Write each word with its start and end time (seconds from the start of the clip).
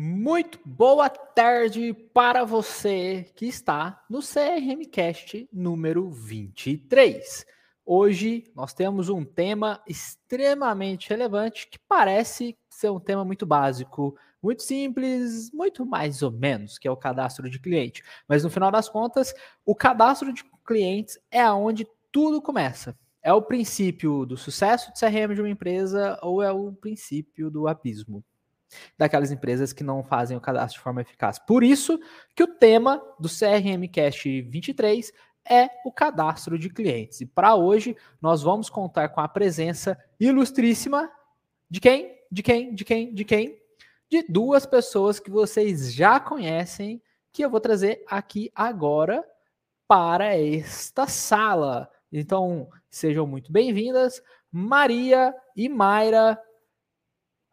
Muito 0.00 0.60
boa 0.64 1.10
tarde 1.10 1.92
para 1.92 2.44
você 2.44 3.32
que 3.34 3.46
está 3.46 4.00
no 4.08 4.20
CRM 4.20 4.88
Cast 4.88 5.48
número 5.52 6.08
23. 6.08 7.44
Hoje 7.84 8.44
nós 8.54 8.72
temos 8.72 9.08
um 9.08 9.24
tema 9.24 9.82
extremamente 9.88 11.10
relevante 11.10 11.66
que 11.66 11.80
parece 11.80 12.56
ser 12.70 12.90
um 12.90 13.00
tema 13.00 13.24
muito 13.24 13.44
básico, 13.44 14.16
muito 14.40 14.62
simples, 14.62 15.50
muito 15.52 15.84
mais 15.84 16.22
ou 16.22 16.30
menos, 16.30 16.78
que 16.78 16.86
é 16.86 16.90
o 16.92 16.96
cadastro 16.96 17.50
de 17.50 17.58
cliente. 17.58 18.04
Mas 18.28 18.44
no 18.44 18.50
final 18.50 18.70
das 18.70 18.88
contas, 18.88 19.34
o 19.66 19.74
cadastro 19.74 20.32
de 20.32 20.44
clientes 20.64 21.18
é 21.28 21.40
aonde 21.40 21.84
tudo 22.12 22.40
começa. 22.40 22.96
É 23.20 23.32
o 23.32 23.42
princípio 23.42 24.24
do 24.24 24.36
sucesso 24.36 24.92
de 24.92 25.00
CRM 25.00 25.34
de 25.34 25.40
uma 25.40 25.50
empresa 25.50 26.16
ou 26.22 26.40
é 26.40 26.52
o 26.52 26.72
princípio 26.72 27.50
do 27.50 27.66
abismo? 27.66 28.24
Daquelas 28.96 29.30
empresas 29.30 29.72
que 29.72 29.84
não 29.84 30.02
fazem 30.02 30.36
o 30.36 30.40
cadastro 30.40 30.78
de 30.78 30.84
forma 30.84 31.02
eficaz. 31.02 31.38
Por 31.38 31.62
isso 31.62 31.98
que 32.34 32.42
o 32.42 32.46
tema 32.46 33.02
do 33.18 33.28
CRM 33.28 33.88
Cast 33.90 34.42
23 34.42 35.12
é 35.48 35.70
o 35.84 35.92
cadastro 35.92 36.58
de 36.58 36.68
clientes. 36.68 37.20
E 37.20 37.26
para 37.26 37.54
hoje 37.54 37.96
nós 38.20 38.42
vamos 38.42 38.68
contar 38.68 39.08
com 39.08 39.20
a 39.20 39.28
presença 39.28 39.98
ilustríssima 40.20 41.10
de 41.70 41.80
quem? 41.80 42.18
De 42.30 42.42
quem? 42.42 42.74
De 42.74 42.84
quem? 42.84 43.14
De 43.14 43.24
quem? 43.24 43.58
De 44.10 44.22
duas 44.28 44.66
pessoas 44.66 45.18
que 45.18 45.30
vocês 45.30 45.92
já 45.92 46.20
conhecem, 46.20 47.02
que 47.32 47.44
eu 47.44 47.50
vou 47.50 47.60
trazer 47.60 48.04
aqui 48.06 48.50
agora 48.54 49.24
para 49.86 50.36
esta 50.36 51.06
sala. 51.06 51.90
Então, 52.12 52.68
sejam 52.90 53.26
muito 53.26 53.50
bem-vindas, 53.52 54.22
Maria 54.50 55.34
e 55.56 55.68
Mayra 55.68 56.38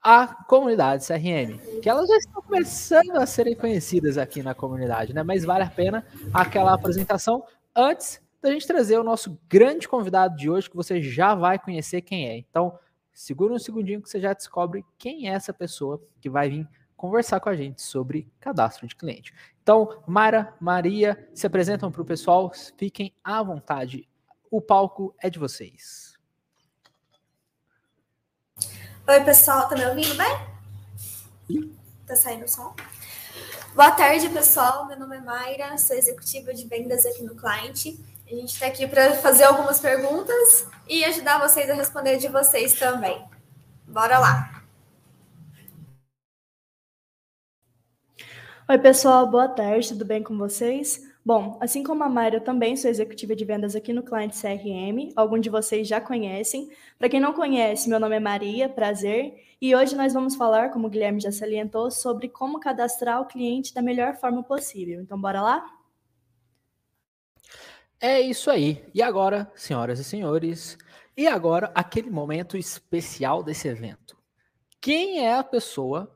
a 0.05 0.27
comunidade 0.27 1.03
CRM, 1.03 1.57
que 1.81 1.89
elas 1.89 2.07
já 2.07 2.17
estão 2.17 2.39
começando 2.39 3.15
a 3.15 3.25
serem 3.25 3.55
conhecidas 3.55 4.19
aqui 4.19 4.43
na 4.43 4.53
comunidade, 4.53 5.15
né? 5.15 5.23
Mas 5.23 5.43
vale 5.43 5.63
a 5.63 5.69
pena 5.69 6.05
aquela 6.31 6.75
apresentação 6.75 7.43
antes 7.75 8.21
da 8.39 8.51
gente 8.51 8.67
trazer 8.67 8.99
o 8.99 9.03
nosso 9.03 9.35
grande 9.49 9.87
convidado 9.87 10.35
de 10.35 10.47
hoje, 10.47 10.69
que 10.69 10.75
você 10.75 11.01
já 11.01 11.33
vai 11.33 11.57
conhecer 11.57 12.01
quem 12.01 12.29
é. 12.29 12.37
Então, 12.37 12.77
segura 13.11 13.51
um 13.51 13.57
segundinho 13.57 13.99
que 13.99 14.07
você 14.07 14.19
já 14.19 14.31
descobre 14.31 14.85
quem 14.95 15.27
é 15.27 15.31
essa 15.31 15.51
pessoa 15.51 15.99
que 16.21 16.29
vai 16.29 16.51
vir 16.51 16.69
conversar 16.95 17.39
com 17.39 17.49
a 17.49 17.55
gente 17.55 17.81
sobre 17.81 18.31
cadastro 18.39 18.85
de 18.85 18.95
cliente. 18.95 19.33
Então, 19.63 20.03
Mara, 20.05 20.53
Maria, 20.61 21.27
se 21.33 21.47
apresentam 21.47 21.91
para 21.91 22.03
o 22.03 22.05
pessoal, 22.05 22.51
fiquem 22.77 23.11
à 23.23 23.41
vontade. 23.41 24.07
O 24.51 24.61
palco 24.61 25.15
é 25.19 25.31
de 25.31 25.39
vocês. 25.39 26.04
Oi, 29.07 29.23
pessoal, 29.23 29.69
tá 29.69 29.75
me 29.75 29.85
ouvindo 29.85 30.15
bem? 30.15 31.69
Tá 32.07 32.15
saindo 32.15 32.45
o 32.45 32.47
som? 32.47 32.75
Boa 33.75 33.91
tarde, 33.91 34.27
pessoal. 34.29 34.87
Meu 34.87 34.97
nome 34.97 35.17
é 35.17 35.21
Mayra, 35.21 35.77
sou 35.77 35.95
executiva 35.95 36.51
de 36.51 36.67
vendas 36.67 37.05
aqui 37.05 37.21
no 37.21 37.35
cliente. 37.35 38.03
A 38.25 38.31
gente 38.31 38.53
está 38.53 38.65
aqui 38.65 38.87
para 38.87 39.13
fazer 39.17 39.43
algumas 39.43 39.79
perguntas 39.79 40.67
e 40.89 41.05
ajudar 41.05 41.39
vocês 41.39 41.69
a 41.69 41.75
responder 41.75 42.17
de 42.17 42.29
vocês 42.29 42.79
também. 42.79 43.23
Bora 43.87 44.17
lá! 44.17 44.63
Oi, 48.67 48.79
pessoal, 48.79 49.27
boa 49.29 49.47
tarde, 49.47 49.89
tudo 49.89 50.03
bem 50.03 50.23
com 50.23 50.35
vocês? 50.35 50.99
Bom, 51.25 51.57
assim 51.59 51.81
como 51.81 52.03
a 52.03 52.07
Mayra, 52.07 52.35
eu 52.35 52.43
também 52.43 52.75
sou 52.75 52.87
executiva 52.87 53.35
de 53.35 53.43
vendas 53.43 53.75
aqui 53.75 53.91
no 53.91 54.03
Cliente 54.03 54.39
CRM. 54.39 55.11
Alguns 55.15 55.41
de 55.41 55.49
vocês 55.49 55.87
já 55.87 55.99
conhecem. 55.99 56.69
Para 56.99 57.09
quem 57.09 57.19
não 57.19 57.33
conhece, 57.33 57.89
meu 57.89 57.99
nome 57.99 58.15
é 58.15 58.19
Maria, 58.19 58.69
prazer. 58.69 59.33
E 59.59 59.75
hoje 59.75 59.95
nós 59.95 60.13
vamos 60.13 60.35
falar, 60.35 60.69
como 60.69 60.85
o 60.85 60.89
Guilherme 60.89 61.19
já 61.19 61.31
salientou, 61.31 61.89
sobre 61.89 62.29
como 62.29 62.59
cadastrar 62.59 63.19
o 63.19 63.25
cliente 63.25 63.73
da 63.73 63.81
melhor 63.81 64.15
forma 64.17 64.43
possível. 64.43 65.01
Então, 65.01 65.19
bora 65.19 65.41
lá? 65.41 65.65
É 67.99 68.21
isso 68.21 68.51
aí. 68.51 68.85
E 68.93 69.01
agora, 69.01 69.51
senhoras 69.55 69.97
e 69.97 70.03
senhores, 70.03 70.77
e 71.17 71.25
agora 71.25 71.71
aquele 71.73 72.11
momento 72.11 72.55
especial 72.55 73.41
desse 73.41 73.67
evento. 73.67 74.15
Quem 74.79 75.25
é 75.25 75.33
a 75.33 75.43
pessoa 75.43 76.15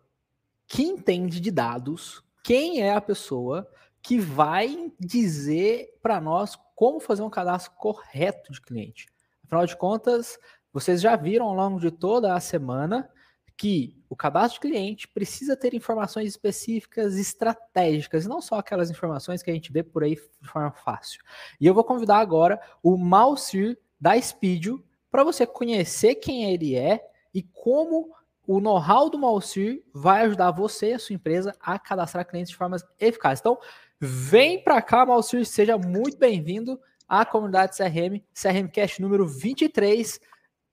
que 0.67 0.83
entende 0.83 1.39
de 1.39 1.49
dados? 1.49 2.23
Quem 2.43 2.83
é 2.83 2.93
a 2.93 3.01
pessoa 3.01 3.67
que 4.09 4.17
vai 4.17 4.91
dizer 4.99 5.99
para 6.01 6.19
nós 6.19 6.57
como 6.75 6.99
fazer 6.99 7.21
um 7.21 7.29
cadastro 7.29 7.73
correto 7.77 8.51
de 8.51 8.59
cliente. 8.59 9.05
Afinal 9.45 9.67
de 9.67 9.77
contas, 9.77 10.39
vocês 10.73 10.99
já 10.99 11.15
viram 11.15 11.45
ao 11.45 11.53
longo 11.53 11.79
de 11.79 11.91
toda 11.91 12.33
a 12.33 12.39
semana 12.39 13.07
que 13.55 14.03
o 14.09 14.15
cadastro 14.15 14.59
de 14.59 14.67
cliente 14.67 15.07
precisa 15.07 15.55
ter 15.55 15.75
informações 15.75 16.27
específicas, 16.27 17.17
estratégicas, 17.17 18.25
não 18.25 18.41
só 18.41 18.55
aquelas 18.55 18.89
informações 18.89 19.43
que 19.43 19.51
a 19.51 19.53
gente 19.53 19.71
vê 19.71 19.83
por 19.83 20.03
aí 20.03 20.15
de 20.41 20.49
forma 20.49 20.71
fácil. 20.71 21.21
E 21.61 21.67
eu 21.67 21.75
vou 21.75 21.83
convidar 21.83 22.17
agora 22.17 22.59
o 22.81 22.97
Malcir 22.97 23.77
da 24.01 24.19
Speedio 24.19 24.83
para 25.11 25.23
você 25.23 25.45
conhecer 25.45 26.15
quem 26.15 26.51
ele 26.51 26.75
é 26.75 26.99
e 27.31 27.43
como 27.43 28.11
o 28.47 28.59
know-how 28.59 29.07
do 29.07 29.19
Malcir 29.19 29.83
vai 29.93 30.23
ajudar 30.25 30.49
você 30.49 30.89
e 30.89 30.93
a 30.93 30.99
sua 30.99 31.13
empresa 31.13 31.55
a 31.59 31.77
cadastrar 31.77 32.25
clientes 32.25 32.49
de 32.49 32.57
forma 32.57 32.77
eficaz. 32.99 33.39
Então, 33.39 33.59
Vem 34.01 34.63
para 34.63 34.81
cá, 34.81 35.05
Malcir, 35.05 35.45
seja 35.45 35.77
muito 35.77 36.17
bem-vindo 36.17 36.79
à 37.05 37.25
comunidade 37.25 37.75
CRM, 37.75 38.23
CRM 38.33 38.69
Cash 38.73 38.97
número 38.99 39.27
23. 39.27 40.21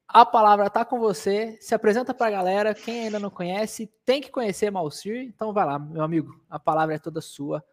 A 0.06 0.24
palavra 0.24 0.68
está 0.68 0.84
com 0.84 1.00
você. 1.00 1.58
Se 1.60 1.74
apresenta 1.74 2.14
para 2.14 2.28
a 2.28 2.30
galera. 2.30 2.72
Quem 2.72 3.06
ainda 3.06 3.18
não 3.18 3.28
conhece, 3.28 3.90
tem 4.04 4.20
que 4.20 4.30
conhecer 4.30 4.70
Malcir. 4.70 5.22
Então 5.22 5.52
vai 5.52 5.66
lá, 5.66 5.76
meu 5.76 6.04
amigo. 6.04 6.40
A 6.48 6.60
palavra 6.60 6.94
é 6.94 6.98
toda 7.00 7.20
sua. 7.20 7.64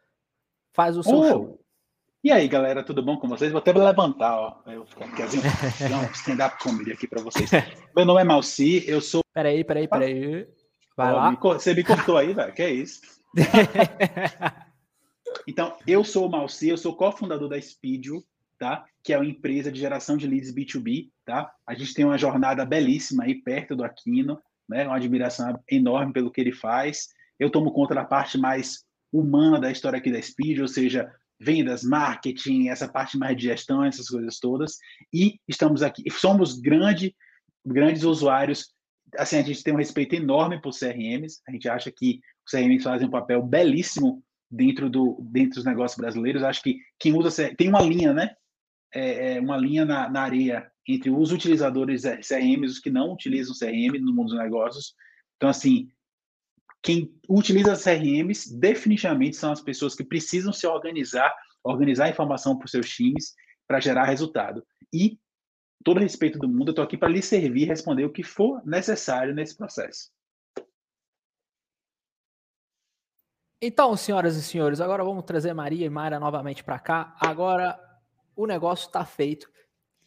Faz 0.72 0.98
o 0.98 1.04
seu 1.04 1.20
oh. 1.20 1.30
show. 1.30 1.60
E 2.24 2.32
aí, 2.32 2.48
galera, 2.48 2.84
tudo 2.84 3.04
bom 3.04 3.18
com 3.18 3.28
vocês? 3.28 3.52
Vou 3.52 3.60
até 3.60 3.72
levantar, 3.72 4.36
ó. 4.36 4.62
Eu 4.66 4.78
vou 4.78 4.86
ficar 4.88 5.06
aqui, 5.06 5.22
assim, 5.22 5.38
um 5.38 6.12
stand-up 6.14 6.58
comedy 6.64 6.94
aqui 6.94 7.08
para 7.08 7.22
vocês. 7.22 7.52
Meu 7.96 8.06
nome 8.06 8.22
é 8.22 8.24
Malci, 8.24 8.84
eu 8.88 9.02
sou. 9.02 9.22
Peraí, 9.32 9.64
peraí, 9.64 9.88
peraí. 9.88 10.48
Vai 10.98 11.12
oh, 11.12 11.16
lá. 11.16 11.32
Me, 11.32 11.38
você 11.38 11.76
me 11.76 11.84
cortou 11.84 12.18
aí, 12.18 12.34
velho. 12.34 12.54
Que 12.54 12.64
é 12.64 12.72
isso? 12.72 13.02
Então, 15.48 15.78
eu 15.86 16.04
sou 16.04 16.28
o 16.28 16.32
Malci, 16.32 16.70
eu 16.70 16.78
sou 16.78 16.96
cofundador 16.96 17.50
da 17.50 17.60
Speedio, 17.60 18.24
tá? 18.58 18.86
Que 19.04 19.14
é 19.14 19.18
uma 19.18 19.26
empresa 19.26 19.72
de 19.72 19.80
geração 19.80 20.16
de 20.16 20.28
leads 20.28 20.54
B2B, 20.54 21.10
tá? 21.26 21.52
A 21.68 21.74
gente 21.74 21.94
tem 21.94 22.06
uma 22.06 22.18
jornada 22.18 22.66
belíssima 22.66 23.24
aí 23.26 23.36
perto 23.36 23.76
do 23.76 23.84
Aquino, 23.84 24.40
né? 24.68 24.86
Uma 24.88 24.96
admiração 24.96 25.60
enorme 25.70 26.14
pelo 26.14 26.32
que 26.32 26.40
ele 26.40 26.54
faz. 26.54 27.10
Eu 27.40 27.50
tomo 27.50 27.72
conta 27.74 27.94
da 27.94 28.06
parte 28.06 28.38
mais 28.38 28.86
humana 29.12 29.60
da 29.60 29.72
história 29.72 30.00
aqui 30.00 30.12
da 30.12 30.22
Speedio, 30.22 30.64
ou 30.64 30.68
seja, 30.68 31.12
vendas, 31.40 31.84
marketing, 31.84 32.70
essa 32.70 32.88
parte 32.88 33.18
mais 33.18 33.36
de 33.36 33.44
gestão, 33.44 33.84
essas 33.84 34.08
coisas 34.08 34.40
todas. 34.40 34.78
E 35.14 35.40
estamos 35.48 35.84
aqui, 35.84 36.04
somos 36.10 36.60
grande, 36.60 37.16
grandes 37.66 38.04
usuários. 38.04 38.74
Assim, 39.18 39.38
a 39.38 39.44
gente 39.44 39.64
tem 39.64 39.74
um 39.74 39.78
respeito 39.78 40.16
enorme 40.16 40.62
por 40.62 40.74
CRMs. 40.74 41.42
A 41.48 41.52
gente 41.52 41.68
acha 41.68 41.92
que 41.92 42.22
os 42.46 42.52
CRMs 42.52 42.84
fazem 42.84 43.08
um 43.08 43.12
papel 43.12 43.44
belíssimo 43.44 44.24
dentro, 44.54 44.90
do, 44.90 45.18
dentro 45.22 45.56
dos 45.56 45.66
negócios 45.66 46.00
brasileiros. 46.00 46.44
Acho 46.44 46.62
que 46.62 46.80
quem 47.00 47.14
usa 47.14 47.54
tem 47.56 47.70
uma 47.70 47.82
linha, 47.82 48.14
né? 48.14 48.36
É, 48.94 49.36
é 49.36 49.40
uma 49.40 49.58
linha 49.58 49.84
na, 49.84 50.10
na 50.10 50.22
areia 50.22 50.72
entre 50.88 51.10
os 51.10 51.32
utilizadores 51.32 52.04
CRM 52.04 52.64
e 52.64 52.66
os 52.66 52.80
que 52.80 52.92
não 52.92 53.14
utilizam 53.14 53.56
CRM 53.58 54.00
no 54.00 54.14
mundo 54.14 54.30
dos 54.30 54.38
negócios. 54.38 54.94
Então, 55.38 55.50
assim, 55.50 55.90
quem 56.84 57.12
utiliza 57.28 57.76
CRMs 57.76 58.56
definitivamente 58.60 59.36
são 59.36 59.52
as 59.52 59.62
pessoas 59.62 59.96
que 59.96 60.04
precisam 60.04 60.54
se 60.54 60.68
organizar, 60.68 61.34
organizar 61.64 62.10
informação 62.10 62.58
para 62.58 62.66
os 62.66 62.72
seus 62.72 62.90
times 62.90 63.34
para 63.68 63.80
gerar 63.80 64.04
resultado. 64.04 64.64
E, 64.94 65.18
todo 65.84 66.00
respeito 66.00 66.38
do 66.38 66.48
mundo, 66.48 66.68
eu 66.68 66.72
estou 66.74 66.84
aqui 66.84 66.98
para 66.98 67.10
lhe 67.10 67.22
servir 67.22 67.66
responder 67.66 68.06
o 68.06 68.12
que 68.12 68.22
for 68.22 68.62
necessário 68.66 69.34
nesse 69.34 69.58
processo. 69.58 70.12
Então, 73.66 73.96
senhoras 73.96 74.36
e 74.36 74.44
senhores, 74.44 74.82
agora 74.82 75.06
vamos 75.06 75.24
trazer 75.24 75.54
Maria 75.54 75.86
e 75.86 75.90
Mayra 75.90 76.20
novamente 76.20 76.62
para 76.62 76.78
cá. 76.78 77.16
Agora 77.18 77.80
o 78.36 78.46
negócio 78.46 78.88
está 78.88 79.06
feito. 79.06 79.50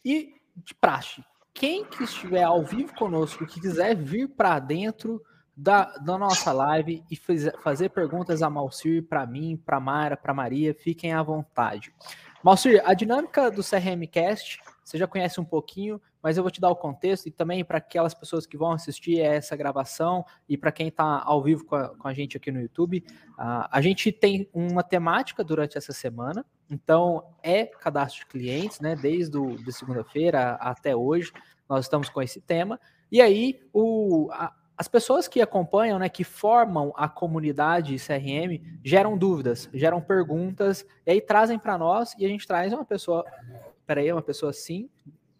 E 0.05 0.35
de 0.57 0.75
praxe, 0.75 1.23
quem 1.55 1.83
que 1.83 2.03
estiver 2.03 2.43
ao 2.43 2.63
vivo 2.63 2.93
conosco, 2.93 3.47
que 3.47 3.59
quiser 3.59 3.95
vir 3.95 4.27
para 4.27 4.59
dentro 4.59 5.19
da, 5.55 5.85
da, 5.97 6.19
nossa 6.19 6.51
live 6.53 7.03
e 7.09 7.15
fazer 7.63 7.89
perguntas 7.89 8.43
a 8.43 8.49
Malcir, 8.49 9.07
para 9.07 9.25
mim, 9.25 9.57
para 9.57 9.79
Mayra, 9.79 10.15
para 10.15 10.35
Maria, 10.35 10.75
fiquem 10.75 11.11
à 11.11 11.23
vontade. 11.23 11.91
Malcir, 12.43 12.79
a 12.85 12.93
dinâmica 12.93 13.49
do 13.49 13.63
CRM 13.63 14.05
Cast, 14.11 14.59
você 14.83 14.99
já 14.99 15.07
conhece 15.07 15.41
um 15.41 15.45
pouquinho, 15.45 15.99
mas 16.27 16.35
eu 16.35 16.43
vou 16.43 16.51
te 16.51 16.59
dar 16.59 16.69
o 16.69 16.75
contexto 16.75 17.27
e 17.27 17.31
também 17.31 17.63
para 17.63 17.77
aquelas 17.77 18.13
pessoas 18.13 18.45
que 18.45 18.57
vão 18.57 18.73
assistir 18.73 19.21
essa 19.21 19.55
gravação 19.55 20.25
e 20.49 20.57
para 20.57 20.73
quem 20.73 20.89
está 20.89 21.23
ao 21.23 21.41
vivo 21.41 21.63
com 21.63 21.73
a, 21.77 21.87
com 21.95 22.05
a, 22.05 22.13
gente 22.13 22.35
aqui 22.35 22.51
no 22.51 22.59
YouTube. 22.59 23.01
Uh, 23.39 23.63
a 23.71 23.79
gente 23.79 24.11
tem 24.11 24.49
uma 24.53 24.83
temática 24.83 25.41
durante 25.41 25.77
essa 25.77 25.93
semana, 25.93 26.45
então 26.69 27.23
é 27.41 27.65
cadastro 27.65 28.19
de 28.19 28.25
clientes, 28.25 28.81
né? 28.81 28.93
Desde 28.93 29.39
de 29.55 29.71
segunda-feira 29.71 30.55
até 30.55 30.93
hoje, 30.93 31.31
nós 31.69 31.85
estamos 31.85 32.09
com 32.09 32.21
esse 32.21 32.41
tema. 32.41 32.77
E 33.09 33.21
aí, 33.21 33.61
o, 33.71 34.27
a, 34.33 34.53
as 34.77 34.89
pessoas 34.89 35.29
que 35.29 35.39
acompanham, 35.39 35.97
né, 35.97 36.09
que 36.09 36.25
formam 36.25 36.91
a 36.97 37.07
comunidade 37.07 37.95
CRM, 37.95 38.61
geram 38.83 39.17
dúvidas, 39.17 39.69
geram 39.73 40.01
perguntas, 40.01 40.85
e 41.05 41.11
aí 41.11 41.21
trazem 41.21 41.57
para 41.57 41.77
nós, 41.77 42.13
e 42.19 42.25
a 42.25 42.27
gente 42.27 42.45
traz 42.45 42.73
uma 42.73 42.83
pessoa, 42.83 43.23
peraí, 43.85 44.11
uma 44.11 44.21
pessoa 44.21 44.49
assim, 44.49 44.89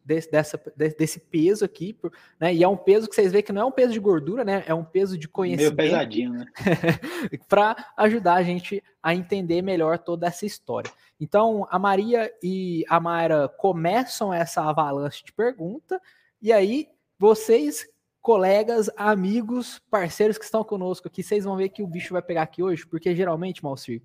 desse, 0.08 0.32
dessa, 0.32 0.62
desse 0.76 1.20
peso 1.20 1.66
aqui, 1.66 1.98
né? 2.40 2.54
E 2.54 2.64
é 2.64 2.68
um 2.68 2.78
peso 2.78 3.10
que 3.10 3.14
vocês 3.14 3.32
veem 3.32 3.44
que 3.44 3.52
não 3.52 3.64
é 3.64 3.66
um 3.66 3.72
peso 3.72 3.92
de 3.92 4.00
gordura, 4.00 4.46
né? 4.46 4.64
É 4.66 4.74
um 4.74 4.84
peso 4.84 5.18
de 5.18 5.28
conhecimento. 5.28 5.76
Meio 5.76 5.92
pesadinho, 5.92 6.32
né? 6.32 6.46
para 7.50 7.92
ajudar 7.98 8.36
a 8.36 8.44
gente 8.44 8.82
a 9.04 9.14
entender 9.14 9.62
melhor 9.62 10.00
toda 10.00 10.26
essa 10.26 10.46
história. 10.46 10.90
Então, 11.20 11.68
a 11.70 11.78
Maria 11.78 12.32
e 12.42 12.86
a 12.88 13.00
Mayra 13.02 13.50
começam 13.50 14.34
essa 14.34 14.62
avalanche 14.64 15.26
de 15.26 15.34
pergunta, 15.34 16.02
e 16.42 16.54
aí 16.54 16.88
vocês, 17.20 17.86
colegas, 18.22 18.90
amigos, 18.96 19.82
parceiros 19.92 20.38
que 20.38 20.46
estão 20.46 20.64
conosco 20.64 21.08
aqui, 21.08 21.22
vocês 21.22 21.44
vão 21.44 21.58
ver 21.58 21.70
que 21.70 21.84
o 21.84 21.88
bicho 21.88 22.14
vai 22.14 22.22
pegar 22.22 22.44
aqui 22.44 22.64
hoje, 22.64 22.88
porque 22.88 23.14
geralmente, 23.14 23.62
Malcir, 23.62 24.02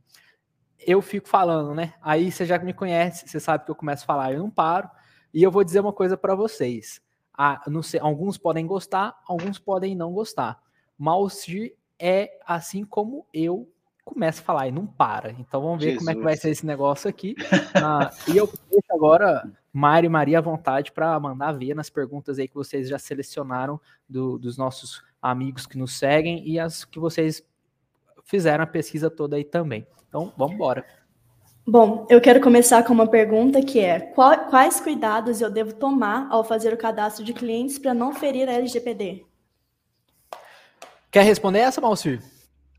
eu 0.84 1.00
fico 1.00 1.28
falando, 1.28 1.74
né? 1.74 1.94
Aí 2.02 2.32
você 2.32 2.44
já 2.44 2.58
me 2.58 2.72
conhece, 2.72 3.28
você 3.28 3.38
sabe 3.38 3.64
que 3.64 3.70
eu 3.70 3.76
começo 3.76 4.02
a 4.02 4.06
falar, 4.06 4.32
eu 4.32 4.40
não 4.40 4.50
paro. 4.50 4.90
E 5.32 5.42
eu 5.42 5.50
vou 5.50 5.64
dizer 5.64 5.80
uma 5.80 5.92
coisa 5.92 6.16
para 6.16 6.34
vocês. 6.34 7.00
Ah, 7.36 7.62
sei, 7.82 7.98
alguns 8.00 8.36
podem 8.36 8.66
gostar, 8.66 9.18
alguns 9.26 9.58
podem 9.58 9.94
não 9.94 10.12
gostar. 10.12 10.60
Malsir 10.98 11.74
é 11.98 12.38
assim 12.46 12.84
como 12.84 13.26
eu 13.32 13.68
começo 14.04 14.40
a 14.40 14.44
falar 14.44 14.68
e 14.68 14.72
não 14.72 14.86
para. 14.86 15.30
Então 15.32 15.62
vamos 15.62 15.82
ver 15.82 15.92
Jesus. 15.92 15.98
como 15.98 16.10
é 16.10 16.14
que 16.14 16.22
vai 16.22 16.36
ser 16.36 16.50
esse 16.50 16.66
negócio 16.66 17.08
aqui. 17.08 17.34
Ah, 17.74 18.10
e 18.28 18.36
eu 18.36 18.46
deixo 18.70 18.92
agora 18.92 19.50
Mário 19.72 20.06
e 20.06 20.10
Maria 20.10 20.38
à 20.38 20.40
vontade 20.42 20.92
para 20.92 21.18
mandar 21.18 21.52
ver 21.52 21.74
nas 21.74 21.88
perguntas 21.88 22.38
aí 22.38 22.46
que 22.46 22.54
vocês 22.54 22.88
já 22.88 22.98
selecionaram 22.98 23.80
do, 24.08 24.38
dos 24.38 24.58
nossos 24.58 25.02
amigos 25.20 25.66
que 25.66 25.78
nos 25.78 25.98
seguem 25.98 26.46
e 26.46 26.58
as 26.58 26.84
que 26.84 26.98
vocês 26.98 27.42
fizeram 28.24 28.64
a 28.64 28.66
pesquisa 28.66 29.10
toda 29.10 29.36
aí 29.36 29.44
também. 29.44 29.86
Então 30.08 30.32
vamos 30.36 30.54
embora. 30.54 30.84
Bom, 31.66 32.08
eu 32.10 32.20
quero 32.20 32.40
começar 32.40 32.82
com 32.82 32.92
uma 32.92 33.06
pergunta 33.06 33.62
que 33.62 33.78
é: 33.78 34.00
qual, 34.00 34.46
quais 34.46 34.80
cuidados 34.80 35.40
eu 35.40 35.50
devo 35.50 35.72
tomar 35.72 36.26
ao 36.28 36.42
fazer 36.42 36.74
o 36.74 36.76
cadastro 36.76 37.24
de 37.24 37.32
clientes 37.32 37.78
para 37.78 37.94
não 37.94 38.12
ferir 38.12 38.48
a 38.48 38.52
LGPD? 38.52 39.24
Quer 41.10 41.22
responder 41.22 41.60
essa, 41.60 41.80
Malcir? 41.80 42.20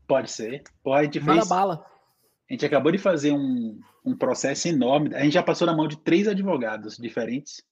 Pode 0.06 0.30
ser. 0.30 0.62
Pode. 0.82 1.18
Manda 1.20 1.34
fez... 1.34 1.48
bala. 1.48 1.86
A 2.50 2.52
gente 2.52 2.66
acabou 2.66 2.92
de 2.92 2.98
fazer 2.98 3.32
um, 3.32 3.80
um 4.04 4.14
processo 4.14 4.68
enorme. 4.68 5.14
A 5.14 5.20
gente 5.20 5.32
já 5.32 5.42
passou 5.42 5.66
na 5.66 5.74
mão 5.74 5.88
de 5.88 5.96
três 5.96 6.28
advogados 6.28 6.98
diferentes, 6.98 7.62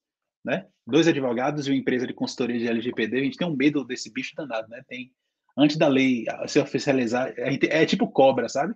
né? 0.43 0.65
Dois 0.85 1.07
advogados 1.07 1.67
e 1.67 1.69
uma 1.69 1.77
empresa 1.77 2.07
de 2.07 2.13
consultoria 2.13 2.57
de 2.57 2.67
LGPD. 2.67 3.19
A 3.19 3.23
gente 3.23 3.37
tem 3.37 3.47
um 3.47 3.55
medo 3.55 3.85
desse 3.85 4.11
bicho 4.11 4.33
danado, 4.35 4.67
né? 4.67 4.81
Tem 4.87 5.11
antes 5.55 5.77
da 5.77 5.87
lei 5.87 6.25
se 6.47 6.59
oficializar, 6.59 7.35
gente, 7.35 7.67
é 7.69 7.85
tipo 7.85 8.07
cobra, 8.07 8.49
sabe? 8.49 8.73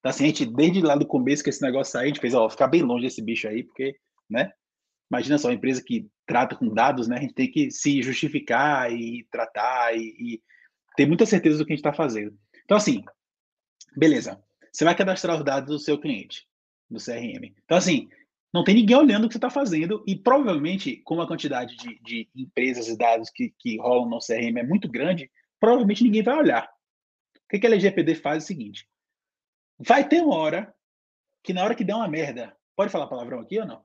Então, 0.00 0.10
assim, 0.10 0.24
a 0.24 0.26
gente, 0.28 0.46
desde 0.46 0.80
lá 0.80 0.96
do 0.96 1.06
começo 1.06 1.44
que 1.44 1.50
esse 1.50 1.62
negócio 1.62 1.92
saiu, 1.92 2.04
a 2.04 2.06
gente 2.08 2.20
fez, 2.20 2.34
ó, 2.34 2.48
ficar 2.48 2.68
bem 2.68 2.82
longe 2.82 3.04
desse 3.04 3.22
bicho 3.22 3.46
aí, 3.46 3.62
porque, 3.62 3.96
né? 4.28 4.50
Imagina 5.10 5.38
só, 5.38 5.48
uma 5.48 5.54
empresa 5.54 5.82
que 5.84 6.08
trata 6.26 6.56
com 6.56 6.72
dados, 6.72 7.06
né? 7.06 7.18
A 7.18 7.20
gente 7.20 7.34
tem 7.34 7.50
que 7.50 7.70
se 7.70 8.00
justificar 8.02 8.90
e 8.92 9.26
tratar 9.30 9.94
e, 9.94 10.14
e 10.18 10.42
ter 10.96 11.06
muita 11.06 11.26
certeza 11.26 11.58
do 11.58 11.66
que 11.66 11.72
a 11.72 11.76
gente 11.76 11.84
está 11.84 11.92
fazendo. 11.92 12.36
Então, 12.64 12.76
assim, 12.76 13.04
beleza. 13.96 14.42
Você 14.72 14.84
vai 14.84 14.94
cadastrar 14.94 15.36
os 15.36 15.44
dados 15.44 15.68
do 15.68 15.78
seu 15.78 15.98
cliente, 15.98 16.46
do 16.88 16.98
CRM. 16.98 17.52
Então, 17.64 17.76
assim, 17.76 18.08
não 18.52 18.64
tem 18.64 18.74
ninguém 18.74 18.96
olhando 18.96 19.24
o 19.24 19.28
que 19.28 19.34
você 19.34 19.38
está 19.38 19.50
fazendo 19.50 20.02
e 20.06 20.16
provavelmente, 20.16 20.96
com 21.04 21.20
a 21.20 21.26
quantidade 21.26 21.76
de, 21.76 22.00
de 22.00 22.28
empresas 22.34 22.88
e 22.88 22.96
dados 22.96 23.30
que, 23.30 23.54
que 23.58 23.78
rolam 23.78 24.08
no 24.08 24.18
CRM 24.18 24.58
é 24.58 24.62
muito 24.62 24.88
grande, 24.88 25.30
provavelmente 25.58 26.02
ninguém 26.02 26.22
vai 26.22 26.36
olhar. 26.36 26.64
O 26.64 27.48
que, 27.50 27.58
que 27.58 27.66
a 27.66 27.70
LGPD 27.70 28.14
faz 28.14 28.42
é 28.42 28.44
o 28.44 28.46
seguinte: 28.46 28.86
Vai 29.80 30.06
ter 30.06 30.22
uma 30.22 30.36
hora 30.36 30.74
que 31.42 31.52
na 31.52 31.64
hora 31.64 31.74
que 31.74 31.84
der 31.84 31.94
uma 31.94 32.08
merda, 32.08 32.54
pode 32.76 32.90
falar 32.90 33.06
palavrão 33.06 33.40
aqui 33.40 33.58
ou 33.58 33.66
não? 33.66 33.82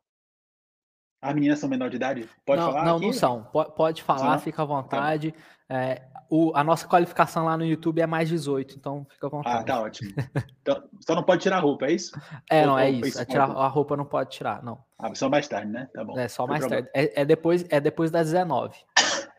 As 1.21 1.33
meninas 1.33 1.59
são 1.59 1.69
menor 1.69 1.89
de 1.89 1.95
idade? 1.95 2.29
Pode 2.45 2.61
não, 2.61 2.71
falar? 2.71 2.85
Não, 2.85 2.97
aqui? 2.97 3.05
não 3.05 3.13
são. 3.13 3.43
Pode 3.43 4.03
falar, 4.03 4.37
fica 4.39 4.61
à 4.61 4.65
vontade. 4.65 5.31
Tá. 5.31 5.37
É, 5.75 6.03
o, 6.29 6.51
a 6.55 6.63
nossa 6.63 6.87
qualificação 6.87 7.45
lá 7.45 7.57
no 7.57 7.65
YouTube 7.65 7.99
é 7.99 8.05
mais 8.05 8.29
18, 8.29 8.75
então 8.75 9.07
fica 9.09 9.25
à 9.25 9.29
vontade. 9.29 9.57
Ah, 9.57 9.63
tá 9.63 9.81
ótimo. 9.81 10.11
Então, 10.61 10.83
só 10.99 11.13
não 11.13 11.21
pode 11.21 11.43
tirar 11.43 11.57
a 11.57 11.59
roupa, 11.59 11.85
é 11.85 11.91
isso? 11.91 12.11
É, 12.49 12.61
ou, 12.61 12.67
não, 12.67 12.79
é 12.79 12.89
isso. 12.89 13.21
É 13.21 13.25
tirar, 13.25 13.43
a 13.43 13.67
roupa 13.67 13.95
não 13.95 14.03
pode 14.05 14.31
tirar, 14.31 14.63
não. 14.63 14.83
Ah, 14.97 15.13
só 15.13 15.29
mais 15.29 15.47
tarde, 15.47 15.71
né? 15.71 15.87
Tá 15.93 16.03
bom. 16.03 16.17
É, 16.17 16.27
só 16.27 16.47
mais 16.47 16.65
tarde. 16.65 16.89
É, 16.91 17.21
é, 17.21 17.25
depois, 17.25 17.63
é 17.69 17.79
depois 17.79 18.09
das 18.09 18.31
19. 18.31 18.75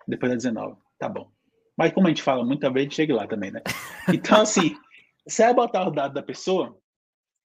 Depois 0.06 0.30
das 0.30 0.44
19, 0.44 0.76
tá 1.00 1.08
bom. 1.08 1.28
Mas 1.76 1.92
como 1.92 2.06
a 2.06 2.10
gente 2.10 2.22
fala 2.22 2.44
muito, 2.44 2.60
talvez 2.60 2.82
a 2.82 2.84
gente 2.84 2.94
chegue 2.94 3.12
lá 3.12 3.26
também, 3.26 3.50
né? 3.50 3.60
Então, 4.08 4.42
assim, 4.42 4.76
você 5.26 5.44
vai 5.44 5.54
botar 5.54 5.86
o 5.86 5.90
dado 5.90 6.14
da 6.14 6.22
pessoa, 6.22 6.78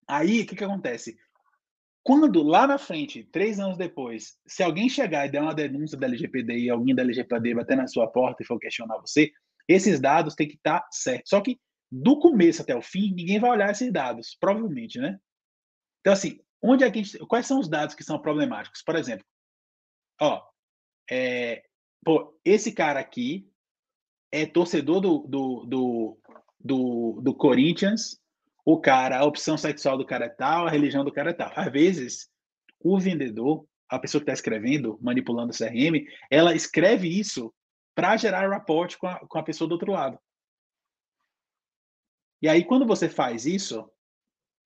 aí 0.08 0.42
o 0.42 0.46
que, 0.46 0.56
que 0.56 0.64
acontece? 0.64 1.18
Quando 2.04 2.42
lá 2.42 2.66
na 2.66 2.78
frente, 2.78 3.24
três 3.24 3.60
anos 3.60 3.78
depois, 3.78 4.38
se 4.48 4.64
alguém 4.64 4.90
chegar 4.90 5.26
e 5.26 5.32
der 5.32 5.42
uma 5.42 5.54
denúncia 5.54 5.98
da 5.98 6.08
LGPD 6.08 6.58
e 6.58 6.70
alguém 6.70 6.96
da 6.96 7.04
LGPD 7.04 7.54
bater 7.54 7.78
na 7.78 7.88
sua 7.88 8.08
porta 8.08 8.42
e 8.42 8.46
for 8.46 8.60
questionar 8.60 8.98
você, 9.00 9.32
esses 9.68 10.00
dados 10.00 10.34
têm 10.34 10.48
que 10.48 10.56
estar 10.56 10.80
tá 10.80 10.88
certos. 10.92 11.30
Só 11.30 11.42
que 11.42 11.60
do 11.92 12.18
começo 12.20 12.62
até 12.62 12.76
o 12.76 12.82
fim, 12.82 13.14
ninguém 13.14 13.40
vai 13.40 13.52
olhar 13.52 13.70
esses 13.70 13.92
dados, 13.92 14.36
provavelmente, 14.40 15.00
né? 15.00 15.20
Então, 16.00 16.14
assim, 16.14 16.40
onde 16.62 16.84
é 16.84 16.92
que 16.92 17.04
gente, 17.04 17.20
quais 17.28 17.46
são 17.46 17.60
os 17.60 17.70
dados 17.70 17.94
que 17.94 18.04
são 18.04 18.20
problemáticos? 18.20 18.82
Por 18.82 18.96
exemplo, 18.96 19.26
ó, 20.20 20.42
é, 21.10 21.64
pô, 22.04 22.40
esse 22.46 22.72
cara 22.72 23.00
aqui 23.00 23.48
é 24.32 24.46
torcedor 24.46 25.02
do, 25.02 25.20
do, 25.28 25.66
do, 25.66 26.20
do, 26.64 27.20
do 27.22 27.34
Corinthians, 27.34 28.20
o 28.66 28.80
cara, 28.80 29.20
a 29.20 29.26
opção 29.26 29.58
sexual 29.58 29.98
do 29.98 30.06
cara 30.06 30.26
é 30.26 30.30
tal, 30.30 30.68
a 30.68 30.70
religião 30.70 31.04
do 31.04 31.12
cara 31.12 31.32
é 31.32 31.34
tal. 31.34 31.52
Às 31.56 31.72
vezes, 31.72 32.30
o 32.80 33.00
vendedor, 33.00 33.66
a 33.90 34.00
pessoa 34.00 34.20
que 34.20 34.24
está 34.24 34.34
escrevendo, 34.34 34.98
manipulando 35.02 35.52
o 35.52 35.58
CRM, 35.58 36.06
ela 36.30 36.56
escreve 36.56 37.08
isso 37.08 37.54
para 37.96 38.16
gerar 38.18 38.50
rapport 38.50 38.96
com 38.98 39.08
a, 39.08 39.20
com 39.20 39.38
a 39.38 39.44
pessoa 39.44 39.68
do 39.68 39.74
outro 39.74 39.92
lado. 39.92 40.20
E 42.42 42.48
aí, 42.48 42.64
quando 42.64 42.86
você 42.86 43.08
faz 43.10 43.46
isso, 43.46 43.88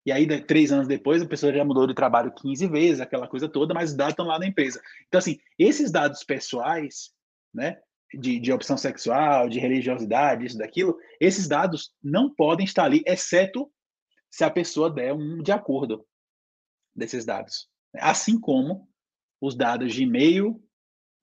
e 0.05 0.11
aí, 0.11 0.27
três 0.45 0.71
anos 0.71 0.87
depois, 0.87 1.21
a 1.21 1.27
pessoa 1.27 1.51
já 1.51 1.65
mudou 1.65 1.87
de 1.87 1.95
trabalho 1.95 2.31
15 2.31 2.67
vezes, 2.67 3.01
aquela 3.01 3.27
coisa 3.27 3.49
toda, 3.49 3.73
mas 3.73 3.89
os 3.89 3.97
dados 3.97 4.13
estão 4.13 4.25
lá 4.25 4.37
na 4.37 4.45
empresa. 4.45 4.81
Então, 5.07 5.17
assim, 5.17 5.39
esses 5.57 5.91
dados 5.91 6.23
pessoais, 6.23 7.11
né, 7.53 7.79
de, 8.17 8.39
de 8.39 8.51
opção 8.51 8.77
sexual, 8.77 9.49
de 9.49 9.59
religiosidade, 9.59 10.45
isso, 10.45 10.57
daquilo, 10.57 10.97
esses 11.19 11.47
dados 11.47 11.93
não 12.03 12.33
podem 12.33 12.65
estar 12.65 12.85
ali, 12.85 13.03
exceto 13.05 13.71
se 14.29 14.43
a 14.43 14.49
pessoa 14.49 14.89
der 14.89 15.13
um 15.13 15.41
de 15.41 15.51
acordo 15.51 16.05
desses 16.95 17.25
dados. 17.25 17.69
Assim 17.95 18.39
como 18.39 18.89
os 19.41 19.55
dados 19.55 19.93
de 19.93 20.03
e-mail 20.03 20.61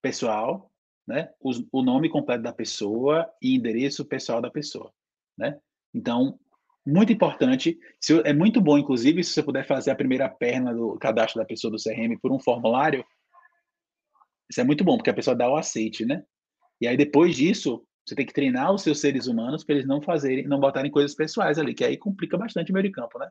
pessoal, 0.00 0.70
né, 1.06 1.30
o 1.40 1.82
nome 1.82 2.08
completo 2.08 2.42
da 2.42 2.52
pessoa 2.52 3.30
e 3.40 3.54
endereço 3.54 4.04
pessoal 4.04 4.40
da 4.40 4.50
pessoa, 4.50 4.92
né? 5.36 5.58
Então, 5.92 6.38
muito 6.86 7.12
importante, 7.12 7.78
se, 8.00 8.20
é 8.24 8.32
muito 8.32 8.60
bom, 8.60 8.78
inclusive, 8.78 9.22
se 9.22 9.32
você 9.32 9.42
puder 9.42 9.66
fazer 9.66 9.90
a 9.90 9.96
primeira 9.96 10.28
perna 10.28 10.74
do 10.74 10.98
cadastro 10.98 11.40
da 11.40 11.46
pessoa 11.46 11.70
do 11.70 11.82
CRM 11.82 12.18
por 12.20 12.32
um 12.32 12.40
formulário, 12.40 13.04
isso 14.50 14.60
é 14.60 14.64
muito 14.64 14.84
bom, 14.84 14.96
porque 14.96 15.10
a 15.10 15.14
pessoa 15.14 15.36
dá 15.36 15.48
o 15.48 15.56
aceite, 15.56 16.04
né? 16.04 16.24
E 16.82 16.88
aí, 16.88 16.96
depois 16.96 17.36
disso, 17.36 17.80
você 18.04 18.16
tem 18.16 18.26
que 18.26 18.32
treinar 18.32 18.74
os 18.74 18.82
seus 18.82 18.98
seres 19.00 19.28
humanos 19.28 19.62
para 19.62 19.76
eles 19.76 19.86
não 19.86 20.02
fazerem, 20.02 20.48
não 20.48 20.58
botarem 20.58 20.90
coisas 20.90 21.14
pessoais 21.14 21.56
ali, 21.56 21.74
que 21.74 21.84
aí 21.84 21.96
complica 21.96 22.36
bastante 22.36 22.72
o 22.72 22.74
meio 22.74 22.88
de 22.88 22.90
campo, 22.90 23.20
né? 23.20 23.28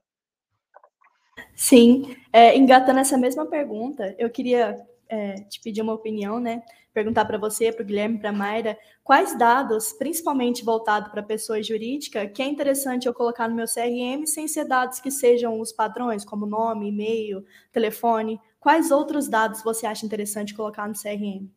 Sim, 1.53 2.15
é, 2.31 2.55
engatando 2.57 2.99
essa 2.99 3.17
mesma 3.17 3.45
pergunta, 3.45 4.15
eu 4.17 4.29
queria 4.29 4.79
é, 5.09 5.33
te 5.33 5.59
pedir 5.59 5.81
uma 5.81 5.91
opinião, 5.91 6.39
né? 6.39 6.63
Perguntar 6.93 7.25
para 7.25 7.37
você, 7.37 7.73
para 7.73 7.83
o 7.83 7.85
Guilherme, 7.85 8.19
para 8.19 8.29
a 8.29 8.33
Mayra, 8.33 8.77
quais 9.03 9.37
dados, 9.37 9.91
principalmente 9.91 10.63
voltado 10.63 11.11
para 11.11 11.21
pessoa 11.21 11.61
jurídica, 11.61 12.27
que 12.27 12.41
é 12.41 12.45
interessante 12.45 13.05
eu 13.05 13.13
colocar 13.13 13.49
no 13.49 13.55
meu 13.55 13.65
CRM 13.65 14.25
sem 14.25 14.47
ser 14.47 14.63
dados 14.63 15.01
que 15.01 15.11
sejam 15.11 15.59
os 15.59 15.73
padrões, 15.73 16.23
como 16.23 16.45
nome, 16.45 16.87
e-mail, 16.87 17.43
telefone. 17.69 18.39
Quais 18.61 18.91
outros 18.91 19.27
dados 19.27 19.61
você 19.61 19.85
acha 19.85 20.05
interessante 20.05 20.53
colocar 20.53 20.87
no 20.87 20.93
CRM? 20.93 21.49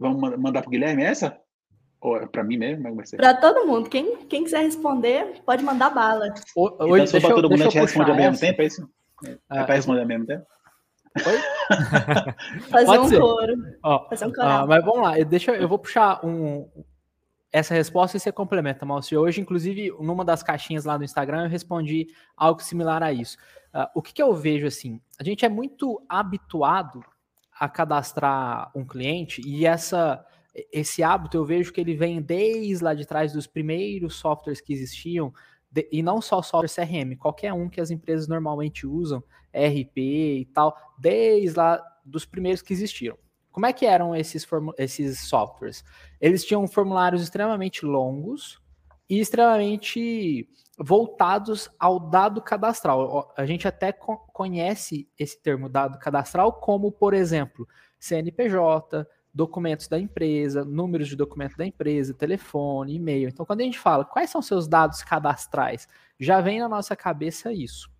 Vamos 0.00 0.38
mandar 0.38 0.62
para 0.62 0.68
o 0.68 0.70
Guilherme 0.70 1.04
essa? 1.04 1.38
Ou 2.00 2.16
é 2.16 2.26
para 2.26 2.42
mim 2.42 2.56
mesmo? 2.56 2.88
É 2.88 3.16
para 3.16 3.34
todo 3.34 3.66
mundo. 3.66 3.90
Quem, 3.90 4.16
quem 4.26 4.42
quiser 4.42 4.62
responder, 4.62 5.42
pode 5.44 5.62
mandar 5.62 5.90
bala. 5.90 6.32
O, 6.56 6.68
então, 6.68 6.88
hoje, 6.88 7.04
então, 7.04 7.20
se 7.20 7.28
todo 7.28 7.50
mundo, 7.50 7.60
a 7.60 7.64
gente 7.64 7.78
responde 7.78 8.10
ao 8.10 8.16
mesmo 8.16 8.38
tempo, 8.38 8.62
é 8.62 8.64
isso? 8.64 8.88
É, 9.26 9.36
ah, 9.50 9.64
para 9.64 9.74
responder 9.74 10.00
ao 10.00 10.06
mesmo 10.06 10.26
tempo? 10.26 10.46
Oi? 11.26 11.38
Fazer 12.70 12.86
pode 12.86 12.98
um 13.00 13.08
ser. 13.08 13.20
coro. 13.20 13.54
Ó, 13.82 14.08
Fazer 14.08 14.26
um 14.26 14.32
ah, 14.38 14.66
mas 14.66 14.82
vamos 14.82 15.02
lá, 15.02 15.18
eu, 15.18 15.26
deixa, 15.26 15.52
eu 15.52 15.68
vou 15.68 15.78
puxar 15.78 16.24
um, 16.24 16.66
essa 17.52 17.74
resposta 17.74 18.16
e 18.16 18.20
você 18.20 18.32
complementa, 18.32 18.86
Márcio. 18.86 19.20
Hoje, 19.20 19.42
inclusive, 19.42 19.92
numa 20.00 20.24
das 20.24 20.42
caixinhas 20.42 20.86
lá 20.86 20.96
no 20.96 21.04
Instagram, 21.04 21.44
eu 21.44 21.50
respondi 21.50 22.06
algo 22.34 22.62
similar 22.62 23.02
a 23.02 23.12
isso. 23.12 23.36
Uh, 23.74 23.86
o 23.94 24.00
que, 24.00 24.14
que 24.14 24.22
eu 24.22 24.32
vejo 24.32 24.66
assim? 24.66 24.98
A 25.18 25.24
gente 25.24 25.44
é 25.44 25.50
muito 25.50 26.02
habituado 26.08 27.04
a 27.60 27.68
cadastrar 27.68 28.72
um 28.74 28.86
cliente 28.86 29.42
e 29.46 29.66
essa 29.66 30.24
esse 30.72 31.00
hábito 31.00 31.36
eu 31.36 31.44
vejo 31.44 31.72
que 31.72 31.80
ele 31.80 31.94
vem 31.94 32.20
desde 32.20 32.82
lá 32.82 32.92
de 32.92 33.06
trás 33.06 33.32
dos 33.32 33.46
primeiros 33.46 34.16
softwares 34.16 34.60
que 34.60 34.72
existiam, 34.72 35.32
de, 35.70 35.88
e 35.92 36.02
não 36.02 36.20
só 36.20 36.42
software 36.42 36.86
CRM, 36.86 37.16
qualquer 37.16 37.52
um 37.52 37.68
que 37.68 37.80
as 37.80 37.90
empresas 37.90 38.26
normalmente 38.26 38.84
usam, 38.84 39.22
RP 39.54 39.98
e 39.98 40.48
tal, 40.52 40.76
desde 40.98 41.56
lá 41.56 41.80
dos 42.04 42.24
primeiros 42.24 42.62
que 42.62 42.72
existiram. 42.72 43.16
Como 43.52 43.66
é 43.66 43.72
que 43.72 43.86
eram 43.86 44.14
esses, 44.14 44.44
esses 44.76 45.20
softwares? 45.20 45.84
Eles 46.20 46.44
tinham 46.44 46.66
formulários 46.66 47.22
extremamente 47.22 47.84
longos 47.86 48.60
e 49.08 49.20
extremamente 49.20 50.48
voltados 50.82 51.68
ao 51.78 52.00
dado 52.00 52.40
cadastral. 52.40 53.32
A 53.36 53.44
gente 53.44 53.68
até 53.68 53.92
conhece 53.92 55.06
esse 55.18 55.40
termo 55.40 55.68
dado 55.68 55.98
cadastral 55.98 56.54
como, 56.54 56.90
por 56.90 57.12
exemplo, 57.12 57.68
CNPJ, 57.98 59.06
documentos 59.32 59.88
da 59.88 59.98
empresa, 59.98 60.64
números 60.64 61.08
de 61.08 61.16
documento 61.16 61.56
da 61.56 61.66
empresa, 61.66 62.14
telefone, 62.14 62.94
e-mail. 62.94 63.28
Então, 63.28 63.44
quando 63.44 63.60
a 63.60 63.64
gente 63.64 63.78
fala 63.78 64.06
quais 64.06 64.30
são 64.30 64.40
seus 64.40 64.66
dados 64.66 65.02
cadastrais, 65.02 65.86
já 66.18 66.40
vem 66.40 66.58
na 66.60 66.68
nossa 66.68 66.96
cabeça 66.96 67.52
isso. 67.52 67.90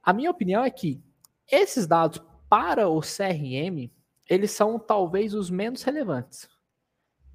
A 0.00 0.12
minha 0.12 0.30
opinião 0.30 0.64
é 0.64 0.70
que 0.70 1.02
esses 1.50 1.88
dados 1.88 2.22
para 2.48 2.88
o 2.88 3.00
CRM, 3.00 3.90
eles 4.28 4.52
são 4.52 4.78
talvez 4.78 5.34
os 5.34 5.50
menos 5.50 5.82
relevantes. 5.82 6.48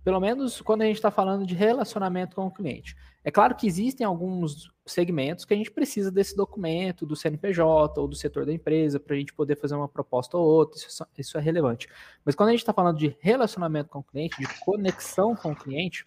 Pelo 0.04 0.20
menos 0.20 0.62
quando 0.62 0.82
a 0.82 0.86
gente 0.86 0.96
está 0.96 1.12
falando 1.12 1.46
de 1.46 1.54
relacionamento 1.54 2.36
com 2.36 2.48
o 2.48 2.52
cliente. 2.52 2.96
É 3.24 3.30
claro 3.30 3.56
que 3.56 3.68
existem 3.68 4.06
alguns 4.06 4.72
segmentos 4.84 5.46
que 5.46 5.54
a 5.54 5.58
gente 5.58 5.70
precisa 5.70 6.12
desse 6.12 6.36
documento 6.36 7.06
do 7.06 7.16
CNPJ 7.16 8.02
ou 8.02 8.08
do 8.08 8.16
setor 8.16 8.46
da 8.46 8.52
empresa 8.52 9.00
para 9.00 9.16
a 9.16 9.20
gente 9.20 9.34
poder 9.34 9.56
fazer 9.56 9.76
uma 9.76 9.88
proposta 9.88 10.38
ou 10.38 10.44
outra, 10.44 10.80
isso, 10.80 11.06
isso 11.18 11.38
é 11.38 11.42
relevante. 11.42 11.88
Mas 12.26 12.34
quando 12.34 12.50
a 12.50 12.52
gente 12.52 12.62
está 12.62 12.74
falando 12.74 12.98
de 12.98 13.16
relacionamento 13.20 13.90
com 13.90 14.00
o 14.00 14.04
cliente, 14.04 14.40
de 14.40 14.48
conexão 14.62 15.36
com 15.36 15.52
o 15.52 15.56
cliente, 15.56 16.04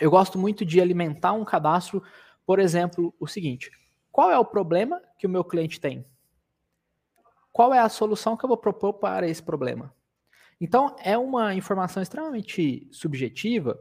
eu 0.00 0.10
gosto 0.10 0.36
muito 0.38 0.64
de 0.64 0.80
alimentar 0.80 1.32
um 1.32 1.44
cadastro, 1.44 2.02
por 2.44 2.58
exemplo, 2.58 3.14
o 3.20 3.28
seguinte: 3.28 3.70
qual 4.10 4.30
é 4.30 4.38
o 4.38 4.44
problema 4.44 5.00
que 5.18 5.26
o 5.26 5.30
meu 5.30 5.44
cliente 5.44 5.80
tem? 5.80 6.04
Qual 7.52 7.72
é 7.72 7.78
a 7.78 7.88
solução 7.88 8.36
que 8.36 8.44
eu 8.44 8.48
vou 8.48 8.56
propor 8.56 8.94
para 8.94 9.28
esse 9.28 9.42
problema? 9.42 9.94
Então, 10.60 10.94
é 11.02 11.16
uma 11.16 11.54
informação 11.54 12.02
extremamente 12.02 12.86
subjetiva 12.90 13.80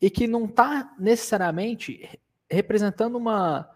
e 0.00 0.08
que 0.08 0.26
não 0.26 0.46
está 0.46 0.94
necessariamente 0.98 2.18
representando 2.50 3.16
uma, 3.16 3.68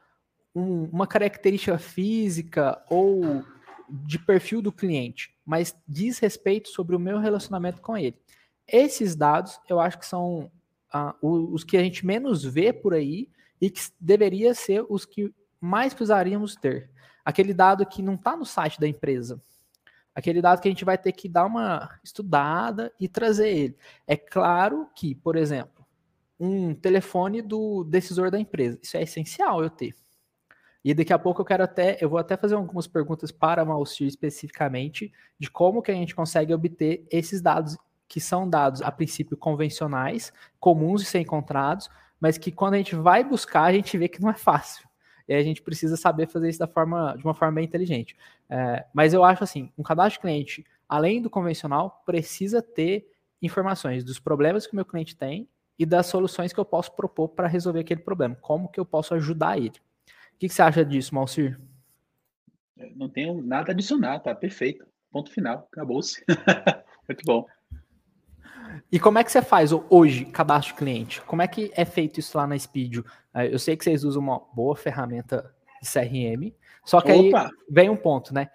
um, 0.54 0.84
uma 0.84 1.06
característica 1.06 1.78
física 1.78 2.82
ou 2.88 3.44
de 3.88 4.18
perfil 4.18 4.62
do 4.62 4.72
cliente, 4.72 5.36
mas 5.44 5.74
diz 5.86 6.18
respeito 6.18 6.68
sobre 6.68 6.94
o 6.94 7.00
meu 7.00 7.18
relacionamento 7.18 7.82
com 7.82 7.96
ele. 7.96 8.16
Esses 8.66 9.16
dados 9.16 9.60
eu 9.68 9.80
acho 9.80 9.98
que 9.98 10.06
são 10.06 10.50
ah, 10.92 11.14
os 11.20 11.64
que 11.64 11.76
a 11.76 11.82
gente 11.82 12.06
menos 12.06 12.44
vê 12.44 12.72
por 12.72 12.94
aí 12.94 13.28
e 13.60 13.68
que 13.68 13.80
deveria 14.00 14.54
ser 14.54 14.84
os 14.88 15.04
que 15.04 15.34
mais 15.60 15.92
precisaríamos 15.92 16.54
ter. 16.54 16.90
Aquele 17.24 17.52
dado 17.52 17.84
que 17.84 18.02
não 18.02 18.14
está 18.14 18.36
no 18.36 18.46
site 18.46 18.80
da 18.80 18.88
empresa, 18.88 19.42
aquele 20.14 20.42
dado 20.42 20.60
que 20.60 20.68
a 20.68 20.70
gente 20.70 20.84
vai 20.84 20.98
ter 20.98 21.12
que 21.12 21.28
dar 21.28 21.46
uma 21.46 21.98
estudada 22.02 22.92
e 22.98 23.08
trazer 23.08 23.48
ele. 23.48 23.76
É 24.06 24.16
claro 24.16 24.88
que, 24.94 25.14
por 25.14 25.36
exemplo, 25.36 25.84
um 26.38 26.74
telefone 26.74 27.42
do 27.42 27.84
decisor 27.84 28.30
da 28.30 28.38
empresa, 28.38 28.78
isso 28.82 28.96
é 28.96 29.02
essencial 29.02 29.62
eu 29.62 29.70
ter. 29.70 29.94
E 30.82 30.94
daqui 30.94 31.12
a 31.12 31.18
pouco 31.18 31.42
eu 31.42 31.44
quero 31.44 31.62
até, 31.62 31.98
eu 32.00 32.08
vou 32.08 32.18
até 32.18 32.36
fazer 32.36 32.54
algumas 32.54 32.86
perguntas 32.86 33.30
para 33.30 33.60
a 33.60 33.64
Malcir 33.64 34.06
especificamente 34.06 35.12
de 35.38 35.50
como 35.50 35.82
que 35.82 35.90
a 35.90 35.94
gente 35.94 36.14
consegue 36.14 36.54
obter 36.54 37.06
esses 37.10 37.42
dados 37.42 37.76
que 38.08 38.18
são 38.18 38.48
dados 38.48 38.80
a 38.82 38.90
princípio 38.90 39.36
convencionais, 39.36 40.32
comuns 40.58 41.02
de 41.02 41.06
ser 41.06 41.20
encontrados, 41.20 41.88
mas 42.18 42.38
que 42.38 42.50
quando 42.50 42.74
a 42.74 42.76
gente 42.78 42.96
vai 42.96 43.22
buscar 43.22 43.64
a 43.64 43.72
gente 43.72 43.96
vê 43.96 44.08
que 44.08 44.20
não 44.20 44.30
é 44.30 44.34
fácil. 44.34 44.88
E 45.30 45.34
a 45.34 45.42
gente 45.44 45.62
precisa 45.62 45.96
saber 45.96 46.26
fazer 46.26 46.48
isso 46.48 46.58
da 46.58 46.66
forma, 46.66 47.14
de 47.16 47.22
uma 47.22 47.32
forma 47.32 47.54
bem 47.54 47.64
inteligente. 47.64 48.16
É, 48.48 48.84
mas 48.92 49.14
eu 49.14 49.22
acho 49.22 49.44
assim, 49.44 49.70
um 49.78 49.82
cadastro 49.84 50.14
de 50.14 50.22
cliente, 50.22 50.66
além 50.88 51.22
do 51.22 51.30
convencional, 51.30 52.02
precisa 52.04 52.60
ter 52.60 53.08
informações 53.40 54.02
dos 54.02 54.18
problemas 54.18 54.66
que 54.66 54.72
o 54.72 54.76
meu 54.76 54.84
cliente 54.84 55.16
tem 55.16 55.48
e 55.78 55.86
das 55.86 56.06
soluções 56.06 56.52
que 56.52 56.58
eu 56.58 56.64
posso 56.64 56.96
propor 56.96 57.28
para 57.28 57.46
resolver 57.46 57.78
aquele 57.78 58.00
problema. 58.00 58.34
Como 58.40 58.68
que 58.68 58.80
eu 58.80 58.84
posso 58.84 59.14
ajudar 59.14 59.56
ele? 59.56 59.78
O 60.34 60.38
que, 60.40 60.48
que 60.48 60.54
você 60.54 60.62
acha 60.62 60.84
disso, 60.84 61.14
Malcir? 61.14 61.60
Não 62.96 63.08
tenho 63.08 63.40
nada 63.40 63.70
a 63.70 63.72
adicionar, 63.72 64.18
tá 64.18 64.34
perfeito. 64.34 64.84
Ponto 65.12 65.30
final, 65.30 65.68
acabou-se. 65.72 66.24
Muito 67.08 67.22
bom. 67.24 67.46
E 68.90 68.98
como 68.98 69.18
é 69.18 69.24
que 69.24 69.30
você 69.30 69.42
faz 69.42 69.70
hoje 69.72 70.24
cadastro 70.24 70.74
de 70.74 70.78
cliente? 70.78 71.22
Como 71.22 71.42
é 71.42 71.48
que 71.48 71.70
é 71.74 71.84
feito 71.84 72.20
isso 72.20 72.36
lá 72.36 72.46
na 72.46 72.58
Speedio? 72.58 73.04
É, 73.34 73.52
eu 73.52 73.58
sei 73.58 73.76
que 73.76 73.84
vocês 73.84 74.04
usam 74.04 74.22
uma 74.22 74.40
boa 74.54 74.76
ferramenta 74.76 75.54
de 75.82 75.88
CRM, 75.88 76.52
só 76.84 77.00
que 77.00 77.12
Opa. 77.12 77.42
aí 77.42 77.50
vem 77.68 77.88
um 77.88 77.96
ponto, 77.96 78.34
né? 78.34 78.48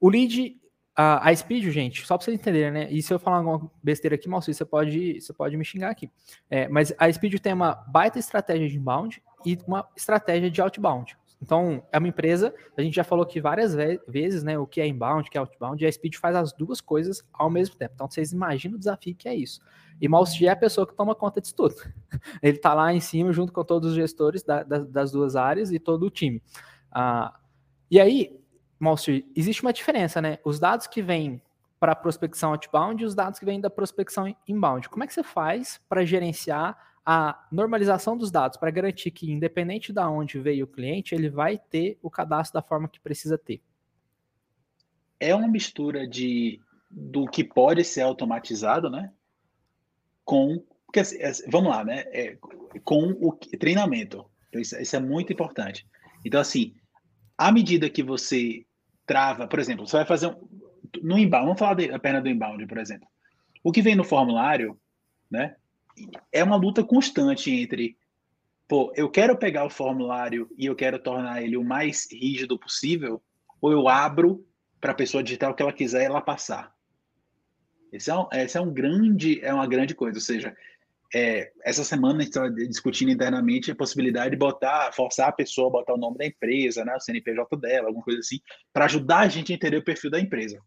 O 0.00 0.08
lead, 0.08 0.56
a, 0.96 1.28
a 1.28 1.34
Speedio, 1.34 1.70
gente, 1.70 2.06
só 2.06 2.16
para 2.16 2.24
vocês 2.24 2.38
entenderem, 2.38 2.70
né? 2.70 2.88
E 2.90 3.02
se 3.02 3.12
eu 3.12 3.18
falar 3.18 3.38
alguma 3.38 3.70
besteira 3.82 4.16
aqui, 4.16 4.28
Maurício, 4.28 4.54
você 4.54 4.64
pode, 4.64 5.20
você 5.20 5.32
pode 5.32 5.56
me 5.56 5.64
xingar 5.64 5.90
aqui. 5.90 6.10
É, 6.50 6.68
mas 6.68 6.92
a 6.98 7.10
Speedio 7.12 7.40
tem 7.40 7.52
uma 7.52 7.74
baita 7.74 8.18
estratégia 8.18 8.68
de 8.68 8.76
inbound 8.76 9.22
e 9.44 9.58
uma 9.66 9.88
estratégia 9.96 10.50
de 10.50 10.60
outbound. 10.60 11.16
Então, 11.42 11.84
é 11.90 11.98
uma 11.98 12.06
empresa, 12.06 12.54
a 12.76 12.82
gente 12.82 12.94
já 12.94 13.02
falou 13.02 13.24
aqui 13.24 13.40
várias 13.40 13.74
vezes, 14.06 14.44
né, 14.44 14.56
o 14.56 14.64
que 14.64 14.80
é 14.80 14.86
inbound, 14.86 15.26
o 15.26 15.30
que 15.30 15.36
é 15.36 15.40
outbound, 15.40 15.82
e 15.82 15.86
a 15.86 15.90
Speed 15.90 16.14
faz 16.14 16.36
as 16.36 16.52
duas 16.52 16.80
coisas 16.80 17.24
ao 17.32 17.50
mesmo 17.50 17.74
tempo. 17.74 17.92
Então, 17.96 18.08
vocês 18.08 18.32
imaginam 18.32 18.76
o 18.76 18.78
desafio 18.78 19.16
que 19.16 19.28
é 19.28 19.34
isso. 19.34 19.60
E 20.00 20.08
Malci 20.08 20.46
é 20.46 20.50
a 20.50 20.56
pessoa 20.56 20.86
que 20.86 20.94
toma 20.94 21.16
conta 21.16 21.40
disso 21.40 21.56
tudo. 21.56 21.74
Ele 22.40 22.56
está 22.56 22.72
lá 22.74 22.94
em 22.94 23.00
cima, 23.00 23.32
junto 23.32 23.52
com 23.52 23.64
todos 23.64 23.90
os 23.90 23.96
gestores 23.96 24.44
da, 24.44 24.62
da, 24.62 24.78
das 24.78 25.10
duas 25.10 25.34
áreas 25.34 25.72
e 25.72 25.80
todo 25.80 26.06
o 26.06 26.10
time. 26.10 26.40
Ah, 26.92 27.36
e 27.90 28.00
aí, 28.00 28.40
Malci, 28.78 29.26
existe 29.34 29.62
uma 29.62 29.72
diferença, 29.72 30.22
né? 30.22 30.38
Os 30.44 30.60
dados 30.60 30.86
que 30.86 31.02
vêm 31.02 31.42
para 31.80 31.90
a 31.90 31.96
prospecção 31.96 32.52
outbound 32.52 33.02
e 33.02 33.06
os 33.06 33.16
dados 33.16 33.40
que 33.40 33.44
vêm 33.44 33.60
da 33.60 33.68
prospecção 33.68 34.32
inbound. 34.46 34.88
Como 34.88 35.02
é 35.02 35.06
que 35.08 35.12
você 35.12 35.24
faz 35.24 35.80
para 35.88 36.04
gerenciar 36.04 36.78
a 37.04 37.46
normalização 37.50 38.16
dos 38.16 38.30
dados 38.30 38.56
para 38.56 38.70
garantir 38.70 39.10
que, 39.10 39.30
independente 39.30 39.92
de 39.92 40.00
onde 40.00 40.38
veio 40.38 40.64
o 40.64 40.68
cliente, 40.68 41.14
ele 41.14 41.28
vai 41.28 41.58
ter 41.58 41.98
o 42.02 42.10
cadastro 42.10 42.54
da 42.54 42.66
forma 42.66 42.88
que 42.88 43.00
precisa 43.00 43.36
ter? 43.36 43.60
É 45.18 45.34
uma 45.34 45.48
mistura 45.48 46.06
de 46.06 46.60
do 46.90 47.26
que 47.26 47.42
pode 47.42 47.84
ser 47.84 48.02
automatizado, 48.02 48.90
né? 48.90 49.10
Com 50.24 50.62
porque, 50.92 51.00
assim, 51.00 51.16
vamos 51.50 51.70
lá, 51.70 51.82
né? 51.82 52.04
É, 52.08 52.36
com 52.84 53.12
o 53.12 53.32
treinamento. 53.58 54.26
Então, 54.48 54.60
isso, 54.60 54.78
isso 54.78 54.94
é 54.94 55.00
muito 55.00 55.32
importante. 55.32 55.86
Então, 56.22 56.38
assim, 56.38 56.74
à 57.38 57.50
medida 57.50 57.88
que 57.88 58.02
você 58.02 58.66
trava, 59.06 59.48
por 59.48 59.58
exemplo, 59.58 59.86
você 59.86 59.96
vai 59.96 60.04
fazer 60.04 60.26
um, 60.26 60.48
no 61.02 61.18
inbound, 61.18 61.46
vamos 61.46 61.58
falar 61.58 61.74
da 61.74 61.98
perna 61.98 62.20
do 62.20 62.28
inbound, 62.28 62.66
por 62.66 62.76
exemplo. 62.76 63.08
O 63.64 63.72
que 63.72 63.80
vem 63.80 63.96
no 63.96 64.04
formulário, 64.04 64.78
né? 65.30 65.56
É 66.30 66.42
uma 66.42 66.56
luta 66.56 66.82
constante 66.82 67.50
entre, 67.50 67.96
pô, 68.68 68.92
eu 68.96 69.10
quero 69.10 69.36
pegar 69.36 69.64
o 69.64 69.70
formulário 69.70 70.48
e 70.56 70.66
eu 70.66 70.74
quero 70.74 70.98
tornar 70.98 71.42
ele 71.42 71.56
o 71.56 71.64
mais 71.64 72.08
rígido 72.10 72.58
possível, 72.58 73.22
ou 73.60 73.72
eu 73.72 73.88
abro 73.88 74.46
para 74.80 74.92
a 74.92 74.96
pessoa 74.96 75.22
digitar 75.22 75.50
o 75.50 75.54
que 75.54 75.62
ela 75.62 75.72
quiser 75.72 76.02
e 76.02 76.06
ela 76.06 76.20
passar. 76.20 76.74
Esse 77.92 78.10
é 78.10 78.14
um, 78.14 78.26
esse 78.32 78.56
é 78.56 78.60
um 78.60 78.72
grande, 78.72 79.40
é 79.44 79.52
uma 79.52 79.66
grande 79.66 79.94
coisa, 79.94 80.16
ou 80.16 80.22
seja, 80.22 80.56
é, 81.14 81.52
essa 81.62 81.84
semana 81.84 82.18
a 82.18 82.22
gente 82.22 82.30
estava 82.30 82.50
discutindo 82.50 83.10
internamente 83.10 83.70
a 83.70 83.76
possibilidade 83.76 84.30
de 84.30 84.36
botar, 84.36 84.92
forçar 84.92 85.28
a 85.28 85.32
pessoa 85.32 85.68
a 85.68 85.72
botar 85.72 85.94
o 85.94 85.98
nome 85.98 86.16
da 86.16 86.26
empresa, 86.26 86.84
né, 86.84 86.94
o 86.96 87.00
CNPJ 87.00 87.56
dela, 87.58 87.88
alguma 87.88 88.02
coisa 88.02 88.20
assim, 88.20 88.40
para 88.72 88.86
ajudar 88.86 89.20
a 89.20 89.28
gente 89.28 89.52
a 89.52 89.54
entender 89.54 89.76
o 89.76 89.84
perfil 89.84 90.10
da 90.10 90.18
empresa. 90.18 90.58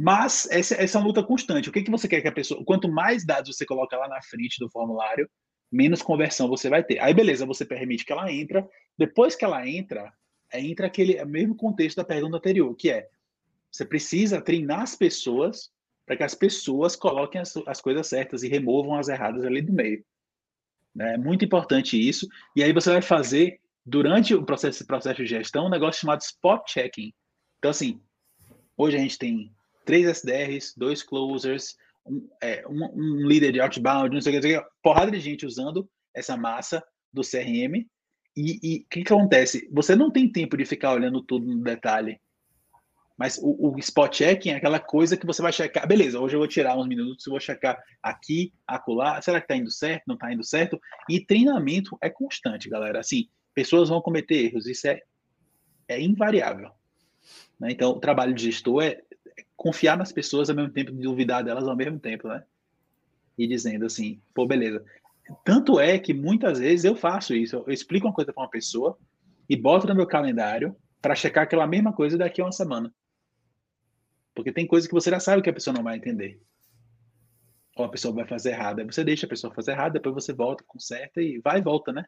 Mas 0.00 0.46
essa, 0.52 0.76
essa 0.76 0.96
é 0.96 1.00
uma 1.00 1.08
luta 1.08 1.24
constante. 1.24 1.68
O 1.68 1.72
que, 1.72 1.82
que 1.82 1.90
você 1.90 2.06
quer 2.06 2.20
que 2.20 2.28
a 2.28 2.32
pessoa. 2.32 2.64
Quanto 2.64 2.88
mais 2.88 3.26
dados 3.26 3.56
você 3.56 3.66
coloca 3.66 3.96
lá 3.96 4.06
na 4.06 4.22
frente 4.22 4.60
do 4.60 4.70
formulário, 4.70 5.28
menos 5.72 6.02
conversão 6.02 6.46
você 6.46 6.70
vai 6.70 6.84
ter. 6.84 7.00
Aí, 7.00 7.12
beleza, 7.12 7.44
você 7.44 7.64
permite 7.64 8.04
que 8.04 8.12
ela 8.12 8.32
entra. 8.32 8.64
Depois 8.96 9.34
que 9.34 9.44
ela 9.44 9.68
entra, 9.68 10.12
entra 10.54 10.86
aquele 10.86 11.16
é 11.16 11.24
mesmo 11.24 11.56
contexto 11.56 11.96
da 11.96 12.04
pergunta 12.04 12.36
anterior, 12.36 12.72
que 12.76 12.92
é 12.92 13.08
você 13.72 13.84
precisa 13.84 14.40
treinar 14.40 14.82
as 14.82 14.94
pessoas 14.94 15.68
para 16.06 16.16
que 16.16 16.22
as 16.22 16.34
pessoas 16.34 16.94
coloquem 16.94 17.40
as, 17.40 17.52
as, 17.66 17.80
coisas 17.80 18.06
certas 18.06 18.44
e 18.44 18.48
removam 18.48 18.94
as 18.94 19.08
erradas 19.08 19.44
ali 19.44 19.60
do 19.60 19.72
meio. 19.72 20.04
É 20.96 21.18
muito 21.18 21.44
importante 21.44 21.98
isso. 21.98 22.28
E 22.54 22.62
aí 22.62 22.72
você 22.72 22.92
vai 22.92 23.02
fazer, 23.02 23.60
durante 23.84 24.32
o 24.32 24.44
processo, 24.44 24.86
processo 24.86 25.24
de 25.24 25.26
gestão, 25.26 25.66
um 25.66 25.70
negócio 25.70 26.00
chamado 26.02 26.20
spot 26.20 26.70
checking. 26.70 27.12
Então, 27.58 27.72
assim, 27.72 28.00
hoje 28.76 28.96
a 28.96 29.00
gente 29.00 29.18
tem 29.18 29.57
três 29.88 30.06
SDRs, 30.06 30.74
dois 30.76 31.02
closers, 31.02 31.74
um, 32.06 32.28
é, 32.42 32.62
um, 32.68 32.84
um 32.94 33.26
líder 33.26 33.52
de 33.52 33.60
outbound, 33.60 34.14
não 34.14 34.20
sei 34.20 34.38
o 34.38 34.40
que, 34.42 34.62
porrada 34.82 35.10
de 35.10 35.18
gente 35.18 35.46
usando 35.46 35.88
essa 36.14 36.36
massa 36.36 36.84
do 37.10 37.22
CRM. 37.22 37.86
E 38.36 38.84
o 38.84 38.88
que, 38.90 39.02
que 39.02 39.12
acontece? 39.12 39.66
Você 39.72 39.96
não 39.96 40.10
tem 40.10 40.30
tempo 40.30 40.58
de 40.58 40.66
ficar 40.66 40.92
olhando 40.92 41.22
tudo 41.22 41.46
no 41.46 41.62
detalhe. 41.64 42.20
Mas 43.16 43.38
o, 43.38 43.72
o 43.72 43.78
spot 43.78 44.14
checking 44.14 44.50
é 44.50 44.56
aquela 44.56 44.78
coisa 44.78 45.16
que 45.16 45.26
você 45.26 45.40
vai 45.40 45.52
checar. 45.52 45.88
Beleza, 45.88 46.20
hoje 46.20 46.36
eu 46.36 46.38
vou 46.38 46.46
tirar 46.46 46.76
uns 46.76 46.86
minutos 46.86 47.24
vou 47.26 47.40
checar 47.40 47.82
aqui, 48.02 48.52
acolá. 48.66 49.22
Será 49.22 49.40
que 49.40 49.46
está 49.46 49.56
indo 49.56 49.70
certo? 49.70 50.04
Não 50.06 50.16
está 50.16 50.30
indo 50.30 50.44
certo? 50.44 50.78
E 51.08 51.18
treinamento 51.18 51.96
é 52.02 52.10
constante, 52.10 52.68
galera. 52.68 53.00
Assim, 53.00 53.26
pessoas 53.54 53.88
vão 53.88 54.02
cometer 54.02 54.36
erros. 54.44 54.66
Isso 54.66 54.86
é, 54.86 55.00
é 55.88 55.98
invariável. 55.98 56.70
Né? 57.58 57.72
Então, 57.72 57.92
o 57.92 58.00
trabalho 58.00 58.34
de 58.34 58.44
gestor 58.44 58.84
é 58.84 59.02
confiar 59.58 59.98
nas 59.98 60.12
pessoas 60.12 60.48
ao 60.48 60.54
mesmo 60.54 60.70
tempo, 60.70 60.92
duvidar 60.92 61.42
delas 61.42 61.66
ao 61.66 61.76
mesmo 61.76 61.98
tempo, 61.98 62.28
né? 62.28 62.44
E 63.36 63.46
dizendo 63.46 63.84
assim, 63.84 64.22
pô, 64.32 64.46
beleza. 64.46 64.84
Tanto 65.44 65.80
é 65.80 65.98
que 65.98 66.14
muitas 66.14 66.60
vezes 66.60 66.84
eu 66.84 66.94
faço 66.94 67.34
isso. 67.34 67.56
Eu 67.56 67.72
explico 67.72 68.06
uma 68.06 68.14
coisa 68.14 68.32
para 68.32 68.42
uma 68.42 68.48
pessoa 68.48 68.96
e 69.48 69.56
boto 69.56 69.86
no 69.88 69.96
meu 69.96 70.06
calendário 70.06 70.76
para 71.02 71.16
checar 71.16 71.42
aquela 71.42 71.66
mesma 71.66 71.92
coisa 71.92 72.16
daqui 72.16 72.40
a 72.40 72.44
uma 72.44 72.52
semana. 72.52 72.94
Porque 74.32 74.52
tem 74.52 74.64
coisas 74.64 74.86
que 74.88 74.94
você 74.94 75.10
já 75.10 75.18
sabe 75.18 75.42
que 75.42 75.50
a 75.50 75.52
pessoa 75.52 75.74
não 75.74 75.82
vai 75.82 75.96
entender. 75.96 76.40
Ou 77.76 77.84
a 77.84 77.88
pessoa 77.88 78.14
vai 78.14 78.26
fazer 78.26 78.50
errada. 78.50 78.84
Você 78.84 79.02
deixa 79.02 79.26
a 79.26 79.28
pessoa 79.28 79.52
fazer 79.52 79.72
errada, 79.72 79.94
depois 79.94 80.14
você 80.14 80.32
volta, 80.32 80.62
conserta 80.66 81.20
e 81.20 81.40
vai 81.40 81.58
e 81.58 81.62
volta, 81.62 81.92
né? 81.92 82.04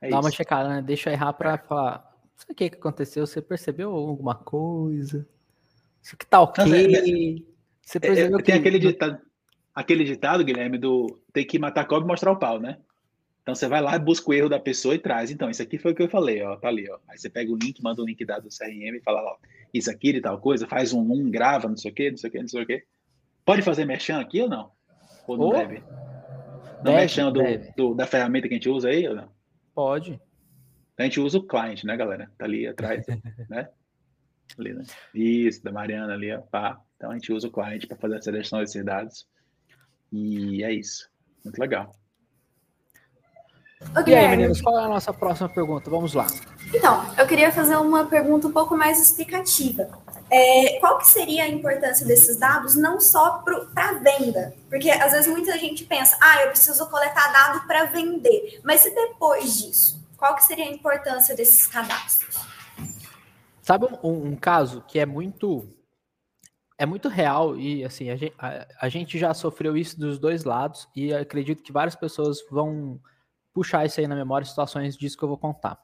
É 0.00 0.08
Dá 0.08 0.16
isso. 0.16 0.26
uma 0.26 0.30
checada, 0.30 0.68
né? 0.70 0.82
Deixa 0.82 1.12
errar 1.12 1.34
para 1.34 1.58
falar. 1.58 2.16
Sabe 2.36 2.52
o 2.52 2.54
que 2.54 2.64
aconteceu? 2.64 3.26
Você 3.26 3.42
percebeu 3.42 3.92
alguma 3.92 4.34
coisa? 4.34 5.28
Isso 6.08 6.16
que 6.16 6.24
tá 6.24 6.40
ok. 6.40 6.64
É, 6.64 7.42
você 7.82 8.00
percebeu 8.00 8.38
é, 8.38 8.42
tem 8.42 8.54
que... 8.54 8.60
aquele 8.60 8.78
ditado, 8.78 9.18
aquele 9.74 10.04
ditado, 10.04 10.42
Guilherme, 10.42 10.78
do 10.78 11.20
tem 11.34 11.46
que 11.46 11.58
matar 11.58 11.86
cobra 11.86 12.06
e 12.06 12.08
mostrar 12.08 12.32
o 12.32 12.38
pau, 12.38 12.58
né? 12.58 12.78
Então 13.42 13.54
você 13.54 13.68
vai 13.68 13.82
lá, 13.82 13.98
busca 13.98 14.30
o 14.30 14.32
erro 14.32 14.48
da 14.48 14.58
pessoa 14.58 14.94
e 14.94 14.98
traz. 14.98 15.30
Então, 15.30 15.50
isso 15.50 15.62
aqui 15.62 15.76
foi 15.76 15.92
o 15.92 15.94
que 15.94 16.02
eu 16.02 16.08
falei, 16.08 16.42
ó, 16.42 16.56
tá 16.56 16.68
ali, 16.68 16.90
ó. 16.90 16.98
Aí 17.06 17.18
você 17.18 17.28
pega 17.28 17.52
o 17.52 17.56
link, 17.56 17.82
manda 17.82 18.00
o 18.00 18.06
link 18.06 18.24
dado 18.24 18.44
do 18.44 18.48
CRM 18.48 18.96
e 18.96 19.02
fala, 19.02 19.20
ó, 19.20 19.36
isso 19.72 19.90
aqui 19.90 20.08
e 20.08 20.20
tal 20.20 20.38
coisa, 20.38 20.66
faz 20.66 20.94
um, 20.94 21.00
um 21.00 21.30
grava, 21.30 21.68
não 21.68 21.76
sei 21.76 21.90
o 21.90 21.94
quê, 21.94 22.10
não 22.10 22.16
sei 22.16 22.28
o 22.28 22.32
quê, 22.32 22.40
não 22.40 22.48
sei 22.48 22.62
o 22.62 22.66
quê. 22.66 22.84
Pode 23.44 23.60
fazer 23.60 23.84
merchan 23.84 24.18
aqui 24.18 24.40
ou 24.40 24.48
não? 24.48 24.70
Ou 25.26 25.36
não 25.36 25.48
oh, 25.48 25.52
deve? 25.52 25.82
Não 26.78 26.84
deve, 26.84 26.96
merchan 26.96 27.30
do, 27.30 27.42
do, 27.76 27.94
da 27.94 28.06
ferramenta 28.06 28.48
que 28.48 28.54
a 28.54 28.56
gente 28.56 28.70
usa 28.70 28.88
aí 28.88 29.06
ou 29.06 29.14
não? 29.14 29.28
Pode. 29.74 30.18
A 30.96 31.02
gente 31.02 31.20
usa 31.20 31.36
o 31.36 31.46
client, 31.46 31.84
né, 31.84 31.98
galera? 31.98 32.30
Tá 32.38 32.46
ali 32.46 32.66
atrás, 32.66 33.06
né? 33.50 33.68
Ali, 34.56 34.74
né? 34.74 34.84
Isso, 35.14 35.62
da 35.62 35.72
Mariana 35.72 36.14
ali, 36.14 36.32
ó, 36.32 36.40
pá. 36.40 36.80
Então 36.96 37.10
a 37.10 37.14
gente 37.14 37.32
usa 37.32 37.48
o 37.48 37.52
client 37.52 37.86
para 37.86 37.96
fazer 37.96 38.16
a 38.16 38.22
seleção 38.22 38.58
desses 38.60 38.84
dados. 38.84 39.26
E 40.12 40.62
é 40.64 40.72
isso. 40.72 41.08
Muito 41.44 41.58
legal. 41.58 41.94
Okay. 43.96 44.12
E 44.12 44.16
aí, 44.16 44.28
meninos, 44.28 44.60
qual 44.60 44.78
é 44.78 44.84
a 44.84 44.88
nossa 44.88 45.12
próxima 45.12 45.48
pergunta? 45.48 45.88
Vamos 45.88 46.12
lá. 46.12 46.26
Então, 46.74 47.04
eu 47.16 47.26
queria 47.26 47.52
fazer 47.52 47.76
uma 47.76 48.06
pergunta 48.06 48.48
um 48.48 48.52
pouco 48.52 48.76
mais 48.76 49.00
explicativa. 49.00 49.88
É, 50.30 50.78
qual 50.80 50.98
que 50.98 51.06
seria 51.06 51.44
a 51.44 51.48
importância 51.48 52.04
desses 52.04 52.36
dados 52.36 52.74
não 52.74 53.00
só 53.00 53.38
para 53.38 53.92
venda? 53.94 54.52
Porque 54.68 54.90
às 54.90 55.12
vezes 55.12 55.28
muita 55.28 55.56
gente 55.58 55.84
pensa, 55.84 56.18
ah, 56.20 56.42
eu 56.42 56.48
preciso 56.48 56.86
coletar 56.90 57.32
dado 57.32 57.66
para 57.66 57.84
vender. 57.84 58.60
Mas 58.64 58.84
e 58.84 58.94
depois 58.94 59.56
disso? 59.56 59.98
Qual 60.16 60.34
que 60.34 60.44
seria 60.44 60.64
a 60.64 60.72
importância 60.72 61.34
desses 61.34 61.66
cadastros? 61.66 62.36
Sabe 63.68 63.86
um, 64.02 64.28
um 64.28 64.34
caso 64.34 64.80
que 64.88 64.98
é 64.98 65.04
muito 65.04 65.68
é 66.78 66.86
muito 66.86 67.06
real 67.06 67.54
e 67.54 67.84
assim 67.84 68.08
a 68.08 68.16
gente, 68.16 68.34
a, 68.38 68.66
a 68.80 68.88
gente 68.88 69.18
já 69.18 69.34
sofreu 69.34 69.76
isso 69.76 70.00
dos 70.00 70.18
dois 70.18 70.42
lados 70.42 70.88
e 70.96 71.12
acredito 71.12 71.62
que 71.62 71.70
várias 71.70 71.94
pessoas 71.94 72.38
vão 72.50 72.98
puxar 73.52 73.84
isso 73.84 74.00
aí 74.00 74.06
na 74.06 74.16
memória, 74.16 74.46
situações 74.46 74.96
disso 74.96 75.18
que 75.18 75.22
eu 75.22 75.28
vou 75.28 75.36
contar. 75.36 75.78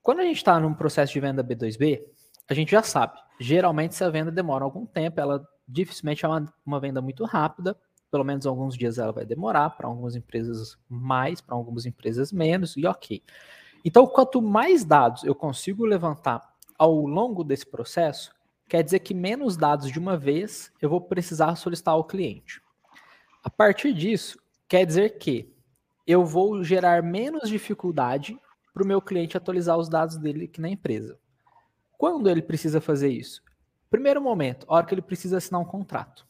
Quando 0.00 0.20
a 0.20 0.22
gente 0.22 0.38
está 0.38 0.58
num 0.58 0.72
processo 0.72 1.12
de 1.12 1.20
venda 1.20 1.44
B2B, 1.44 2.02
a 2.48 2.54
gente 2.54 2.70
já 2.70 2.82
sabe, 2.82 3.18
geralmente 3.38 3.90
essa 3.90 4.10
venda 4.10 4.30
demora 4.30 4.64
algum 4.64 4.86
tempo, 4.86 5.20
ela 5.20 5.46
dificilmente 5.68 6.24
é 6.24 6.28
uma, 6.28 6.50
uma 6.64 6.80
venda 6.80 7.02
muito 7.02 7.26
rápida, 7.26 7.76
pelo 8.10 8.24
menos 8.24 8.46
alguns 8.46 8.74
dias 8.74 8.96
ela 8.96 9.12
vai 9.12 9.26
demorar, 9.26 9.68
para 9.76 9.86
algumas 9.86 10.16
empresas 10.16 10.78
mais, 10.88 11.42
para 11.42 11.54
algumas 11.54 11.84
empresas 11.84 12.32
menos, 12.32 12.74
e 12.74 12.86
ok. 12.86 13.22
Então, 13.84 14.06
quanto 14.06 14.40
mais 14.40 14.82
dados 14.82 15.24
eu 15.24 15.34
consigo 15.34 15.84
levantar 15.84 16.49
ao 16.80 17.06
longo 17.06 17.44
desse 17.44 17.66
processo, 17.66 18.32
quer 18.66 18.82
dizer 18.82 19.00
que 19.00 19.12
menos 19.12 19.54
dados 19.54 19.92
de 19.92 19.98
uma 19.98 20.16
vez 20.16 20.72
eu 20.80 20.88
vou 20.88 20.98
precisar 20.98 21.54
solicitar 21.56 21.92
ao 21.92 22.04
cliente. 22.04 22.62
A 23.44 23.50
partir 23.50 23.92
disso, 23.92 24.38
quer 24.66 24.86
dizer 24.86 25.18
que 25.18 25.54
eu 26.06 26.24
vou 26.24 26.64
gerar 26.64 27.02
menos 27.02 27.50
dificuldade 27.50 28.40
para 28.72 28.82
o 28.82 28.86
meu 28.86 29.02
cliente 29.02 29.36
atualizar 29.36 29.76
os 29.76 29.90
dados 29.90 30.16
dele 30.16 30.46
aqui 30.46 30.58
na 30.58 30.70
empresa. 30.70 31.18
Quando 31.98 32.30
ele 32.30 32.40
precisa 32.40 32.80
fazer 32.80 33.10
isso? 33.10 33.42
Primeiro 33.90 34.22
momento, 34.22 34.64
a 34.66 34.76
hora 34.76 34.86
que 34.86 34.94
ele 34.94 35.02
precisa 35.02 35.36
assinar 35.36 35.60
um 35.60 35.66
contrato. 35.66 36.26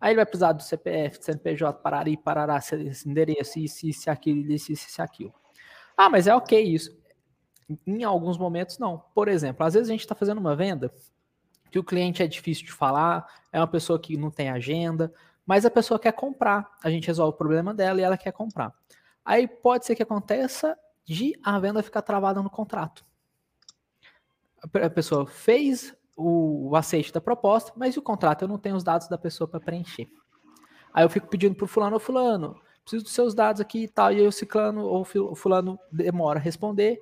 Aí 0.00 0.10
ele 0.10 0.16
vai 0.18 0.26
precisar 0.26 0.52
do 0.52 0.62
CPF, 0.62 1.18
do 1.18 1.24
CNPJ, 1.24 1.80
parari, 1.80 2.16
parará, 2.16 2.58
esse 2.58 3.08
endereço, 3.08 3.58
isso, 3.58 3.88
isso, 3.88 4.08
aquilo, 4.08 4.52
isso, 4.52 4.70
isso, 4.70 5.02
aquilo. 5.02 5.34
Ah, 5.96 6.08
mas 6.08 6.28
é 6.28 6.34
ok 6.34 6.62
isso. 6.62 6.99
Em 7.86 8.04
alguns 8.04 8.36
momentos, 8.36 8.78
não. 8.78 9.02
Por 9.14 9.28
exemplo, 9.28 9.64
às 9.64 9.74
vezes 9.74 9.88
a 9.88 9.92
gente 9.92 10.00
está 10.00 10.14
fazendo 10.14 10.38
uma 10.38 10.56
venda 10.56 10.92
que 11.70 11.78
o 11.78 11.84
cliente 11.84 12.22
é 12.22 12.26
difícil 12.26 12.64
de 12.64 12.72
falar, 12.72 13.26
é 13.52 13.60
uma 13.60 13.66
pessoa 13.66 13.98
que 13.98 14.16
não 14.16 14.30
tem 14.30 14.50
agenda, 14.50 15.12
mas 15.46 15.64
a 15.64 15.70
pessoa 15.70 15.98
quer 15.98 16.12
comprar. 16.12 16.68
A 16.82 16.90
gente 16.90 17.06
resolve 17.06 17.34
o 17.34 17.38
problema 17.38 17.72
dela 17.72 18.00
e 18.00 18.02
ela 18.02 18.18
quer 18.18 18.32
comprar. 18.32 18.74
Aí 19.24 19.46
pode 19.46 19.86
ser 19.86 19.94
que 19.94 20.02
aconteça 20.02 20.76
de 21.04 21.38
a 21.42 21.58
venda 21.58 21.82
ficar 21.82 22.02
travada 22.02 22.42
no 22.42 22.50
contrato. 22.50 23.04
A 24.74 24.90
pessoa 24.90 25.26
fez 25.26 25.94
o, 26.16 26.74
aceite 26.76 27.12
da 27.12 27.20
proposta, 27.20 27.72
mas 27.76 27.96
o 27.96 28.02
contrato 28.02 28.42
eu 28.42 28.48
não 28.48 28.58
tenho 28.58 28.76
os 28.76 28.84
dados 28.84 29.08
da 29.08 29.16
pessoa 29.16 29.48
para 29.48 29.60
preencher. 29.60 30.08
Aí 30.92 31.04
eu 31.04 31.08
fico 31.08 31.28
pedindo 31.28 31.54
para 31.54 31.64
o 31.64 31.68
fulano, 31.68 31.96
ô 31.96 32.00
fulano, 32.00 32.60
preciso 32.82 33.04
dos 33.04 33.12
seus 33.12 33.34
dados 33.34 33.60
aqui 33.60 33.84
e 33.84 33.88
tal, 33.88 34.12
e 34.12 34.16
aí 34.16 34.26
o 34.26 34.32
ciclano 34.32 34.84
ou 34.84 35.04
fulano 35.34 35.78
demora 35.90 36.38
a 36.38 36.42
responder, 36.42 37.00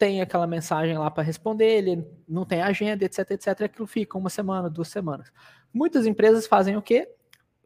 tem 0.00 0.22
aquela 0.22 0.46
mensagem 0.46 0.96
lá 0.96 1.10
para 1.10 1.22
responder, 1.22 1.66
ele 1.66 2.06
não 2.26 2.46
tem 2.46 2.62
agenda, 2.62 3.04
etc, 3.04 3.32
etc, 3.32 3.60
aquilo 3.60 3.86
fica 3.86 4.16
uma 4.16 4.30
semana, 4.30 4.70
duas 4.70 4.88
semanas. 4.88 5.30
Muitas 5.74 6.06
empresas 6.06 6.46
fazem 6.46 6.74
o 6.74 6.80
quê? 6.80 7.06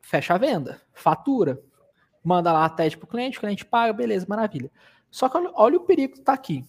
Fecha 0.03 0.35
a 0.35 0.38
venda, 0.38 0.83
fatura, 0.92 1.62
manda 2.25 2.53
lá 2.53 2.64
a 2.64 2.68
TED 2.68 2.97
para 2.97 3.05
o 3.05 3.09
cliente, 3.09 3.38
o 3.38 3.40
cliente 3.40 3.64
paga, 3.64 3.92
beleza, 3.92 4.27
maravilha. 4.29 4.68
Só 5.09 5.29
que 5.29 5.38
olha, 5.55 5.77
o 5.77 5.85
perigo 5.85 6.14
que 6.14 6.18
está 6.18 6.33
aqui. 6.33 6.64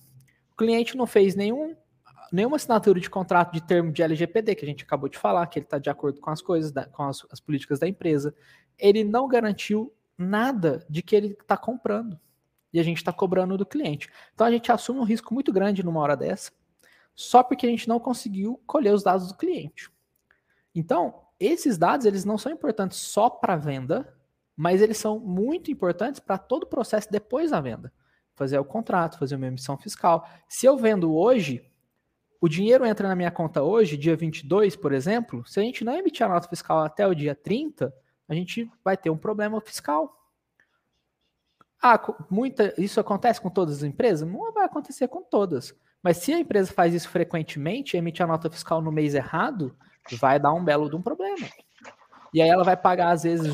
O 0.54 0.56
cliente 0.56 0.96
não 0.96 1.08
fez 1.08 1.36
nenhum, 1.36 1.76
nenhuma 2.32 2.58
assinatura 2.58 3.00
de 3.00 3.10
contrato 3.10 3.52
de 3.52 3.64
termo 3.64 3.92
de 3.92 4.04
LGPD, 4.04 4.54
que 4.54 4.66
a 4.66 4.68
gente 4.68 4.84
acabou 4.84 5.10
de 5.10 5.18
falar, 5.18 5.48
que 5.48 5.58
ele 5.58 5.66
está 5.66 5.80
de 5.80 5.90
acordo 5.90 6.22
com 6.22 6.30
as 6.30 6.44
coisas, 6.44 6.72
com 6.92 7.02
as, 7.02 7.26
as 7.32 7.40
políticas 7.40 7.80
da 7.80 7.88
empresa. 7.88 8.36
Ele 8.78 9.04
não 9.04 9.28
garantiu 9.28 9.92
nada 10.16 10.86
de 10.88 11.02
que 11.02 11.16
ele 11.16 11.30
está 11.30 11.58
comprando. 11.58 12.20
E 12.76 12.80
a 12.80 12.84
gente 12.84 12.98
está 12.98 13.14
cobrando 13.14 13.58
do 13.58 13.66
cliente. 13.66 14.10
Então 14.34 14.46
a 14.46 14.52
gente 14.52 14.70
assume 14.70 15.00
um 15.00 15.06
risco 15.06 15.34
muito 15.34 15.54
grande 15.54 15.82
numa 15.82 16.02
hora 16.02 16.18
dessa, 16.18 16.52
só 17.16 17.42
porque 17.42 17.66
a 17.66 17.70
gente 17.70 17.88
não 17.88 18.02
conseguiu 18.02 18.62
colher 18.68 18.94
os 18.94 19.02
dados 19.02 19.30
do 19.30 19.38
cliente. 19.38 19.90
Então, 20.76 21.22
esses 21.40 21.78
dados 21.78 22.06
eles 22.06 22.26
não 22.26 22.38
são 22.38 22.52
importantes 22.52 22.98
só 22.98 23.30
para 23.30 23.56
venda, 23.56 24.14
mas 24.58 24.82
eles 24.82 24.98
são 24.98 25.18
muito 25.18 25.72
importantes 25.72 26.20
para 26.20 26.38
todo 26.38 26.64
o 26.64 26.68
processo 26.68 27.10
depois 27.10 27.52
da 27.52 27.62
venda. 27.62 27.94
Fazer 28.34 28.60
o 28.60 28.66
contrato, 28.66 29.18
fazer 29.18 29.38
uma 29.38 29.48
emissão 29.48 29.78
fiscal. 29.78 30.28
Se 30.46 30.66
eu 30.66 30.76
vendo 30.76 31.16
hoje, 31.16 31.66
o 32.42 32.50
dinheiro 32.50 32.86
entra 32.86 33.08
na 33.08 33.16
minha 33.16 33.32
conta 33.32 33.64
hoje, 33.64 33.96
dia 33.96 34.18
22, 34.18 34.76
por 34.76 34.92
exemplo, 34.92 35.46
se 35.46 35.62
a 35.62 35.64
gente 35.64 35.86
não 35.86 35.96
emitir 35.96 36.26
a 36.26 36.30
nota 36.30 36.50
fiscal 36.50 36.80
até 36.80 37.08
o 37.08 37.16
dia 37.16 37.34
30, 37.34 37.94
a 38.28 38.36
gente 38.36 38.70
vai 38.84 38.98
ter 38.98 39.10
um 39.10 39.18
problema 39.18 39.62
fiscal. 39.62 40.25
Ah, 41.88 42.02
muita, 42.32 42.74
isso 42.82 43.00
acontece 43.00 43.40
com 43.40 43.48
todas 43.48 43.78
as 43.78 43.84
empresas? 43.84 44.28
Não 44.28 44.52
vai 44.52 44.66
acontecer 44.66 45.08
com 45.08 45.22
todas. 45.22 45.72
Mas 46.02 46.18
se 46.18 46.34
a 46.34 46.40
empresa 46.40 46.74
faz 46.74 46.96
isso 46.96 47.08
frequentemente, 47.08 47.96
emitir 47.96 48.26
a 48.26 48.28
nota 48.28 48.50
fiscal 48.50 48.82
no 48.82 48.92
mês 48.92 49.14
errado, 49.14 49.78
vai 50.14 50.40
dar 50.40 50.52
um 50.52 50.66
belo 50.66 50.90
de 50.90 50.96
um 50.96 51.02
problema. 51.04 51.48
E 52.34 52.42
aí 52.42 52.50
ela 52.50 52.64
vai 52.64 52.76
pagar, 52.76 53.12
às 53.12 53.22
vezes, 53.22 53.54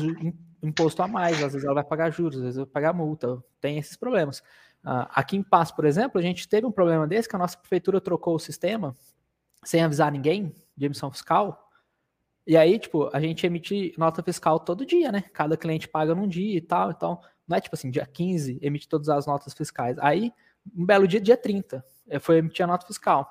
imposto 0.62 1.02
a 1.02 1.06
mais, 1.06 1.42
às 1.42 1.52
vezes 1.52 1.64
ela 1.66 1.74
vai 1.74 1.84
pagar 1.84 2.08
juros, 2.08 2.38
às 2.38 2.42
vezes 2.42 2.56
vai 2.56 2.64
pagar 2.64 2.94
multa, 2.94 3.38
tem 3.60 3.76
esses 3.76 3.98
problemas. 3.98 4.38
Uh, 4.82 5.04
aqui 5.10 5.36
em 5.36 5.42
Paz, 5.42 5.70
por 5.70 5.84
exemplo, 5.84 6.18
a 6.18 6.22
gente 6.22 6.48
teve 6.48 6.66
um 6.66 6.72
problema 6.72 7.06
desse, 7.06 7.28
que 7.28 7.36
a 7.36 7.38
nossa 7.38 7.58
prefeitura 7.58 8.00
trocou 8.00 8.34
o 8.34 8.40
sistema 8.40 8.96
sem 9.62 9.82
avisar 9.82 10.10
ninguém 10.10 10.56
de 10.74 10.86
emissão 10.86 11.10
fiscal, 11.10 11.70
e 12.46 12.56
aí, 12.56 12.78
tipo, 12.78 13.08
a 13.12 13.20
gente 13.20 13.46
emite 13.46 13.94
nota 13.96 14.22
fiscal 14.22 14.58
todo 14.58 14.84
dia, 14.84 15.12
né? 15.12 15.22
Cada 15.32 15.56
cliente 15.56 15.88
paga 15.88 16.14
num 16.14 16.26
dia 16.26 16.56
e 16.56 16.60
tal, 16.60 16.90
então 16.90 17.20
não 17.52 17.58
é 17.58 17.60
tipo 17.60 17.76
assim, 17.76 17.90
dia 17.90 18.06
15 18.06 18.58
emite 18.62 18.88
todas 18.88 19.10
as 19.10 19.26
notas 19.26 19.52
fiscais. 19.52 19.98
Aí, 19.98 20.32
um 20.74 20.86
belo 20.86 21.06
dia, 21.06 21.20
dia 21.20 21.36
30, 21.36 21.84
eh, 22.08 22.18
foi 22.18 22.38
emitir 22.38 22.64
a 22.64 22.66
nota 22.66 22.86
fiscal. 22.86 23.30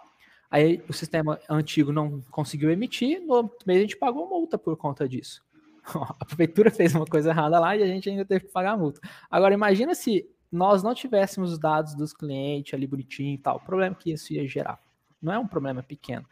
Aí 0.49 0.83
o 0.87 0.93
sistema 0.93 1.39
antigo 1.49 1.91
não 1.91 2.21
conseguiu 2.29 2.69
emitir, 2.69 3.19
no 3.19 3.33
outro 3.33 3.57
mês 3.65 3.79
a 3.79 3.81
gente 3.81 3.97
pagou 3.97 4.29
multa 4.29 4.59
por 4.59 4.77
conta 4.77 5.09
disso. 5.09 5.43
a 6.19 6.23
prefeitura 6.23 6.69
fez 6.69 6.93
uma 6.93 7.05
coisa 7.05 7.31
errada 7.31 7.59
lá 7.59 7.75
e 7.75 7.81
a 7.81 7.87
gente 7.87 8.09
ainda 8.09 8.23
teve 8.23 8.45
que 8.45 8.51
pagar 8.51 8.73
a 8.73 8.77
multa. 8.77 9.01
Agora, 9.29 9.55
imagina 9.55 9.95
se 9.95 10.29
nós 10.51 10.83
não 10.83 10.93
tivéssemos 10.93 11.53
os 11.53 11.57
dados 11.57 11.95
dos 11.95 12.13
clientes 12.13 12.75
ali 12.75 12.85
bonitinho 12.85 13.33
e 13.33 13.37
tal, 13.39 13.55
o 13.55 13.61
problema 13.61 13.95
que 13.95 14.11
isso 14.11 14.33
ia 14.33 14.47
gerar. 14.47 14.79
Não 15.19 15.33
é 15.33 15.39
um 15.39 15.47
problema 15.47 15.81
pequeno. 15.81 16.27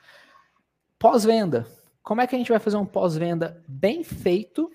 Pós-venda. 1.00 1.66
Como 2.04 2.22
é 2.22 2.28
que 2.28 2.36
a 2.36 2.38
gente 2.38 2.52
vai 2.52 2.60
fazer 2.60 2.78
um 2.78 2.86
pós-venda 2.86 3.64
bem 3.68 4.04
feito 4.04 4.70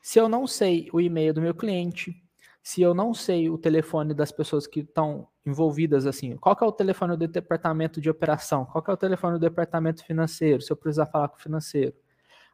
se 0.00 0.20
eu 0.20 0.28
não 0.28 0.46
sei 0.46 0.88
o 0.92 1.00
e-mail 1.00 1.34
do 1.34 1.42
meu 1.42 1.52
cliente, 1.52 2.14
se 2.66 2.82
eu 2.82 2.92
não 2.92 3.14
sei 3.14 3.48
o 3.48 3.56
telefone 3.56 4.12
das 4.12 4.32
pessoas 4.32 4.66
que 4.66 4.80
estão 4.80 5.28
envolvidas 5.46 6.04
assim, 6.04 6.36
qual 6.36 6.56
que 6.56 6.64
é 6.64 6.66
o 6.66 6.72
telefone 6.72 7.16
do 7.16 7.28
departamento 7.28 8.00
de 8.00 8.10
operação, 8.10 8.64
qual 8.64 8.82
que 8.82 8.90
é 8.90 8.94
o 8.94 8.96
telefone 8.96 9.34
do 9.34 9.38
departamento 9.38 10.04
financeiro, 10.04 10.60
se 10.60 10.72
eu 10.72 10.76
precisar 10.76 11.06
falar 11.06 11.28
com 11.28 11.36
o 11.36 11.40
financeiro. 11.40 11.94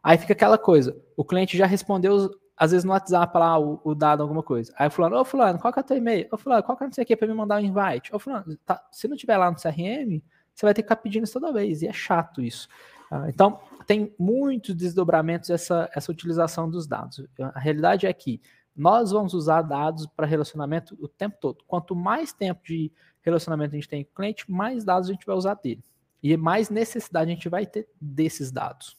Aí 0.03 0.19
fica 0.19 0.35
aquela 0.35 0.59
coisa, 0.59 0.95
o 1.17 1.25
cliente 1.25 1.57
já 1.57 1.65
respondeu, 1.65 2.31
às 2.55 2.73
vezes 2.73 2.85
no 2.85 2.93
WhatsApp 2.93 3.39
lá, 3.39 3.59
o, 3.59 3.81
o 3.83 3.95
dado, 3.95 4.23
alguma 4.23 4.43
coisa. 4.43 4.71
Aí 4.77 4.91
fulano, 4.91 5.17
ô 5.17 5.25
fulano, 5.25 5.59
qual 5.59 5.73
que 5.73 5.79
é 5.79 5.83
o 5.83 5.87
teu 5.87 5.97
e-mail? 5.97 6.29
Ô 6.31 6.37
fulano, 6.37 6.63
qual 6.63 6.77
que 6.77 6.85
é 6.85 6.87
não 6.89 6.93
sei 6.93 7.05
o 7.05 7.07
que 7.07 7.17
para 7.17 7.27
me 7.27 7.33
mandar 7.33 7.57
um 7.57 7.65
invite? 7.65 8.15
Ô 8.15 8.19
fulano, 8.19 8.55
tá, 8.67 8.87
se 8.93 9.09
não 9.09 9.17
tiver 9.17 9.39
lá 9.39 9.51
no 9.51 9.57
CRM, 9.57 10.23
você 10.55 10.67
vai 10.67 10.75
ter 10.75 10.83
que 10.83 10.89
ficar 10.89 10.97
pedindo 10.97 11.25
isso 11.25 11.41
toda 11.41 11.55
vez, 11.55 11.81
e 11.81 11.89
é 11.89 11.93
chato 11.93 12.43
isso. 12.43 12.69
Ah, 13.11 13.31
então, 13.31 13.59
tem 13.87 14.15
muitos 14.19 14.75
desdobramentos 14.75 15.49
essa, 15.49 15.89
essa 15.95 16.13
utilização 16.13 16.69
dos 16.69 16.87
dados. 16.87 17.25
A 17.39 17.59
realidade 17.59 18.07
é 18.07 18.13
que 18.13 18.43
nós 18.75 19.11
vamos 19.11 19.35
usar 19.35 19.63
dados 19.63 20.07
para 20.07 20.27
relacionamento 20.27 20.97
o 21.01 21.07
tempo 21.07 21.37
todo. 21.41 21.65
Quanto 21.67 21.95
mais 21.95 22.33
tempo 22.33 22.63
de 22.65 22.91
relacionamento 23.21 23.75
a 23.75 23.79
gente 23.79 23.89
tem 23.89 24.05
com 24.05 24.11
o 24.11 24.15
cliente, 24.15 24.51
mais 24.51 24.85
dados 24.85 25.09
a 25.09 25.13
gente 25.13 25.27
vai 25.27 25.37
usar 25.37 25.55
dele. 25.55 25.83
E 26.23 26.37
mais 26.37 26.71
necessidade 26.71 27.31
a 27.31 27.35
gente 27.35 27.49
vai 27.49 27.67
ter 27.67 27.89
desses 28.01 28.51
dados. 28.51 28.97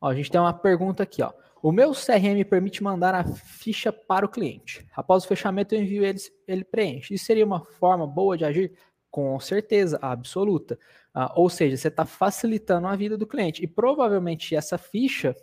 Ó, 0.00 0.08
a 0.08 0.14
gente 0.14 0.30
tem 0.30 0.40
uma 0.40 0.52
pergunta 0.52 1.02
aqui. 1.02 1.22
Ó. 1.22 1.32
O 1.62 1.72
meu 1.72 1.92
CRM 1.92 2.44
permite 2.48 2.82
mandar 2.82 3.14
a 3.14 3.24
ficha 3.24 3.92
para 3.92 4.26
o 4.26 4.28
cliente. 4.28 4.86
Após 4.94 5.24
o 5.24 5.28
fechamento, 5.28 5.74
eu 5.74 5.80
envio 5.80 6.04
ele, 6.04 6.18
ele 6.46 6.64
preenche. 6.64 7.14
Isso 7.14 7.24
seria 7.24 7.44
uma 7.44 7.64
forma 7.64 8.06
boa 8.06 8.36
de 8.36 8.44
agir? 8.44 8.72
Com 9.10 9.38
certeza, 9.40 9.98
absoluta. 10.02 10.78
Uh, 11.14 11.32
ou 11.34 11.48
seja, 11.48 11.76
você 11.76 11.88
está 11.88 12.04
facilitando 12.04 12.86
a 12.86 12.94
vida 12.94 13.16
do 13.16 13.26
cliente. 13.26 13.64
E 13.64 13.66
provavelmente 13.66 14.54
essa 14.54 14.76
ficha, 14.76 15.34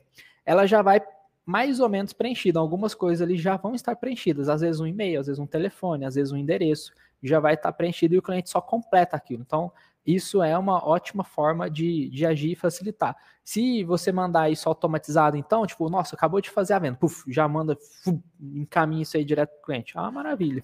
ela 0.45 0.67
já 0.67 0.81
vai 0.81 1.01
mais 1.45 1.79
ou 1.79 1.89
menos 1.89 2.13
preenchida. 2.13 2.59
Algumas 2.59 2.93
coisas 2.93 3.21
ali 3.21 3.37
já 3.37 3.57
vão 3.57 3.75
estar 3.75 3.95
preenchidas. 3.95 4.49
Às 4.49 4.61
vezes 4.61 4.79
um 4.79 4.87
e-mail, 4.87 5.19
às 5.19 5.27
vezes 5.27 5.39
um 5.39 5.47
telefone, 5.47 6.05
às 6.05 6.15
vezes 6.15 6.31
um 6.31 6.37
endereço. 6.37 6.93
Já 7.21 7.39
vai 7.39 7.53
estar 7.53 7.71
preenchido 7.73 8.15
e 8.15 8.17
o 8.17 8.21
cliente 8.21 8.49
só 8.49 8.61
completa 8.61 9.15
aquilo. 9.15 9.43
Então, 9.45 9.71
isso 10.05 10.43
é 10.43 10.57
uma 10.57 10.85
ótima 10.85 11.23
forma 11.23 11.69
de, 11.69 12.09
de 12.09 12.25
agir 12.25 12.51
e 12.51 12.55
facilitar. 12.55 13.15
Se 13.43 13.83
você 13.83 14.11
mandar 14.11 14.49
isso 14.49 14.67
automatizado, 14.67 15.37
então, 15.37 15.65
tipo, 15.65 15.89
nossa, 15.89 16.15
acabou 16.15 16.41
de 16.41 16.49
fazer 16.49 16.73
a 16.73 16.79
venda, 16.79 16.97
puf, 16.97 17.23
já 17.31 17.47
manda, 17.47 17.77
puf, 18.03 18.19
encaminha 18.41 19.03
isso 19.03 19.15
aí 19.15 19.23
direto 19.23 19.51
para 19.51 19.59
o 19.59 19.65
cliente. 19.65 19.93
Ah, 19.95 20.11
maravilha. 20.11 20.63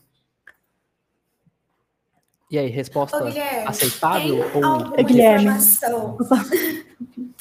E 2.52 2.58
aí, 2.58 2.68
resposta 2.68 3.24
Ô, 3.24 3.28
aceitável 3.68 4.40
ou 4.56 4.96
é 4.98 5.04
Guilherme. 5.04 5.50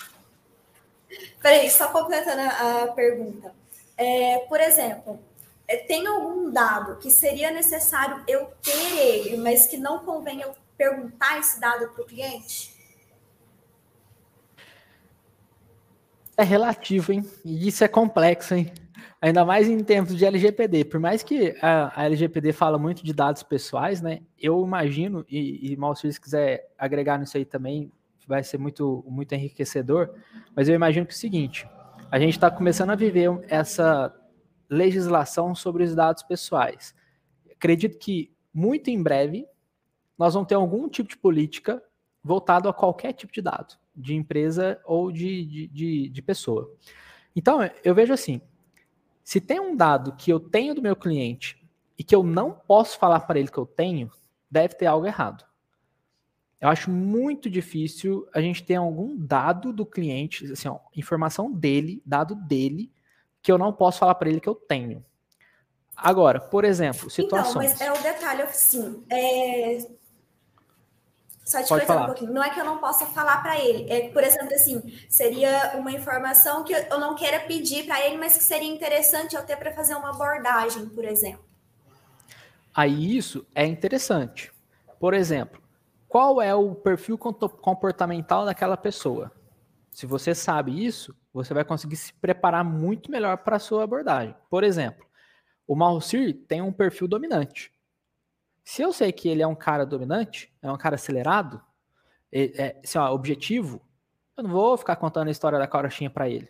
Peraí, 1.40 1.70
só 1.70 1.88
completando 1.88 2.40
a 2.40 2.92
pergunta. 2.92 3.54
É, 3.96 4.38
por 4.48 4.60
exemplo, 4.60 5.18
é, 5.66 5.76
tem 5.76 6.06
algum 6.06 6.50
dado 6.50 6.96
que 6.96 7.10
seria 7.10 7.50
necessário 7.50 8.22
eu 8.26 8.46
ter 8.62 8.98
ele, 8.98 9.36
mas 9.36 9.66
que 9.66 9.76
não 9.76 10.04
convém 10.04 10.40
eu 10.40 10.54
perguntar 10.76 11.38
esse 11.38 11.60
dado 11.60 11.88
para 11.88 12.02
o 12.02 12.06
cliente? 12.06 12.74
É 16.36 16.44
relativo, 16.44 17.12
hein? 17.12 17.28
E 17.44 17.66
isso 17.66 17.82
é 17.82 17.88
complexo, 17.88 18.54
hein? 18.54 18.72
Ainda 19.20 19.44
mais 19.44 19.68
em 19.68 19.82
tempos 19.82 20.16
de 20.16 20.24
LGPD. 20.24 20.84
Por 20.84 21.00
mais 21.00 21.24
que 21.24 21.56
a, 21.60 22.00
a 22.00 22.04
LGPD 22.04 22.52
fala 22.52 22.78
muito 22.78 23.04
de 23.04 23.12
dados 23.12 23.42
pessoais, 23.42 24.00
né? 24.00 24.20
Eu 24.40 24.64
imagino, 24.64 25.26
e, 25.28 25.72
e 25.72 25.76
mal 25.76 25.96
se 25.96 26.20
quiser 26.20 26.72
agregar 26.78 27.18
nisso 27.18 27.36
aí 27.36 27.44
também, 27.44 27.90
vai 28.28 28.44
ser 28.44 28.58
muito, 28.58 29.02
muito 29.08 29.34
enriquecedor, 29.34 30.14
mas 30.54 30.68
eu 30.68 30.74
imagino 30.74 31.06
que 31.06 31.12
é 31.12 31.16
o 31.16 31.18
seguinte, 31.18 31.66
a 32.10 32.18
gente 32.18 32.34
está 32.34 32.50
começando 32.50 32.90
a 32.90 32.94
viver 32.94 33.28
essa 33.48 34.14
legislação 34.68 35.54
sobre 35.54 35.82
os 35.82 35.94
dados 35.94 36.22
pessoais. 36.22 36.94
Acredito 37.50 37.98
que 37.98 38.30
muito 38.52 38.90
em 38.90 39.02
breve 39.02 39.46
nós 40.18 40.34
vamos 40.34 40.48
ter 40.48 40.56
algum 40.56 40.88
tipo 40.88 41.08
de 41.08 41.16
política 41.16 41.82
voltado 42.22 42.68
a 42.68 42.74
qualquer 42.74 43.14
tipo 43.14 43.32
de 43.32 43.40
dado, 43.40 43.78
de 43.96 44.14
empresa 44.14 44.78
ou 44.84 45.10
de, 45.10 45.44
de, 45.46 45.66
de, 45.68 46.08
de 46.10 46.22
pessoa. 46.22 46.70
Então, 47.34 47.60
eu 47.82 47.94
vejo 47.94 48.12
assim, 48.12 48.42
se 49.24 49.40
tem 49.40 49.58
um 49.58 49.74
dado 49.74 50.12
que 50.16 50.30
eu 50.30 50.40
tenho 50.40 50.74
do 50.74 50.82
meu 50.82 50.96
cliente 50.96 51.66
e 51.96 52.04
que 52.04 52.14
eu 52.14 52.22
não 52.22 52.52
posso 52.52 52.98
falar 52.98 53.20
para 53.20 53.38
ele 53.38 53.48
que 53.48 53.58
eu 53.58 53.66
tenho, 53.66 54.10
deve 54.50 54.74
ter 54.74 54.86
algo 54.86 55.06
errado. 55.06 55.47
Eu 56.60 56.68
acho 56.68 56.90
muito 56.90 57.48
difícil 57.48 58.28
a 58.34 58.40
gente 58.40 58.64
ter 58.64 58.74
algum 58.74 59.16
dado 59.16 59.72
do 59.72 59.86
cliente, 59.86 60.52
assim, 60.52 60.68
ó, 60.68 60.78
informação 60.96 61.52
dele, 61.52 62.02
dado 62.04 62.34
dele, 62.34 62.92
que 63.40 63.52
eu 63.52 63.56
não 63.58 63.72
posso 63.72 64.00
falar 64.00 64.16
para 64.16 64.28
ele 64.28 64.40
que 64.40 64.48
eu 64.48 64.56
tenho. 64.56 65.04
Agora, 65.96 66.40
por 66.40 66.64
exemplo, 66.64 67.08
situações. 67.10 67.72
Então, 67.72 67.88
mas 67.88 68.04
é 68.04 68.10
o 68.10 68.12
detalhe, 68.12 68.42
assim, 68.42 69.04
é... 69.10 69.78
Só 71.44 71.62
te 71.62 71.68
cortando 71.68 72.02
um 72.02 72.06
pouquinho. 72.06 72.32
Não 72.32 72.44
é 72.44 72.50
que 72.50 72.60
eu 72.60 72.64
não 72.64 72.76
possa 72.76 73.06
falar 73.06 73.42
para 73.42 73.58
ele. 73.58 73.90
É, 73.90 74.10
por 74.10 74.22
exemplo, 74.22 74.52
assim, 74.54 74.82
seria 75.08 75.76
uma 75.78 75.90
informação 75.90 76.62
que 76.62 76.74
eu 76.74 77.00
não 77.00 77.14
queira 77.14 77.40
pedir 77.40 77.86
para 77.86 78.04
ele, 78.04 78.18
mas 78.18 78.36
que 78.36 78.44
seria 78.44 78.68
interessante 78.68 79.34
eu 79.34 79.42
ter 79.42 79.56
para 79.56 79.72
fazer 79.72 79.94
uma 79.94 80.10
abordagem, 80.10 80.86
por 80.90 81.06
exemplo. 81.06 81.42
Aí 82.74 83.16
isso 83.16 83.46
é 83.54 83.64
interessante. 83.64 84.52
Por 85.00 85.14
exemplo, 85.14 85.62
qual 86.08 86.40
é 86.40 86.54
o 86.54 86.74
perfil 86.74 87.18
comportamental 87.18 88.46
daquela 88.46 88.76
pessoa? 88.76 89.30
Se 89.90 90.06
você 90.06 90.34
sabe 90.34 90.84
isso, 90.84 91.14
você 91.32 91.52
vai 91.52 91.64
conseguir 91.64 91.96
se 91.96 92.12
preparar 92.14 92.64
muito 92.64 93.10
melhor 93.10 93.36
para 93.38 93.56
a 93.56 93.60
sua 93.60 93.84
abordagem. 93.84 94.34
Por 94.48 94.64
exemplo, 94.64 95.06
o 95.66 95.76
Malcir 95.76 96.46
tem 96.48 96.62
um 96.62 96.72
perfil 96.72 97.06
dominante. 97.06 97.70
Se 98.64 98.80
eu 98.80 98.92
sei 98.92 99.12
que 99.12 99.28
ele 99.28 99.42
é 99.42 99.46
um 99.46 99.54
cara 99.54 99.84
dominante, 99.84 100.52
é 100.62 100.70
um 100.70 100.78
cara 100.78 100.94
acelerado, 100.94 101.62
é, 102.32 102.62
é, 102.62 102.80
assim, 102.82 102.98
objetivo, 102.98 103.80
eu 104.36 104.44
não 104.44 104.50
vou 104.50 104.76
ficar 104.78 104.96
contando 104.96 105.28
a 105.28 105.30
história 105.30 105.58
da 105.58 105.66
carochinha 105.66 106.10
para 106.10 106.28
ele. 106.28 106.48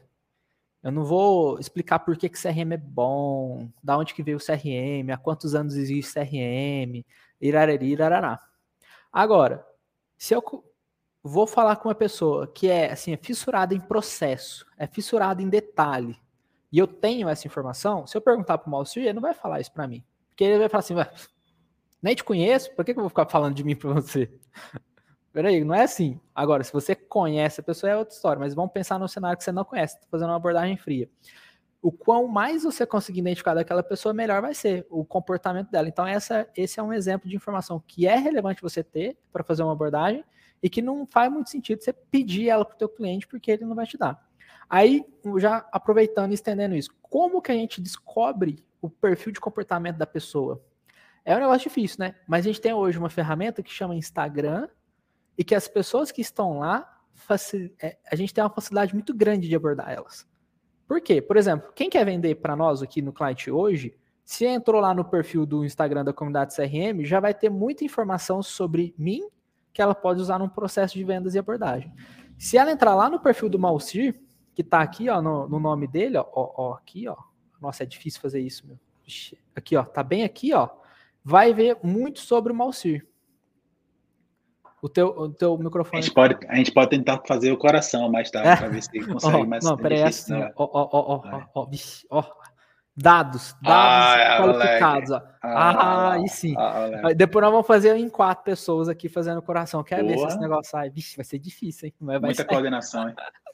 Eu 0.83 0.93
não 0.93 1.05
vou 1.05 1.59
explicar 1.59 1.99
por 1.99 2.17
que, 2.17 2.29
que 2.29 2.41
CRM 2.41 2.73
é 2.73 2.77
bom, 2.77 3.69
da 3.83 3.99
onde 3.99 4.15
que 4.15 4.23
veio 4.23 4.37
o 4.37 4.41
CRM, 4.41 5.11
há 5.13 5.17
quantos 5.17 5.55
anos 5.55 5.75
existe 5.75 6.15
CRM, 6.15 7.05
irarari, 7.41 7.87
irarará. 7.87 8.41
Agora, 9.13 9.67
se 10.17 10.35
eu 10.35 10.43
vou 11.23 11.47
falar 11.47 11.77
com 11.77 11.89
uma 11.89 11.95
pessoa 11.95 12.47
que 12.47 12.69
é 12.69 12.93
assim, 12.93 13.13
é 13.13 13.17
fissurada 13.17 13.75
em 13.75 13.81
processo, 13.81 14.67
é 14.77 14.87
fissurada 14.87 15.43
em 15.43 15.49
detalhe, 15.49 16.19
e 16.71 16.79
eu 16.79 16.87
tenho 16.87 17.29
essa 17.29 17.47
informação, 17.47 18.07
se 18.07 18.17
eu 18.17 18.21
perguntar 18.21 18.59
para 18.59 18.69
o 18.69 18.71
Malcio, 18.71 19.03
ele 19.03 19.15
não 19.15 19.23
vai 19.23 19.35
falar 19.35 19.61
isso 19.61 19.73
para 19.73 19.89
mim. 19.89 20.05
Porque 20.29 20.45
ele 20.45 20.59
vai 20.59 20.69
falar 20.69 20.81
assim, 20.81 20.95
nem 22.03 22.15
te 22.15 22.23
conheço, 22.23 22.75
por 22.75 22.85
que, 22.85 22.93
que 22.93 22.99
eu 22.99 23.03
vou 23.03 23.09
ficar 23.09 23.27
falando 23.27 23.55
de 23.55 23.65
mim 23.65 23.75
para 23.75 23.93
você? 23.93 24.31
Peraí, 25.33 25.65
não 25.65 25.75
é 25.75 25.83
assim. 25.83 26.21
Agora, 26.35 26.63
se 26.65 26.73
você 26.73 26.95
conhece 26.95 27.61
a 27.61 27.65
pessoa, 27.65 27.91
é 27.91 27.97
outra 27.97 28.15
história, 28.15 28.41
mas 28.41 28.55
vamos 28.55 28.73
pensar 28.73 28.99
no 28.99 29.09
cenário 29.09 29.39
que 29.39 29.45
você 29.45 29.53
não 29.53 29.65
conhece, 29.65 29.99
fazendo 30.11 30.29
uma 30.29 30.37
abordagem 30.37 30.77
fria. 30.77 31.09
O 31.81 31.93
quão 31.93 32.27
mais 32.27 32.65
você 32.65 32.85
conseguir 32.85 33.21
identificar 33.21 33.55
daquela 33.55 33.83
pessoa, 33.83 34.13
melhor 34.13 34.43
vai 34.43 34.55
ser 34.55 34.87
o 34.91 35.05
comportamento 35.05 35.71
dela. 35.71 35.89
Então, 35.89 36.07
essa, 36.07 36.49
esse 36.57 36.81
é 36.81 36.83
um 36.83 36.93
exemplo 36.93 37.29
de 37.29 37.37
informação 37.37 37.83
que 37.87 38.07
é 38.07 38.17
relevante 38.17 38.63
você 38.63 38.83
ter 38.83 39.17
para 39.33 39.45
fazer 39.45 39.63
uma 39.63 39.73
abordagem 39.73 40.25
e 40.63 40.69
que 40.69 40.83
não 40.83 41.07
faz 41.07 41.31
muito 41.31 41.51
sentido 41.51 41.83
você 41.83 41.93
pedir 41.93 42.49
ela 42.49 42.65
para 42.65 42.75
o 42.75 42.79
teu 42.79 42.89
cliente 42.89 43.29
porque 43.29 43.51
ele 43.51 43.65
não 43.65 43.77
vai 43.77 43.87
te 43.87 43.97
dar. 43.97 44.21
Aí, 44.69 45.05
já 45.39 45.67
aproveitando 45.73 46.33
e 46.33 46.35
estendendo 46.35 46.75
isso, 46.75 46.91
como 47.01 47.41
que 47.41 47.51
a 47.51 47.55
gente 47.55 47.81
descobre 47.81 48.63
o 48.83 48.91
perfil 48.91 49.33
de 49.33 49.41
comportamento 49.41 49.97
da 49.97 50.07
pessoa? 50.07 50.63
É 51.25 51.35
um 51.35 51.41
negócio 51.41 51.69
difícil, 51.69 51.99
né? 52.01 52.17
Mas 52.27 52.45
a 52.45 52.49
gente 52.49 52.61
tem 52.61 52.73
hoje 52.73 52.99
uma 52.99 53.09
ferramenta 53.09 53.63
que 53.63 53.73
chama 53.73 53.95
Instagram 53.95 54.69
e 55.37 55.45
que 55.45 55.55
as 55.55 55.69
pessoas 55.69 56.11
que 56.11 56.21
estão 56.21 56.59
lá, 56.59 57.01
é, 57.81 57.97
a 58.11 58.17
gente 58.17 58.35
tem 58.35 58.43
uma 58.43 58.51
facilidade 58.51 58.93
muito 58.93 59.15
grande 59.15 59.49
de 59.49 59.55
abordar 59.55 59.91
elas. 59.91 60.27
Por 60.89 61.01
quê? 61.01 61.23
Por 61.23 61.37
exemplo, 61.37 61.71
quem 61.75 61.91
quer 61.91 62.05
vender 62.05 62.37
para 62.37 62.57
nós 62.57 62.83
aqui 62.83 63.01
no 63.03 63.13
cliente 63.13 63.51
hoje, 63.51 63.95
se 64.25 64.47
entrou 64.47 64.81
lá 64.81 64.95
no 64.95 65.05
perfil 65.05 65.47
do 65.47 65.65
Instagram 65.65 66.05
da 66.05 66.13
comunidade 66.13 66.57
CRM, 66.57 67.05
já 67.05 67.21
vai 67.21 67.35
ter 67.35 67.51
muita 67.51 67.85
informação 67.85 68.43
sobre 68.43 68.95
mim 68.99 69.29
que 69.73 69.83
ela 69.83 69.95
pode 69.95 70.21
usar 70.21 70.39
num 70.39 70.49
processo 70.49 70.95
de 70.95 71.05
vendas 71.05 71.35
e 71.35 71.39
abordagem. 71.39 71.93
Se 72.39 72.57
ela 72.57 72.73
entrar 72.73 72.95
lá 72.95 73.11
no 73.11 73.21
perfil 73.21 73.49
do 73.49 73.59
Malcir, 73.59 74.19
que 74.55 74.63
está 74.63 74.81
aqui 74.81 75.09
ó, 75.09 75.23
no, 75.23 75.47
no, 75.49 75.61
nome 75.61 75.87
dele, 75.87 76.17
ó, 76.17 76.27
ó, 76.33 76.73
aqui, 76.73 77.07
ó. 77.07 77.17
Nossa, 77.61 77.83
é 77.83 77.87
difícil 77.87 78.21
fazer 78.21 78.41
isso, 78.41 78.67
meu. 78.67 78.79
Aqui, 79.55 79.77
ó, 79.77 79.85
tá 79.85 80.03
bem 80.03 80.25
aqui, 80.25 80.53
ó 80.53 80.69
vai 81.29 81.53
ver 81.53 81.77
muito 81.83 82.21
sobre 82.21 82.51
o 82.51 82.57
Malcir. 82.57 83.07
O 84.81 84.89
teu, 84.89 85.09
o 85.09 85.29
teu 85.29 85.59
microfone. 85.59 85.99
A 85.99 86.01
gente, 86.01 86.15
pode, 86.15 86.47
a 86.49 86.55
gente 86.55 86.73
pode 86.73 86.91
tentar 86.91 87.21
fazer 87.27 87.51
o 87.51 87.57
coração 87.57 88.11
mais 88.11 88.31
tarde, 88.31 88.49
é. 88.49 88.57
para 88.57 88.69
ver 88.69 88.83
se 88.83 89.01
consegue 89.07 89.37
oh, 89.37 89.47
mais. 89.47 89.65
Não, 89.65 89.77
peraí, 89.77 89.99
é 89.99 90.05
assim, 90.05 90.33
né? 90.33 90.53
ó, 90.57 90.65
ó, 90.73 90.89
ó, 90.93 91.23
ó, 91.55 91.67
ó, 92.11 92.23
Dados, 93.01 93.55
dados 93.63 93.73
ah, 93.73 94.37
qualificados. 94.43 95.11
Ó. 95.13 95.23
Ah, 95.41 96.13
aí 96.15 96.29
sim. 96.29 96.53
Ah, 96.59 97.13
Depois 97.17 97.45
nós 97.45 97.53
vamos 97.53 97.67
fazer 97.67 97.97
em 97.97 98.09
quatro 98.09 98.43
pessoas 98.43 98.89
aqui 98.89 99.09
fazendo 99.09 99.41
coração. 99.41 99.85
Quer 99.85 100.05
ver 100.05 100.19
se 100.19 100.27
esse 100.27 100.41
negócio 100.41 100.69
sai? 100.73 100.91
Vixe, 100.91 101.15
vai 101.15 101.25
ser 101.25 101.39
difícil, 101.39 101.87
hein? 101.87 101.95
Mas 102.01 102.21
Muita 102.21 102.35
sair. 102.39 102.47
coordenação, 102.47 103.09
hein? 103.09 103.15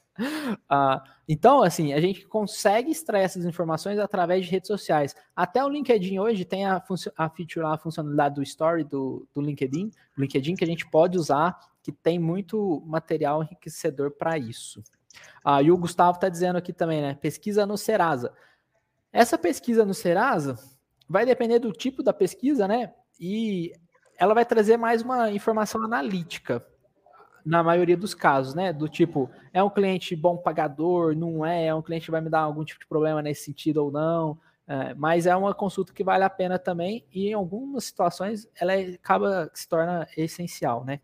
ah, 0.69 1.03
então, 1.27 1.61
assim, 1.61 1.93
a 1.93 1.99
gente 1.99 2.25
consegue 2.27 2.91
extrair 2.91 3.23
essas 3.23 3.45
informações 3.45 3.99
através 3.99 4.45
de 4.45 4.51
redes 4.51 4.67
sociais. 4.67 5.15
Até 5.35 5.63
o 5.63 5.69
LinkedIn 5.69 6.19
hoje 6.19 6.45
tem 6.45 6.65
a, 6.65 6.81
a 7.17 7.29
feature 7.29 7.65
lá, 7.65 7.73
a 7.73 7.77
funcionalidade 7.77 8.35
do 8.35 8.43
Story 8.43 8.83
do, 8.83 9.27
do 9.33 9.41
LinkedIn, 9.41 9.91
LinkedIn 10.17 10.55
que 10.55 10.63
a 10.63 10.67
gente 10.67 10.89
pode 10.89 11.17
usar, 11.17 11.59
que 11.83 11.91
tem 11.91 12.17
muito 12.17 12.81
material 12.85 13.43
enriquecedor 13.43 14.11
para 14.11 14.37
isso. 14.37 14.81
Ah, 15.43 15.61
e 15.61 15.71
o 15.71 15.77
Gustavo 15.77 16.15
está 16.17 16.29
dizendo 16.29 16.57
aqui 16.57 16.73
também, 16.73 17.01
né? 17.01 17.15
Pesquisa 17.15 17.65
no 17.65 17.77
Serasa. 17.77 18.33
Essa 19.11 19.37
pesquisa 19.37 19.85
no 19.85 19.93
Serasa 19.93 20.57
vai 21.07 21.25
depender 21.25 21.59
do 21.59 21.71
tipo 21.71 22.01
da 22.01 22.13
pesquisa, 22.13 22.67
né? 22.67 22.93
E 23.19 23.73
ela 24.17 24.33
vai 24.33 24.45
trazer 24.45 24.77
mais 24.77 25.01
uma 25.01 25.31
informação 25.31 25.83
analítica 25.83 26.65
na 27.45 27.61
maioria 27.61 27.95
dos 27.95 28.13
casos, 28.13 28.55
né? 28.55 28.73
Do 28.73 28.89
tipo, 28.89 29.29
é 29.53 29.63
um 29.63 29.69
cliente 29.69 30.15
bom 30.15 30.35
pagador, 30.35 31.15
não 31.15 31.45
é, 31.45 31.67
é 31.67 31.75
um 31.75 31.81
cliente 31.81 32.05
que 32.05 32.11
vai 32.11 32.21
me 32.21 32.29
dar 32.29 32.39
algum 32.39 32.65
tipo 32.65 32.79
de 32.79 32.87
problema 32.87 33.21
nesse 33.21 33.43
sentido 33.43 33.85
ou 33.85 33.91
não. 33.91 34.37
É, 34.67 34.95
mas 34.95 35.27
é 35.27 35.35
uma 35.35 35.53
consulta 35.53 35.93
que 35.93 36.03
vale 36.03 36.23
a 36.23 36.29
pena 36.29 36.57
também 36.57 37.05
e 37.13 37.29
em 37.29 37.33
algumas 37.33 37.85
situações 37.85 38.49
ela 38.59 38.73
é, 38.73 38.95
acaba 38.95 39.51
se 39.53 39.69
torna 39.69 40.07
essencial, 40.17 40.83
né? 40.83 40.99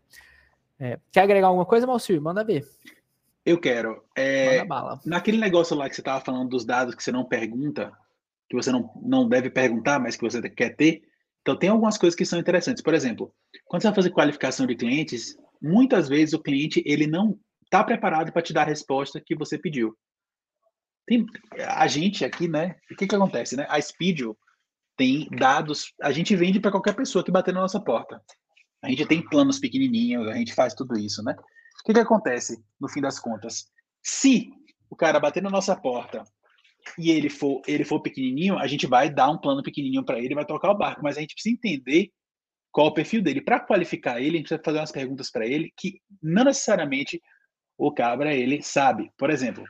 É, 0.80 0.98
quer 1.12 1.20
agregar 1.20 1.46
alguma 1.46 1.64
coisa, 1.64 1.86
Malcir? 1.86 2.20
Manda 2.20 2.42
ver. 2.42 2.68
Eu 3.46 3.60
quero. 3.60 4.02
É, 4.16 4.64
naquele 5.06 5.38
negócio 5.38 5.76
lá 5.76 5.88
que 5.88 5.94
você 5.94 6.00
estava 6.00 6.24
falando 6.24 6.48
dos 6.48 6.64
dados 6.64 6.94
que 6.94 7.02
você 7.02 7.12
não 7.12 7.24
pergunta, 7.24 7.92
que 8.48 8.56
você 8.56 8.72
não, 8.72 8.90
não 9.00 9.28
deve 9.28 9.48
perguntar, 9.48 10.00
mas 10.00 10.16
que 10.16 10.22
você 10.22 10.42
quer 10.50 10.74
ter. 10.74 11.02
Então, 11.40 11.56
tem 11.56 11.70
algumas 11.70 11.98
coisas 11.98 12.16
que 12.16 12.24
são 12.24 12.38
interessantes. 12.38 12.82
Por 12.82 12.94
exemplo, 12.94 13.32
quando 13.66 13.82
você 13.82 13.88
vai 13.88 13.94
fazer 13.94 14.10
qualificação 14.10 14.66
de 14.66 14.76
clientes, 14.76 15.36
muitas 15.62 16.08
vezes 16.08 16.34
o 16.34 16.42
cliente 16.42 16.82
ele 16.84 17.06
não 17.06 17.38
está 17.64 17.82
preparado 17.84 18.32
para 18.32 18.42
te 18.42 18.52
dar 18.52 18.62
a 18.62 18.66
resposta 18.66 19.22
que 19.24 19.34
você 19.34 19.56
pediu. 19.56 19.96
Tem, 21.06 21.24
a 21.68 21.86
gente 21.86 22.24
aqui, 22.24 22.48
né? 22.48 22.76
O 22.90 22.96
que, 22.96 23.06
que 23.06 23.14
acontece, 23.14 23.56
né? 23.56 23.66
A 23.68 23.80
Speedio 23.80 24.36
tem 24.96 25.28
dados, 25.30 25.92
a 26.02 26.12
gente 26.12 26.36
vende 26.36 26.60
para 26.60 26.70
qualquer 26.70 26.94
pessoa 26.94 27.24
que 27.24 27.30
bater 27.30 27.54
na 27.54 27.60
nossa 27.60 27.80
porta. 27.80 28.20
A 28.82 28.90
gente 28.90 29.06
tem 29.06 29.26
planos 29.28 29.58
pequenininhos, 29.58 30.28
a 30.28 30.34
gente 30.34 30.54
faz 30.54 30.74
tudo 30.74 30.98
isso, 30.98 31.22
né? 31.22 31.34
O 31.80 31.84
que, 31.84 31.94
que 31.94 32.00
acontece 32.00 32.62
no 32.80 32.88
fim 32.88 33.00
das 33.00 33.18
contas? 33.18 33.66
Se 34.02 34.50
o 34.90 34.96
cara 34.96 35.18
bater 35.18 35.42
na 35.42 35.50
nossa 35.50 35.74
porta 35.74 36.22
e 36.98 37.10
ele 37.10 37.30
for 37.30 37.62
ele 37.66 37.84
for 37.84 38.00
pequenininho, 38.00 38.58
a 38.58 38.66
gente 38.66 38.86
vai 38.86 39.08
dar 39.08 39.30
um 39.30 39.38
plano 39.38 39.62
pequenininho 39.62 40.04
para 40.04 40.18
ele, 40.18 40.34
vai 40.34 40.44
tocar 40.44 40.70
o 40.70 40.76
barco, 40.76 41.02
mas 41.02 41.16
a 41.16 41.20
gente 41.20 41.34
precisa 41.34 41.54
entender 41.54 42.12
qual 42.72 42.88
o 42.88 42.94
perfil 42.94 43.22
dele. 43.22 43.42
Para 43.42 43.60
qualificar 43.60 44.20
ele, 44.20 44.36
a 44.36 44.38
gente 44.38 44.48
precisa 44.48 44.62
fazer 44.64 44.78
umas 44.78 44.92
perguntas 44.92 45.30
para 45.30 45.46
ele 45.46 45.72
que 45.76 46.00
não 46.22 46.44
necessariamente 46.44 47.22
o 47.76 47.92
cabra 47.92 48.34
ele 48.34 48.62
sabe. 48.62 49.12
Por 49.16 49.30
exemplo, 49.30 49.64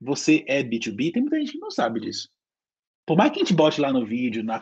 você 0.00 0.44
é 0.48 0.62
B2B, 0.62 1.12
tem 1.12 1.22
muita 1.22 1.38
gente 1.38 1.52
que 1.52 1.58
não 1.58 1.70
sabe 1.70 2.00
disso. 2.00 2.28
Por 3.06 3.16
mais 3.16 3.30
que 3.30 3.38
a 3.38 3.40
gente 3.40 3.54
bote 3.54 3.80
lá 3.80 3.92
no 3.92 4.06
vídeo, 4.06 4.44
na 4.44 4.60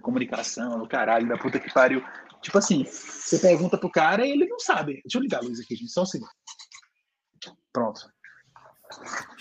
comunicação, 0.00 0.78
no 0.78 0.88
caralho, 0.88 1.28
da 1.28 1.38
puta 1.38 1.60
que 1.60 1.72
pariu, 1.72 2.02
tipo 2.42 2.58
assim, 2.58 2.84
você 2.84 3.38
pergunta 3.38 3.78
pro 3.78 3.90
cara 3.90 4.26
e 4.26 4.32
ele 4.32 4.46
não 4.46 4.58
sabe. 4.58 5.00
Deixa 5.04 5.16
eu 5.16 5.22
ligar 5.22 5.38
a 5.38 5.42
luz 5.42 5.60
aqui, 5.60 5.76
gente, 5.76 5.90
só 5.90 6.02
um 6.02 6.06
segundo. 6.06 6.30
Pronto. 7.72 8.00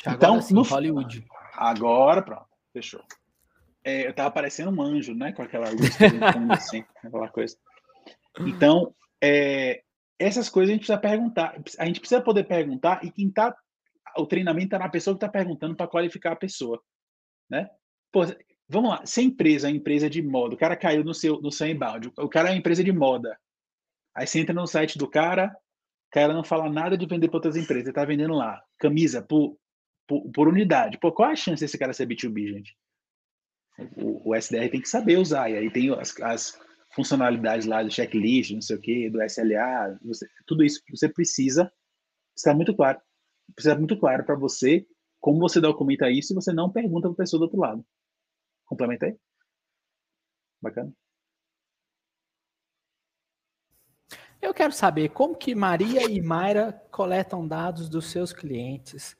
então, 0.07 0.39
sim, 0.41 0.53
no 0.53 0.61
Hollywood. 0.61 1.25
Agora, 1.53 2.21
pronto, 2.21 2.47
fechou. 2.71 3.03
É, 3.87 4.05
eu 4.05 4.13
tava 4.13 4.29
parecendo 4.29 4.69
um 4.69 4.81
anjo, 4.81 5.15
né? 5.15 5.31
Com 5.31 5.41
aquela 5.41 5.69
assim, 6.51 6.83
aquela 7.01 7.29
coisa. 7.29 7.55
Então, 8.41 8.93
é, 9.23 9.81
essas 10.19 10.49
coisas 10.49 10.71
a 10.71 10.73
gente 10.73 10.81
precisa 10.81 10.99
perguntar. 10.99 11.57
A 11.79 11.85
gente 11.85 12.01
precisa 12.01 12.21
poder 12.21 12.43
perguntar 12.43 13.01
e 13.01 13.09
quem 13.09 13.31
tá. 13.31 13.55
O 14.17 14.25
treinamento 14.25 14.71
tá 14.71 14.79
na 14.79 14.89
pessoa 14.89 15.13
que 15.15 15.23
está 15.23 15.29
perguntando 15.29 15.73
para 15.73 15.87
qualificar 15.87 16.33
a 16.33 16.35
pessoa, 16.35 16.83
né? 17.49 17.69
Pô, 18.11 18.25
vamos 18.67 18.89
lá. 18.89 19.05
Se 19.05 19.21
a 19.21 19.23
empresa 19.23 19.69
é 19.69 19.71
empresa 19.71 20.09
de 20.09 20.21
moda, 20.21 20.55
o 20.55 20.57
cara 20.57 20.75
caiu 20.75 21.05
no 21.05 21.13
seu, 21.13 21.39
no 21.39 21.51
seu 21.51 21.67
inbound, 21.67 22.11
o 22.17 22.27
cara 22.27 22.49
é 22.49 22.51
uma 22.51 22.57
empresa 22.57 22.83
de 22.83 22.91
moda. 22.91 23.39
Aí 24.13 24.27
você 24.27 24.39
entra 24.39 24.53
no 24.53 24.67
site 24.67 24.97
do 24.97 25.07
cara, 25.07 25.47
o 25.47 26.11
cara 26.11 26.33
não 26.33 26.43
fala 26.43 26.69
nada 26.69 26.97
de 26.97 27.05
vender 27.05 27.29
para 27.29 27.37
outras 27.37 27.55
empresas, 27.55 27.85
ele 27.85 27.93
tá 27.93 28.03
vendendo 28.03 28.33
lá 28.33 28.61
camisa 28.79 29.21
por, 29.21 29.57
por, 30.05 30.29
por, 30.31 30.47
unidade. 30.49 30.97
Pô, 30.97 31.11
qual 31.11 31.29
a 31.29 31.35
chance 31.35 31.61
desse 31.61 31.77
cara 31.77 31.93
ser 31.93 32.07
B2B, 32.07 32.49
gente? 32.49 32.75
O, 33.95 34.29
o 34.29 34.35
SDR 34.35 34.69
tem 34.69 34.81
que 34.81 34.89
saber 34.89 35.17
usar, 35.17 35.49
e 35.49 35.57
aí 35.57 35.71
tem 35.71 35.91
as, 35.93 36.19
as 36.21 36.59
funcionalidades 36.95 37.67
lá 37.67 37.83
do 37.83 37.91
checklist, 37.91 38.51
não 38.51 38.61
sei 38.61 38.75
o 38.75 38.81
que, 38.81 39.09
do 39.09 39.21
SLA, 39.21 39.99
você, 40.03 40.27
tudo 40.45 40.63
isso 40.63 40.81
você 40.89 41.07
precisa 41.07 41.71
estar 42.35 42.53
muito 42.53 42.75
claro. 42.75 42.99
Precisa 43.53 43.77
muito 43.77 43.97
claro 43.99 44.25
para 44.25 44.35
você 44.35 44.85
como 45.19 45.39
você 45.39 45.59
documenta 45.61 46.09
isso 46.09 46.33
e 46.33 46.35
você 46.35 46.51
não 46.51 46.71
pergunta 46.71 47.07
para 47.07 47.13
a 47.13 47.17
pessoa 47.17 47.39
do 47.39 47.43
outro 47.43 47.59
lado. 47.59 47.85
Complementei? 48.65 49.15
Bacana. 50.61 50.91
Eu 54.41 54.53
quero 54.53 54.71
saber 54.71 55.09
como 55.09 55.35
que 55.35 55.55
Maria 55.55 56.09
e 56.09 56.21
Mayra 56.21 56.71
coletam 56.91 57.47
dados 57.47 57.89
dos 57.89 58.11
seus 58.11 58.31
clientes, 58.31 59.17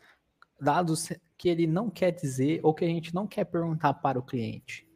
dados 0.60 1.10
que 1.38 1.48
ele 1.48 1.68
não 1.68 1.90
quer 1.90 2.12
dizer 2.12 2.60
ou 2.64 2.74
que 2.74 2.84
a 2.84 2.88
gente 2.88 3.14
não 3.14 3.28
quer 3.28 3.46
perguntar 3.46 3.94
para 3.94 4.18
o 4.18 4.24
cliente. 4.24 4.88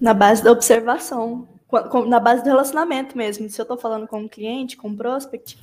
Na 0.00 0.12
base 0.12 0.42
da 0.42 0.50
observação, 0.50 1.48
na 2.06 2.18
base 2.18 2.42
do 2.42 2.48
relacionamento 2.48 3.16
mesmo. 3.16 3.48
Se 3.48 3.60
eu 3.60 3.64
estou 3.64 3.78
falando 3.78 4.08
com 4.08 4.20
um 4.20 4.28
cliente, 4.28 4.76
com 4.76 4.88
um 4.88 4.96
prospect, 4.96 5.58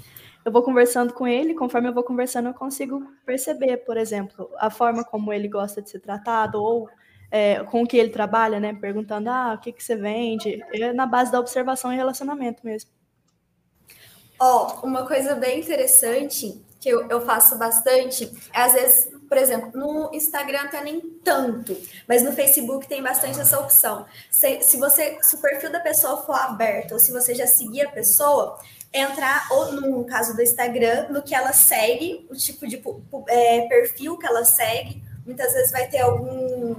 eu 0.45 0.51
vou 0.51 0.61
conversando 0.61 1.13
com 1.13 1.27
ele, 1.27 1.53
conforme 1.53 1.89
eu 1.89 1.93
vou 1.93 2.03
conversando, 2.03 2.47
eu 2.47 2.53
consigo 2.53 3.03
perceber, 3.25 3.77
por 3.77 3.97
exemplo, 3.97 4.49
a 4.57 4.69
forma 4.69 5.03
como 5.03 5.33
ele 5.33 5.49
gosta 5.49 5.81
de 5.81 5.89
ser 5.89 5.99
tratado 5.99 6.61
ou 6.61 6.89
é, 7.29 7.63
com 7.65 7.83
o 7.83 7.87
que 7.87 7.97
ele 7.97 8.09
trabalha, 8.09 8.59
né? 8.59 8.73
Perguntando, 8.73 9.29
ah, 9.29 9.55
o 9.57 9.61
que, 9.61 9.73
que 9.73 9.83
você 9.83 9.97
vende? 9.97 10.63
É 10.73 10.93
na 10.93 11.05
base 11.05 11.31
da 11.31 11.39
observação 11.39 11.91
e 11.91 11.97
relacionamento 11.97 12.65
mesmo. 12.65 12.89
Ó, 14.39 14.79
oh, 14.81 14.85
uma 14.85 15.05
coisa 15.05 15.35
bem 15.35 15.59
interessante 15.59 16.63
que 16.79 16.87
eu, 16.87 17.07
eu 17.09 17.21
faço 17.21 17.57
bastante, 17.57 18.31
é, 18.53 18.61
às 18.61 18.73
vezes, 18.73 19.16
por 19.27 19.37
exemplo, 19.37 19.71
no 19.73 20.13
Instagram 20.13 20.61
até 20.61 20.83
nem 20.83 21.01
tanto, 21.23 21.75
mas 22.07 22.23
no 22.23 22.31
Facebook 22.31 22.87
tem 22.87 23.03
bastante 23.03 23.39
essa 23.39 23.59
opção. 23.59 24.05
Se, 24.31 24.61
se 24.61 24.77
você, 24.77 25.17
se 25.21 25.35
o 25.35 25.39
perfil 25.39 25.71
da 25.71 25.79
pessoa 25.79 26.23
for 26.23 26.35
aberto, 26.35 26.93
ou 26.93 26.99
se 26.99 27.11
você 27.11 27.35
já 27.35 27.45
seguir 27.45 27.81
a 27.81 27.89
pessoa, 27.89 28.57
entrar, 28.93 29.47
ou 29.51 29.73
no 29.73 30.05
caso 30.05 30.35
do 30.35 30.41
Instagram, 30.41 31.09
no 31.09 31.21
que 31.21 31.35
ela 31.35 31.53
segue, 31.53 32.25
o 32.29 32.35
tipo 32.35 32.67
de 32.67 32.81
é, 33.27 33.67
perfil 33.67 34.17
que 34.17 34.25
ela 34.25 34.43
segue. 34.45 35.03
Muitas 35.25 35.51
vezes 35.53 35.71
vai 35.71 35.87
ter 35.87 35.99
algum, 35.99 36.75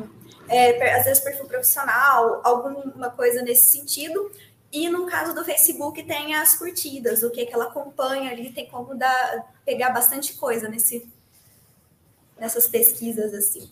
é, 0.49 0.95
às 0.95 1.05
vezes 1.05 1.23
perfil 1.23 1.45
profissional, 1.45 2.41
alguma 2.43 3.11
coisa 3.11 3.43
nesse 3.43 3.67
sentido. 3.67 4.31
E 4.73 4.89
no 4.89 5.07
caso 5.07 5.35
do 5.35 5.45
Facebook 5.45 6.03
tem 6.03 6.35
as 6.35 6.55
curtidas, 6.55 7.23
o 7.23 7.31
que, 7.31 7.47
que 7.47 7.55
ela 7.55 7.67
acompanha 7.67 8.31
ali, 8.31 8.53
tem 8.53 8.67
como 8.67 8.95
dar, 8.95 9.53
pegar 9.65 9.91
bastante 9.91 10.35
coisa 10.35 10.69
nesse, 10.69 11.09
nessas 12.39 12.67
pesquisas 12.67 13.35
assim. 13.35 13.71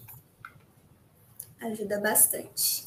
Ajuda 1.61 2.01
bastante. 2.01 2.87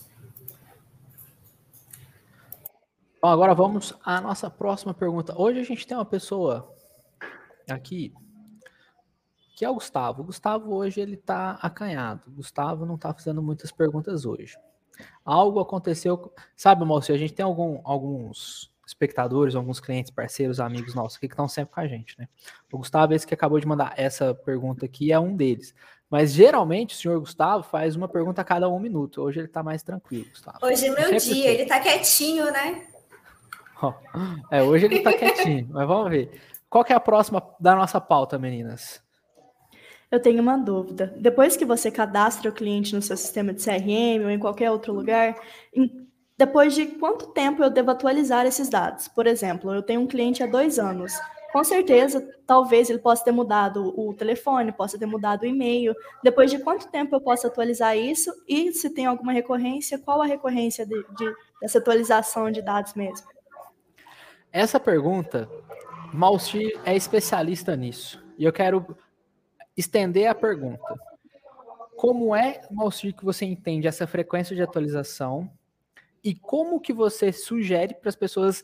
Bom, 3.22 3.28
agora 3.28 3.54
vamos 3.54 3.94
à 4.04 4.22
nossa 4.22 4.50
próxima 4.50 4.94
pergunta. 4.94 5.34
Hoje 5.40 5.60
a 5.60 5.64
gente 5.64 5.86
tem 5.86 5.98
uma 5.98 6.06
pessoa 6.06 6.74
aqui 7.70 8.14
que 9.60 9.66
é 9.66 9.70
o 9.70 9.74
Gustavo. 9.74 10.22
O 10.22 10.26
Gustavo 10.26 10.74
hoje 10.74 11.02
ele 11.02 11.16
está 11.16 11.60
acanhado. 11.62 12.24
O 12.28 12.32
Gustavo 12.32 12.86
não 12.86 12.96
está 12.96 13.14
fazendo 13.14 13.44
muitas 13.44 13.74
perguntas 13.74 14.26
hoje. 14.26 14.58
Algo 15.26 15.60
aconteceu, 15.60 16.34
sabe, 16.56 16.86
Maurício, 16.86 17.14
a 17.14 17.18
gente 17.18 17.34
tem 17.34 17.44
algum, 17.44 17.82
alguns 17.84 18.72
espectadores, 18.90 19.56
alguns 19.56 19.80
clientes, 19.80 20.12
parceiros, 20.12 20.60
amigos 20.60 20.96
nossos 20.96 21.18
que 21.18 21.28
estão 21.28 21.48
sempre 21.48 21.76
com 21.76 21.80
a 21.80 21.88
gente, 21.88 22.18
né? 22.18 22.28
O 22.72 22.78
Gustavo, 22.80 23.14
esse 23.14 23.26
que 23.26 23.34
acabou 23.34 23.60
de 23.60 23.68
mandar 23.68 23.94
essa 23.96 24.34
pergunta 24.34 24.86
aqui, 24.86 25.12
é 25.12 25.20
um 25.20 25.36
deles. 25.36 25.76
Mas 26.10 26.34
geralmente 26.34 26.96
o 26.96 26.98
senhor 26.98 27.20
Gustavo 27.20 27.64
faz 27.64 27.96
uma 27.96 28.08
pergunta 28.08 28.42
a 28.42 28.44
cada 28.44 28.68
um 28.68 28.80
minuto. 28.80 29.22
Hoje 29.22 29.40
ele 29.40 29.48
está 29.48 29.62
mais 29.62 29.84
tranquilo, 29.84 30.26
Gustavo. 30.32 30.58
Hoje 30.64 30.88
é 30.88 30.90
meu 30.90 31.18
dia, 31.18 31.52
ele 31.52 31.64
está 31.64 31.80
quietinho, 31.80 32.46
né? 32.52 32.88
É, 34.52 34.62
hoje 34.62 34.88
ele 34.88 35.00
tá 35.00 35.14
quietinho, 35.14 35.70
mas 35.70 35.88
vamos 35.88 36.10
ver. 36.10 36.42
Qual 36.70 36.84
que 36.84 36.92
é 36.92 36.96
a 36.98 37.00
próxima 37.00 37.42
da 37.58 37.74
nossa 37.74 38.02
pauta, 38.02 38.38
meninas? 38.38 39.02
Eu 40.12 40.20
tenho 40.22 40.42
uma 40.42 40.58
dúvida. 40.58 41.16
Depois 41.18 41.56
que 41.56 41.64
você 41.64 41.90
cadastra 41.90 42.50
o 42.50 42.54
cliente 42.54 42.94
no 42.94 43.02
seu 43.02 43.16
sistema 43.16 43.54
de 43.54 43.64
CRM 43.64 44.26
ou 44.26 44.30
em 44.30 44.38
qualquer 44.38 44.70
outro 44.70 44.92
lugar, 44.92 45.40
depois 46.40 46.74
de 46.74 46.86
quanto 46.86 47.28
tempo 47.28 47.62
eu 47.62 47.70
devo 47.70 47.92
atualizar 47.92 48.46
esses 48.46 48.70
dados? 48.70 49.10
Por 49.10 49.28
exemplo, 49.28 49.74
eu 49.74 49.84
tenho 49.84 50.00
um 50.00 50.08
cliente 50.08 50.42
há 50.42 50.48
dois 50.48 50.80
anos. 50.80 51.12
com 51.52 51.64
certeza, 51.66 52.26
talvez 52.46 52.90
ele 52.90 53.00
possa 53.00 53.26
ter 53.26 53.32
mudado 53.32 53.94
o 54.00 54.14
telefone, 54.14 54.72
possa 54.72 54.98
ter 54.98 55.06
mudado 55.06 55.42
o 55.42 55.46
e-mail. 55.46 55.94
Depois 56.24 56.50
de 56.50 56.60
quanto 56.60 56.90
tempo 56.90 57.14
eu 57.14 57.20
posso 57.20 57.46
atualizar 57.46 57.98
isso? 57.98 58.32
E 58.48 58.72
se 58.72 58.90
tem 58.92 59.06
alguma 59.06 59.34
recorrência, 59.34 60.00
qual 60.00 60.22
a 60.22 60.26
recorrência 60.26 60.86
de, 60.86 60.96
de, 61.18 61.34
dessa 61.60 61.80
atualização 61.80 62.50
de 62.50 62.62
dados 62.62 62.94
mesmo? 62.94 63.28
Essa 64.50 64.80
pergunta, 64.80 65.50
Malci 66.14 66.72
é 66.86 66.96
especialista 66.96 67.76
nisso. 67.76 68.24
E 68.38 68.46
eu 68.46 68.54
quero 68.54 68.96
estender 69.76 70.28
a 70.28 70.36
pergunta. 70.36 70.96
Como 71.98 72.34
é, 72.34 72.62
Malci, 72.72 73.12
que 73.12 73.26
você 73.26 73.44
entende 73.44 73.88
essa 73.88 74.08
frequência 74.08 74.56
de 74.56 74.62
atualização 74.62 75.52
e 76.24 76.36
como 76.36 76.80
que 76.80 76.94
você 76.94 77.32
sugere 77.32 77.94
para 77.94 78.10
as 78.10 78.16
pessoas 78.16 78.64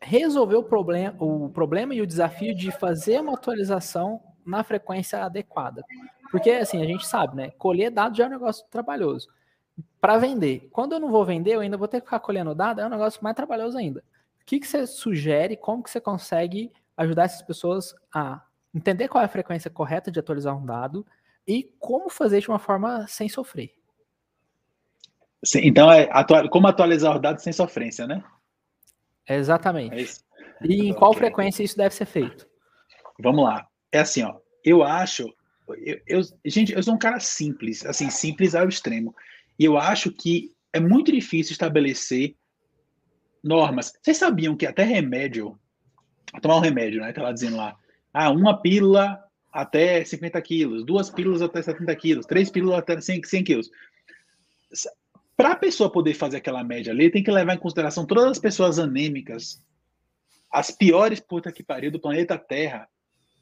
resolver 0.00 0.56
o 0.56 0.64
problema, 0.64 1.16
o 1.22 1.48
problema 1.48 1.94
e 1.94 2.02
o 2.02 2.06
desafio 2.06 2.54
de 2.54 2.70
fazer 2.72 3.20
uma 3.20 3.34
atualização 3.34 4.20
na 4.44 4.64
frequência 4.64 5.24
adequada. 5.24 5.84
Porque, 6.30 6.50
assim, 6.50 6.82
a 6.82 6.86
gente 6.86 7.06
sabe, 7.06 7.36
né? 7.36 7.50
Colher 7.52 7.90
dados 7.90 8.18
já 8.18 8.24
é 8.24 8.26
um 8.26 8.30
negócio 8.30 8.66
trabalhoso. 8.70 9.28
Para 10.00 10.18
vender. 10.18 10.68
Quando 10.72 10.92
eu 10.92 11.00
não 11.00 11.10
vou 11.10 11.24
vender, 11.24 11.54
eu 11.54 11.60
ainda 11.60 11.76
vou 11.76 11.86
ter 11.86 12.00
que 12.00 12.06
ficar 12.06 12.20
colhendo 12.20 12.54
dados, 12.54 12.82
é 12.82 12.86
um 12.86 12.90
negócio 12.90 13.22
mais 13.22 13.36
trabalhoso 13.36 13.78
ainda. 13.78 14.00
O 14.40 14.44
que, 14.44 14.58
que 14.58 14.66
você 14.66 14.86
sugere? 14.86 15.56
Como 15.56 15.82
que 15.82 15.90
você 15.90 16.00
consegue 16.00 16.72
ajudar 16.96 17.24
essas 17.24 17.42
pessoas 17.42 17.94
a 18.12 18.42
entender 18.74 19.08
qual 19.08 19.22
é 19.22 19.26
a 19.26 19.28
frequência 19.28 19.70
correta 19.70 20.10
de 20.10 20.18
atualizar 20.18 20.56
um 20.56 20.64
dado 20.64 21.06
e 21.46 21.64
como 21.78 22.10
fazer 22.10 22.40
de 22.40 22.48
uma 22.48 22.58
forma 22.58 23.06
sem 23.06 23.28
sofrer? 23.28 23.74
Sim, 25.44 25.60
então, 25.64 25.90
é 25.90 26.08
atual, 26.12 26.48
como 26.48 26.68
atualizar 26.68 27.14
os 27.16 27.20
dados 27.20 27.42
sem 27.42 27.52
sofrência, 27.52 28.06
né? 28.06 28.22
Exatamente. 29.28 29.94
É 29.94 30.66
e 30.66 30.88
em 30.88 30.94
qual 30.94 31.10
okay. 31.10 31.22
frequência 31.22 31.62
isso 31.62 31.76
deve 31.76 31.94
ser 31.94 32.06
feito? 32.06 32.46
Vamos 33.18 33.44
lá. 33.44 33.66
É 33.90 34.00
assim, 34.00 34.22
ó. 34.22 34.36
Eu 34.64 34.82
acho. 34.82 35.28
Eu, 35.84 36.00
eu, 36.06 36.20
gente, 36.44 36.72
eu 36.72 36.82
sou 36.82 36.94
um 36.94 36.98
cara 36.98 37.18
simples, 37.18 37.84
assim, 37.84 38.10
simples 38.10 38.54
ao 38.54 38.68
extremo. 38.68 39.14
E 39.58 39.64
eu 39.64 39.76
acho 39.76 40.12
que 40.12 40.50
é 40.72 40.80
muito 40.80 41.10
difícil 41.10 41.52
estabelecer 41.52 42.36
normas. 43.42 43.92
Vocês 44.00 44.16
sabiam 44.16 44.56
que 44.56 44.66
até 44.66 44.84
remédio, 44.84 45.58
tomar 46.40 46.56
um 46.56 46.60
remédio, 46.60 47.00
né? 47.00 47.12
Tá 47.12 47.22
lá 47.22 47.32
dizendo 47.32 47.56
lá, 47.56 47.76
ah, 48.12 48.30
uma 48.30 48.60
pílula 48.60 49.18
até 49.52 50.04
50 50.04 50.40
quilos, 50.40 50.84
duas 50.84 51.10
pílulas 51.10 51.42
até 51.42 51.60
70 51.60 51.94
quilos, 51.96 52.26
três 52.26 52.50
pílulas 52.50 52.78
até 52.78 53.00
100, 53.00 53.24
100 53.24 53.44
quilos. 53.44 53.70
Para 55.42 55.54
a 55.54 55.56
pessoa 55.56 55.90
poder 55.90 56.14
fazer 56.14 56.36
aquela 56.36 56.62
média 56.62 56.92
ali, 56.92 57.10
tem 57.10 57.20
que 57.20 57.28
levar 57.28 57.54
em 57.54 57.58
consideração 57.58 58.06
todas 58.06 58.26
as 58.26 58.38
pessoas 58.38 58.78
anêmicas, 58.78 59.60
as 60.48 60.70
piores 60.70 61.18
puta 61.18 61.50
que 61.50 61.64
pariu 61.64 61.90
do 61.90 61.98
planeta 61.98 62.38
Terra. 62.38 62.88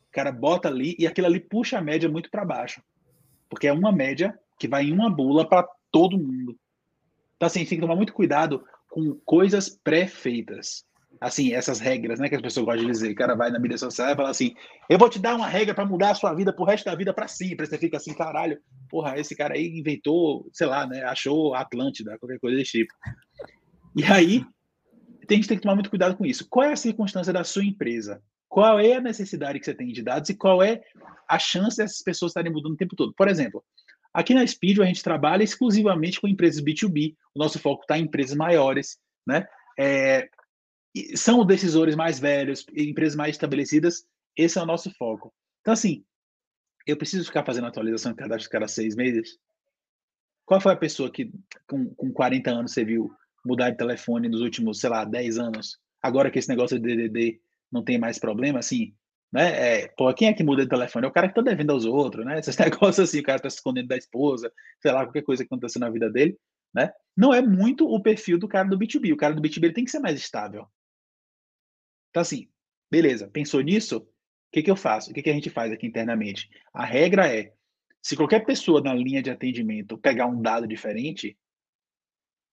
O 0.08 0.10
cara 0.10 0.32
bota 0.32 0.66
ali 0.66 0.96
e 0.98 1.06
aquilo 1.06 1.26
ali 1.26 1.38
puxa 1.38 1.76
a 1.76 1.82
média 1.82 2.08
muito 2.08 2.30
para 2.30 2.42
baixo. 2.42 2.82
Porque 3.50 3.68
é 3.68 3.72
uma 3.74 3.92
média 3.92 4.34
que 4.58 4.66
vai 4.66 4.84
em 4.84 4.92
uma 4.92 5.10
bula 5.10 5.46
para 5.46 5.68
todo 5.92 6.16
mundo. 6.16 6.58
Então, 7.36 7.46
assim, 7.46 7.66
tem 7.66 7.76
que 7.76 7.82
tomar 7.82 7.96
muito 7.96 8.14
cuidado 8.14 8.64
com 8.88 9.20
coisas 9.26 9.68
pré-feitas 9.68 10.86
assim, 11.20 11.52
essas 11.52 11.78
regras, 11.78 12.18
né, 12.18 12.28
que 12.28 12.34
as 12.34 12.40
pessoas 12.40 12.64
gostam 12.64 12.86
de 12.86 12.90
dizer. 12.90 13.12
O 13.12 13.14
cara 13.14 13.34
vai 13.34 13.50
na 13.50 13.58
mídia 13.58 13.76
social 13.76 14.10
e 14.10 14.16
fala 14.16 14.30
assim: 14.30 14.54
eu 14.88 14.98
vou 14.98 15.10
te 15.10 15.18
dar 15.18 15.36
uma 15.36 15.46
regra 15.46 15.74
para 15.74 15.84
mudar 15.84 16.10
a 16.10 16.14
sua 16.14 16.32
vida 16.32 16.52
pro 16.52 16.64
resto 16.64 16.86
da 16.86 16.94
vida 16.94 17.12
para 17.12 17.28
sempre. 17.28 17.66
Você 17.66 17.76
fica 17.76 17.98
assim, 17.98 18.14
caralho, 18.14 18.58
porra, 18.88 19.18
esse 19.18 19.36
cara 19.36 19.54
aí 19.54 19.66
inventou, 19.78 20.48
sei 20.52 20.66
lá, 20.66 20.86
né, 20.86 21.02
achou 21.04 21.54
Atlântida, 21.54 22.18
qualquer 22.18 22.38
coisa 22.38 22.56
desse 22.56 22.72
tipo. 22.72 22.92
E 23.94 24.04
aí, 24.04 24.44
a 25.28 25.34
gente 25.34 25.46
tem 25.46 25.56
que 25.56 25.62
tomar 25.62 25.74
muito 25.74 25.90
cuidado 25.90 26.16
com 26.16 26.24
isso. 26.24 26.46
Qual 26.48 26.64
é 26.64 26.72
a 26.72 26.76
circunstância 26.76 27.32
da 27.32 27.44
sua 27.44 27.64
empresa? 27.64 28.22
Qual 28.48 28.80
é 28.80 28.94
a 28.94 29.00
necessidade 29.00 29.58
que 29.60 29.64
você 29.64 29.74
tem 29.74 29.92
de 29.92 30.02
dados 30.02 30.28
e 30.30 30.34
qual 30.34 30.62
é 30.62 30.80
a 31.28 31.38
chance 31.38 31.76
dessas 31.76 32.02
pessoas 32.02 32.30
estarem 32.30 32.52
mudando 32.52 32.72
o 32.72 32.76
tempo 32.76 32.96
todo? 32.96 33.14
Por 33.14 33.28
exemplo, 33.28 33.62
aqui 34.12 34.34
na 34.34 34.44
Speed 34.44 34.80
a 34.80 34.84
gente 34.86 35.02
trabalha 35.02 35.44
exclusivamente 35.44 36.20
com 36.20 36.26
empresas 36.26 36.60
B2B. 36.60 37.14
O 37.34 37.38
nosso 37.38 37.60
foco 37.60 37.82
está 37.82 37.96
em 37.96 38.02
empresas 38.02 38.36
maiores, 38.36 38.98
né? 39.24 39.46
É, 39.78 40.28
são 41.14 41.44
decisores 41.44 41.94
mais 41.94 42.18
velhos, 42.18 42.66
empresas 42.76 43.16
mais 43.16 43.34
estabelecidas, 43.34 44.04
esse 44.36 44.58
é 44.58 44.62
o 44.62 44.66
nosso 44.66 44.90
foco. 44.96 45.32
Então, 45.60 45.72
assim, 45.72 46.04
eu 46.86 46.96
preciso 46.96 47.24
ficar 47.24 47.44
fazendo 47.44 47.66
atualização 47.66 48.12
de 48.12 48.18
cadastro 48.18 48.50
cada 48.50 48.68
seis 48.68 48.96
meses? 48.96 49.38
Qual 50.44 50.60
foi 50.60 50.72
a 50.72 50.76
pessoa 50.76 51.10
que, 51.10 51.32
com, 51.66 51.94
com 51.94 52.12
40 52.12 52.50
anos, 52.50 52.72
você 52.72 52.84
viu 52.84 53.10
mudar 53.44 53.70
de 53.70 53.76
telefone 53.76 54.28
nos 54.28 54.40
últimos, 54.40 54.80
sei 54.80 54.90
lá, 54.90 55.04
10 55.04 55.38
anos? 55.38 55.78
Agora 56.02 56.30
que 56.30 56.38
esse 56.38 56.48
negócio 56.48 56.78
de 56.78 56.96
DDD 56.96 57.40
não 57.70 57.84
tem 57.84 57.98
mais 57.98 58.18
problema, 58.18 58.58
assim, 58.58 58.94
né? 59.32 59.82
É, 59.82 59.88
pô, 59.96 60.12
quem 60.12 60.28
é 60.28 60.32
que 60.32 60.42
muda 60.42 60.62
de 60.62 60.68
telefone? 60.68 61.06
É 61.06 61.08
o 61.08 61.12
cara 61.12 61.28
que 61.28 61.34
tá 61.34 61.42
devendo 61.42 61.70
aos 61.70 61.84
outros, 61.84 62.26
né? 62.26 62.38
Esses 62.38 62.56
negócios 62.58 63.08
assim, 63.08 63.20
o 63.20 63.22
cara 63.22 63.38
tá 63.38 63.48
se 63.48 63.56
escondendo 63.56 63.88
da 63.88 63.96
esposa, 63.96 64.52
sei 64.80 64.90
lá, 64.92 65.04
qualquer 65.04 65.22
coisa 65.22 65.44
que 65.44 65.46
aconteceu 65.46 65.80
na 65.80 65.90
vida 65.90 66.10
dele, 66.10 66.36
né? 66.74 66.90
Não 67.16 67.32
é 67.32 67.40
muito 67.40 67.86
o 67.86 68.02
perfil 68.02 68.38
do 68.38 68.48
cara 68.48 68.68
do 68.68 68.78
B2B. 68.78 69.12
O 69.12 69.16
cara 69.16 69.34
do 69.34 69.42
B2B 69.42 69.72
tem 69.72 69.84
que 69.84 69.90
ser 69.90 70.00
mais 70.00 70.18
estável. 70.18 70.66
Então, 72.10 72.20
assim, 72.20 72.48
beleza, 72.90 73.28
pensou 73.28 73.60
nisso? 73.60 73.98
O 73.98 74.52
que, 74.52 74.62
que 74.62 74.70
eu 74.70 74.76
faço? 74.76 75.10
O 75.10 75.14
que, 75.14 75.22
que 75.22 75.30
a 75.30 75.34
gente 75.34 75.48
faz 75.48 75.72
aqui 75.72 75.86
internamente? 75.86 76.50
A 76.74 76.84
regra 76.84 77.32
é: 77.32 77.52
se 78.02 78.16
qualquer 78.16 78.44
pessoa 78.44 78.80
na 78.80 78.92
linha 78.92 79.22
de 79.22 79.30
atendimento 79.30 79.96
pegar 79.96 80.26
um 80.26 80.40
dado 80.40 80.66
diferente, 80.66 81.38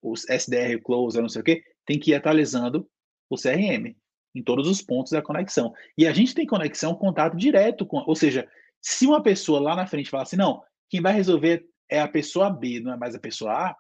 os 0.02 0.28
SDR, 0.30 0.80
close, 0.84 1.20
não 1.20 1.30
sei 1.30 1.42
o 1.42 1.44
quê, 1.44 1.64
tem 1.86 2.00
que 2.00 2.12
ir 2.12 2.16
atualizando 2.16 2.88
o 3.30 3.36
CRM 3.36 3.96
em 4.36 4.44
todos 4.44 4.68
os 4.68 4.82
pontos 4.82 5.12
da 5.12 5.22
conexão. 5.22 5.74
E 5.98 6.06
a 6.06 6.14
gente 6.14 6.36
tem 6.36 6.46
conexão, 6.46 6.94
contato 6.94 7.36
direto 7.36 7.86
com, 7.86 7.98
ou 8.06 8.16
seja, 8.16 8.48
se 8.82 9.08
uma 9.08 9.24
pessoa 9.24 9.60
lá 9.60 9.76
na 9.76 9.88
frente 9.88 10.10
falar 10.10 10.24
assim, 10.24 10.36
não, 10.36 10.62
quem 10.90 11.02
vai 11.02 11.14
resolver 11.14 11.68
é 11.90 12.00
a 12.00 12.08
pessoa 12.08 12.50
B, 12.50 12.80
não 12.80 12.94
é 12.94 12.98
mais 12.98 13.16
a 13.16 13.20
pessoa 13.20 13.52
A, 13.52 13.76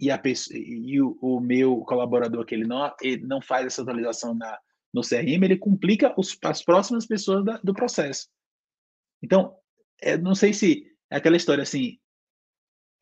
e, 0.00 0.10
a 0.10 0.18
pessoa, 0.18 0.58
e 0.58 1.00
o, 1.00 1.16
o 1.20 1.40
meu 1.40 1.78
colaborador 1.82 2.44
que 2.44 2.54
ele 2.54 2.66
não, 2.66 2.92
ele 3.00 3.24
não 3.24 3.40
faz 3.40 3.66
essa 3.66 3.82
atualização 3.82 4.34
na, 4.34 4.58
no 4.94 5.02
CRM, 5.02 5.42
ele 5.42 5.58
complica 5.58 6.14
os, 6.16 6.38
as 6.44 6.62
próximas 6.62 7.04
pessoas 7.04 7.44
da, 7.44 7.58
do 7.58 7.74
processo. 7.74 8.28
Então, 9.20 9.56
é, 10.00 10.16
não 10.16 10.36
sei 10.36 10.52
se 10.52 10.86
é 11.10 11.16
aquela 11.16 11.36
história 11.36 11.62
assim. 11.62 11.98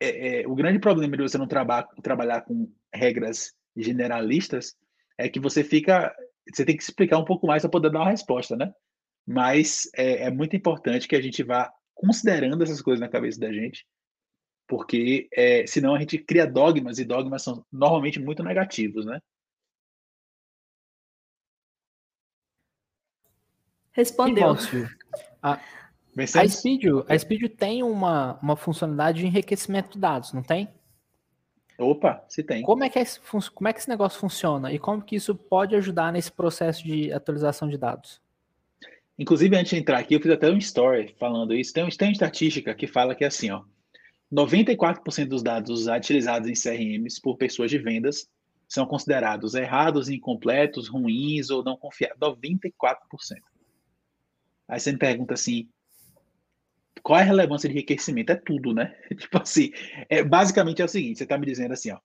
É, 0.01 0.41
é, 0.41 0.47
o 0.47 0.55
grande 0.55 0.79
problema 0.79 1.15
de 1.15 1.21
você 1.21 1.37
não 1.37 1.47
traba, 1.47 1.87
trabalhar 2.01 2.41
com 2.41 2.73
regras 2.93 3.53
generalistas 3.77 4.75
é 5.19 5.29
que 5.29 5.39
você 5.39 5.63
fica. 5.63 6.13
Você 6.51 6.65
tem 6.65 6.75
que 6.75 6.83
explicar 6.83 7.19
um 7.19 7.25
pouco 7.25 7.45
mais 7.45 7.61
para 7.61 7.69
poder 7.69 7.91
dar 7.91 7.99
uma 7.99 8.09
resposta, 8.09 8.55
né? 8.55 8.73
Mas 9.25 9.87
é, 9.95 10.23
é 10.23 10.31
muito 10.31 10.55
importante 10.55 11.07
que 11.07 11.15
a 11.15 11.21
gente 11.21 11.43
vá 11.43 11.71
considerando 11.93 12.63
essas 12.63 12.81
coisas 12.81 12.99
na 12.99 13.07
cabeça 13.07 13.39
da 13.39 13.53
gente, 13.53 13.85
porque 14.67 15.29
é, 15.31 15.65
senão 15.67 15.93
a 15.93 15.99
gente 15.99 16.17
cria 16.17 16.47
dogmas 16.47 16.97
e 16.97 17.05
dogmas 17.05 17.43
são 17.43 17.63
normalmente 17.71 18.19
muito 18.19 18.43
negativos, 18.43 19.05
né? 19.05 19.21
Respondeu. 23.93 24.55
A, 25.41 25.59
a 26.35 26.47
Speedio, 26.47 27.05
a 27.07 27.17
Speedio 27.17 27.49
tem 27.49 27.83
uma, 27.83 28.39
uma 28.41 28.55
funcionalidade 28.55 29.19
de 29.19 29.27
enriquecimento 29.27 29.93
de 29.93 29.99
dados, 29.99 30.33
não 30.33 30.43
tem? 30.43 30.67
Opa, 31.77 32.23
se 32.27 32.43
tem. 32.43 32.63
Como 32.63 32.83
é, 32.83 32.89
que 32.89 32.99
é, 32.99 33.03
como 33.53 33.67
é 33.67 33.73
que 33.73 33.79
esse 33.79 33.89
negócio 33.89 34.19
funciona 34.19 34.71
e 34.71 34.77
como 34.77 35.01
que 35.01 35.15
isso 35.15 35.33
pode 35.35 35.75
ajudar 35.75 36.11
nesse 36.11 36.31
processo 36.31 36.83
de 36.83 37.11
atualização 37.11 37.67
de 37.67 37.77
dados? 37.77 38.21
Inclusive, 39.17 39.55
antes 39.55 39.71
de 39.71 39.77
entrar 39.77 39.99
aqui, 39.99 40.15
eu 40.15 40.19
fiz 40.19 40.31
até 40.31 40.49
um 40.49 40.57
story 40.57 41.15
falando 41.19 41.53
isso. 41.53 41.73
Tem, 41.73 41.87
tem 41.89 42.07
uma 42.07 42.13
estatística 42.13 42.73
que 42.73 42.87
fala 42.87 43.15
que 43.15 43.23
é 43.23 43.27
assim, 43.27 43.51
ó, 43.51 43.63
94% 44.33 45.27
dos 45.27 45.43
dados 45.43 45.87
utilizados 45.87 46.49
em 46.49 46.53
CRMs 46.53 47.21
por 47.21 47.37
pessoas 47.37 47.69
de 47.69 47.77
vendas 47.77 48.27
são 48.67 48.87
considerados 48.87 49.53
errados, 49.53 50.09
incompletos, 50.09 50.87
ruins 50.87 51.51
ou 51.51 51.63
não 51.63 51.77
confiáveis. 51.77 52.19
94%. 52.19 52.97
Aí 54.73 54.79
você 54.79 54.91
me 54.91 54.97
pergunta 54.97 55.35
assim, 55.35 55.69
qual 57.03 57.19
é 57.19 57.21
a 57.21 57.25
relevância 57.25 57.69
de 57.69 57.75
enriquecimento? 57.75 58.31
É 58.31 58.35
tudo, 58.35 58.73
né? 58.73 58.95
tipo 59.15 59.37
assim, 59.39 59.71
é, 60.09 60.23
basicamente 60.23 60.81
é 60.81 60.85
o 60.85 60.87
seguinte, 60.87 61.19
você 61.19 61.25
está 61.25 61.37
me 61.37 61.45
dizendo 61.45 61.73
assim, 61.73 61.91
ó, 61.91 61.99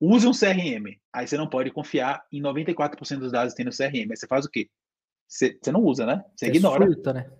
use 0.00 0.26
um 0.26 0.32
CRM, 0.32 0.98
aí 1.12 1.28
você 1.28 1.36
não 1.36 1.46
pode 1.46 1.70
confiar 1.70 2.26
em 2.32 2.40
94% 2.40 3.18
dos 3.18 3.30
dados 3.30 3.52
que 3.52 3.58
tem 3.62 3.66
no 3.66 3.76
CRM, 3.76 4.10
aí 4.10 4.16
você 4.16 4.26
faz 4.26 4.46
o 4.46 4.50
quê? 4.50 4.70
Você, 5.28 5.58
você 5.62 5.70
não 5.70 5.82
usa, 5.82 6.06
né? 6.06 6.24
Você, 6.34 6.46
você 6.46 6.52
ignora. 6.52 6.86
Surta, 6.86 7.12
né? 7.12 7.30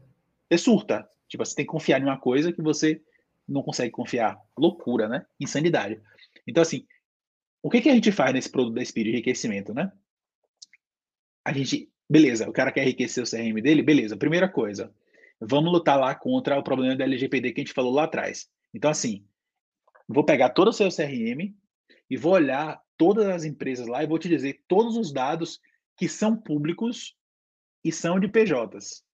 Você 0.51 0.59
surta. 0.59 1.11
Tipo, 1.29 1.47
você 1.47 1.55
tem 1.55 1.65
que 1.65 1.73
confiar 1.73 1.99
em 2.03 2.05
uma 2.05 2.21
coisa 2.21 2.53
que 2.53 2.61
você 2.61 3.01
não 3.49 3.63
consegue 3.63 3.91
confiar. 3.91 4.39
Loucura, 4.59 5.09
né? 5.09 5.25
Insanidade. 5.41 5.99
Então, 6.47 6.61
assim, 6.61 6.87
o 7.63 7.71
que, 7.71 7.81
que 7.81 7.89
a 7.89 7.95
gente 7.95 8.13
faz 8.13 8.35
nesse 8.35 8.51
produto 8.51 8.75
da 8.75 8.85
Speed 8.85 9.07
de 9.07 9.13
enriquecimento, 9.13 9.73
né? 9.73 9.91
A 11.43 11.55
gente 11.55 11.91
Beleza, 12.09 12.49
o 12.49 12.53
cara 12.53 12.73
quer 12.73 12.83
enriquecer 12.83 13.23
o 13.23 13.29
CRM 13.29 13.61
dele? 13.61 13.83
Beleza, 13.83 14.17
primeira 14.17 14.49
coisa, 14.49 14.93
vamos 15.41 15.71
lutar 15.71 15.99
lá 15.99 16.15
contra 16.15 16.59
o 16.59 16.63
problema 16.63 16.97
da 16.97 17.05
LGPD 17.05 17.53
que 17.53 17.61
a 17.61 17.65
gente 17.65 17.75
falou 17.75 17.93
lá 17.93 18.05
atrás. 18.05 18.51
Então, 18.73 18.91
assim, 18.91 19.27
vou 20.09 20.25
pegar 20.25 20.51
todo 20.51 20.69
o 20.69 20.73
seu 20.73 20.89
CRM 20.89 21.55
e 22.09 22.17
vou 22.17 22.33
olhar 22.33 22.83
todas 22.97 23.27
as 23.27 23.45
empresas 23.45 23.87
lá 23.87 24.03
e 24.03 24.07
vou 24.07 24.19
te 24.19 24.29
dizer 24.29 24.63
todos 24.67 24.97
os 24.97 25.13
dados 25.13 25.61
que 25.97 26.09
são 26.09 26.37
públicos 26.37 27.15
e 27.85 27.93
são 27.93 28.19
de 28.19 28.29
PJs. 28.29 29.05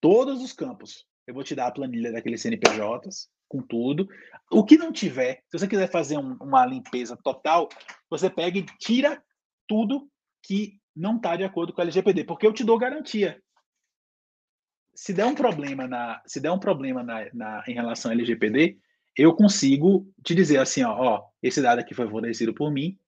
Todos 0.00 0.42
os 0.42 0.52
campos. 0.52 1.06
Eu 1.26 1.34
vou 1.34 1.44
te 1.44 1.54
dar 1.54 1.66
a 1.66 1.72
planilha 1.72 2.10
daqueles 2.10 2.40
CNPJs, 2.40 3.28
com 3.48 3.62
tudo. 3.62 4.08
O 4.50 4.64
que 4.64 4.76
não 4.76 4.92
tiver, 4.92 5.42
se 5.48 5.58
você 5.58 5.68
quiser 5.68 5.90
fazer 5.90 6.18
um, 6.18 6.36
uma 6.40 6.64
limpeza 6.66 7.16
total, 7.16 7.68
você 8.10 8.28
pega 8.30 8.58
e 8.58 8.66
tira 8.78 9.22
tudo 9.66 10.10
que 10.42 10.78
não 10.98 11.16
está 11.16 11.36
de 11.36 11.44
acordo 11.44 11.72
com 11.72 11.80
a 11.80 11.84
LGPD, 11.84 12.24
porque 12.24 12.46
eu 12.46 12.52
te 12.52 12.64
dou 12.64 12.76
garantia. 12.76 13.40
Se 14.92 15.12
der 15.12 15.24
um 15.24 15.34
problema 15.34 15.86
na, 15.86 16.20
se 16.26 16.40
der 16.40 16.50
um 16.50 16.58
problema 16.58 17.04
na, 17.04 17.32
na 17.32 17.64
em 17.68 17.72
relação 17.72 18.10
à 18.10 18.14
LGPD, 18.14 18.76
eu 19.16 19.34
consigo 19.34 20.12
te 20.24 20.34
dizer 20.34 20.58
assim, 20.58 20.82
ó, 20.82 20.92
ó, 20.92 21.24
esse 21.40 21.62
dado 21.62 21.78
aqui 21.78 21.94
foi 21.94 22.08
fornecido 22.10 22.52
por 22.52 22.72
mim, 22.72 22.98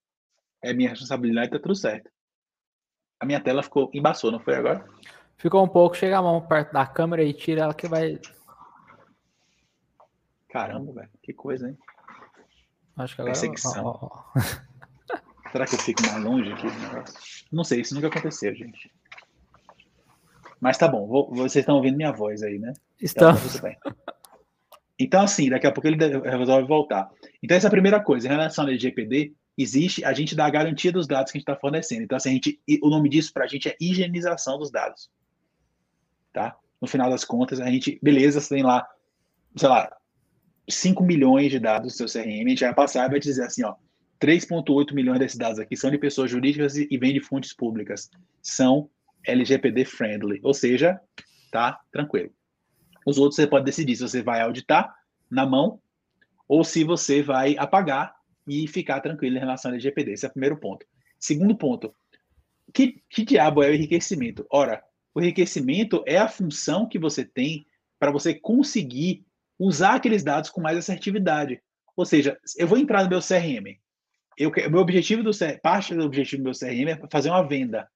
é 0.62 0.72
minha 0.72 0.90
responsabilidade, 0.90 1.50
tá 1.50 1.58
tudo 1.58 1.74
certo. 1.74 2.08
A 3.18 3.26
minha 3.26 3.40
tela 3.40 3.62
ficou 3.62 3.90
embaçou, 3.92 4.30
não 4.30 4.38
foi 4.38 4.54
agora? 4.54 4.88
Ficou 5.36 5.64
um 5.64 5.68
pouco, 5.68 5.96
chega 5.96 6.18
a 6.18 6.22
mão 6.22 6.40
perto 6.46 6.72
da 6.72 6.86
câmera 6.86 7.24
e 7.24 7.34
tira 7.34 7.62
ela 7.62 7.74
que 7.74 7.88
vai 7.88 8.20
Caramba, 10.48 10.92
velho, 10.92 11.10
que 11.22 11.32
coisa, 11.32 11.68
hein? 11.68 11.78
Acho 12.96 13.14
que 13.14 13.22
agora. 13.22 13.32
Perseguição. 13.32 13.84
Ó, 13.84 13.98
ó. 14.02 14.24
Será 15.52 15.66
que 15.66 15.74
eu 15.74 15.78
fico 15.78 16.02
mais 16.02 16.22
longe 16.22 16.52
aqui 16.52 16.66
do 16.66 16.78
negócio? 16.78 17.14
Não 17.50 17.64
sei, 17.64 17.80
isso 17.80 17.94
nunca 17.94 18.08
aconteceu, 18.08 18.54
gente. 18.54 18.90
Mas 20.60 20.76
tá 20.76 20.86
bom, 20.86 21.06
vou, 21.06 21.30
vocês 21.30 21.56
estão 21.56 21.76
ouvindo 21.76 21.96
minha 21.96 22.12
voz 22.12 22.42
aí, 22.42 22.58
né? 22.58 22.72
Estamos. 23.00 23.56
Então, 23.56 23.94
então, 24.98 25.22
assim, 25.22 25.48
daqui 25.48 25.66
a 25.66 25.72
pouco 25.72 25.88
ele 25.88 25.96
resolve 25.96 26.68
voltar. 26.68 27.10
Então, 27.42 27.56
essa 27.56 27.66
é 27.66 27.68
a 27.68 27.70
primeira 27.70 27.98
coisa. 28.00 28.26
Em 28.26 28.30
relação 28.30 28.64
ao 28.64 28.68
LGPD, 28.68 29.32
existe, 29.56 30.04
a 30.04 30.12
gente 30.12 30.34
dá 30.36 30.44
a 30.44 30.50
garantia 30.50 30.92
dos 30.92 31.06
dados 31.06 31.32
que 31.32 31.38
a 31.38 31.40
gente 31.40 31.48
está 31.48 31.58
fornecendo. 31.58 32.02
Então, 32.02 32.16
assim, 32.16 32.28
a 32.28 32.32
gente, 32.34 32.60
o 32.82 32.90
nome 32.90 33.08
disso 33.08 33.32
para 33.32 33.44
a 33.44 33.48
gente 33.48 33.66
é 33.66 33.76
higienização 33.80 34.58
dos 34.58 34.70
dados. 34.70 35.10
Tá? 36.34 36.54
No 36.78 36.86
final 36.86 37.10
das 37.10 37.24
contas, 37.24 37.60
a 37.60 37.70
gente, 37.70 37.98
beleza, 38.02 38.42
você 38.42 38.56
tem 38.56 38.62
lá, 38.62 38.86
sei 39.56 39.70
lá, 39.70 39.90
5 40.68 41.02
milhões 41.02 41.50
de 41.50 41.58
dados 41.58 41.94
do 41.94 41.96
seu 41.96 42.06
CRM, 42.06 42.44
a 42.44 42.48
gente 42.50 42.64
vai 42.64 42.74
passar 42.74 43.06
e 43.06 43.10
vai 43.10 43.18
dizer 43.18 43.44
assim, 43.44 43.64
ó, 43.64 43.74
3.8 44.20 44.92
milhões 44.92 45.18
desses 45.18 45.38
dados 45.38 45.58
aqui 45.58 45.76
são 45.76 45.90
de 45.90 45.98
pessoas 45.98 46.30
jurídicas 46.30 46.76
e 46.76 46.98
vêm 46.98 47.12
de 47.12 47.20
fontes 47.20 47.54
públicas. 47.54 48.10
São 48.42 48.90
LGPD 49.26 49.84
friendly, 49.84 50.40
ou 50.42 50.52
seja, 50.52 51.00
tá 51.50 51.80
tranquilo. 51.90 52.30
Os 53.06 53.18
outros 53.18 53.36
você 53.36 53.46
pode 53.46 53.64
decidir 53.64 53.96
se 53.96 54.02
você 54.02 54.22
vai 54.22 54.40
auditar 54.42 54.94
na 55.30 55.46
mão 55.46 55.80
ou 56.46 56.62
se 56.64 56.84
você 56.84 57.22
vai 57.22 57.56
apagar 57.56 58.14
e 58.46 58.66
ficar 58.66 59.00
tranquilo 59.00 59.36
em 59.36 59.40
relação 59.40 59.70
ao 59.70 59.74
LGPD. 59.74 60.12
Esse 60.12 60.26
é 60.26 60.28
o 60.28 60.32
primeiro 60.32 60.58
ponto. 60.58 60.84
Segundo 61.18 61.56
ponto, 61.56 61.94
que, 62.72 63.02
que 63.08 63.24
diabo 63.24 63.62
é 63.62 63.70
o 63.70 63.74
enriquecimento? 63.74 64.46
Ora, 64.50 64.82
o 65.14 65.20
enriquecimento 65.20 66.02
é 66.06 66.18
a 66.18 66.28
função 66.28 66.88
que 66.88 66.98
você 66.98 67.24
tem 67.24 67.66
para 67.98 68.10
você 68.10 68.34
conseguir 68.34 69.24
usar 69.58 69.96
aqueles 69.96 70.22
dados 70.22 70.50
com 70.50 70.60
mais 70.60 70.78
assertividade. 70.78 71.60
Ou 71.96 72.06
seja, 72.06 72.38
eu 72.56 72.66
vou 72.66 72.78
entrar 72.78 73.02
no 73.02 73.10
meu 73.10 73.20
CRM. 73.20 73.78
Eu, 74.40 74.50
meu 74.70 74.80
objetivo 74.80 75.22
do 75.22 75.30
parte 75.62 75.94
do 75.94 76.02
objetivo 76.02 76.42
do 76.42 76.44
meu 76.44 76.54
CRM 76.54 76.88
é 76.88 77.08
fazer 77.10 77.28
uma 77.28 77.46
venda. 77.46 77.86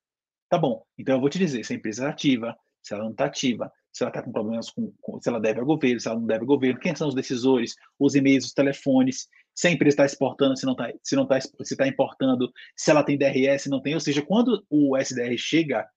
Tá 0.47 0.59
bom. 0.59 0.85
Então 0.99 1.15
eu 1.15 1.21
vou 1.21 1.31
te 1.31 1.39
dizer 1.39 1.65
se 1.65 1.73
a 1.73 1.77
empresa 1.77 2.03
está 2.03 2.11
ativa, 2.11 2.55
se 2.83 2.93
ela 2.93 3.03
não 3.03 3.13
está 3.13 3.25
ativa, 3.25 3.73
se 3.91 4.03
ela 4.03 4.11
está 4.11 4.23
com 4.23 4.31
problemas 4.31 4.69
com, 4.69 4.93
com, 5.01 5.19
se 5.19 5.27
ela 5.31 5.41
deve 5.41 5.61
ao 5.61 5.65
governo, 5.65 5.99
se 5.99 6.07
ela 6.07 6.21
não 6.21 6.27
deve 6.27 6.41
ao 6.41 6.47
governo, 6.47 6.79
quem 6.79 6.95
são 6.95 7.09
os 7.09 7.15
decisores, 7.15 7.75
os 7.99 8.15
e-mails, 8.15 8.45
os 8.45 8.53
telefones, 8.53 9.27
se 9.55 9.69
a 9.69 9.71
empresa 9.71 9.95
está 9.95 10.05
exportando, 10.05 10.55
se 10.55 10.67
não 10.67 10.73
está, 10.73 10.93
se 11.03 11.17
não 11.17 11.23
está, 11.23 11.41
se 11.41 11.51
está 11.63 11.89
importando, 11.89 12.53
se 12.77 12.91
ela 12.91 13.03
tem 13.03 13.17
DRS, 13.17 13.63
se 13.63 13.71
não 13.71 13.81
tem. 13.81 13.95
Ou 13.95 14.01
seja, 14.01 14.21
quando 14.21 14.63
o 14.69 14.99
SDR 14.99 15.35
chega, 15.39 15.89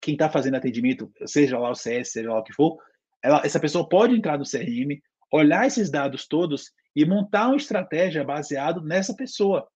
quem 0.00 0.14
está 0.14 0.28
fazendo 0.28 0.56
atendimento, 0.56 1.12
seja 1.26 1.56
lá 1.56 1.70
o 1.70 1.76
CS, 1.76 2.10
seja 2.10 2.28
lá 2.28 2.40
o 2.40 2.42
que 2.42 2.52
for, 2.52 2.76
ela, 3.22 3.40
essa 3.44 3.60
pessoa 3.60 3.88
pode 3.88 4.16
entrar 4.16 4.36
no 4.36 4.44
CRM, 4.44 5.00
olhar 5.30 5.64
esses 5.64 5.92
dados 5.92 6.26
todos 6.26 6.72
e 6.96 7.06
montar 7.06 7.46
uma 7.46 7.56
estratégia 7.56 8.24
baseado 8.24 8.82
nessa 8.82 9.14
pessoa. 9.14 9.68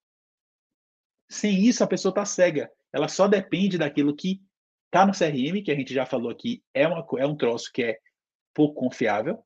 Sem 1.28 1.64
isso, 1.64 1.82
a 1.82 1.86
pessoa 1.86 2.10
está 2.10 2.24
cega. 2.24 2.70
Ela 2.92 3.08
só 3.08 3.26
depende 3.26 3.78
daquilo 3.78 4.14
que 4.14 4.40
está 4.86 5.04
no 5.04 5.12
CRM, 5.12 5.62
que 5.62 5.70
a 5.70 5.74
gente 5.74 5.92
já 5.92 6.06
falou 6.06 6.30
aqui, 6.30 6.62
é, 6.72 6.86
uma, 6.86 7.04
é 7.18 7.26
um 7.26 7.36
troço 7.36 7.70
que 7.72 7.82
é 7.82 7.98
pouco 8.54 8.80
confiável, 8.80 9.38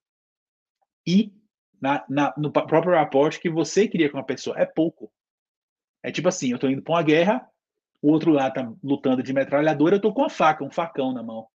e 1.06 1.32
na, 1.80 2.04
na, 2.08 2.34
no 2.36 2.52
próprio 2.52 2.94
rapport 2.94 3.36
que 3.40 3.50
você 3.50 3.88
cria 3.88 4.10
com 4.10 4.18
a 4.18 4.22
pessoa. 4.22 4.56
É 4.58 4.66
pouco. 4.66 5.10
É 6.02 6.12
tipo 6.12 6.28
assim, 6.28 6.50
eu 6.50 6.56
estou 6.56 6.70
indo 6.70 6.82
para 6.82 6.94
uma 6.94 7.02
guerra, 7.02 7.46
o 8.02 8.10
outro 8.12 8.32
lá 8.32 8.48
está 8.48 8.72
lutando 8.82 9.22
de 9.22 9.32
metralhadora, 9.32 9.94
eu 9.94 9.98
estou 9.98 10.12
com 10.12 10.22
uma 10.22 10.30
faca, 10.30 10.64
um 10.64 10.70
facão 10.70 11.12
na 11.12 11.22
mão. 11.22 11.46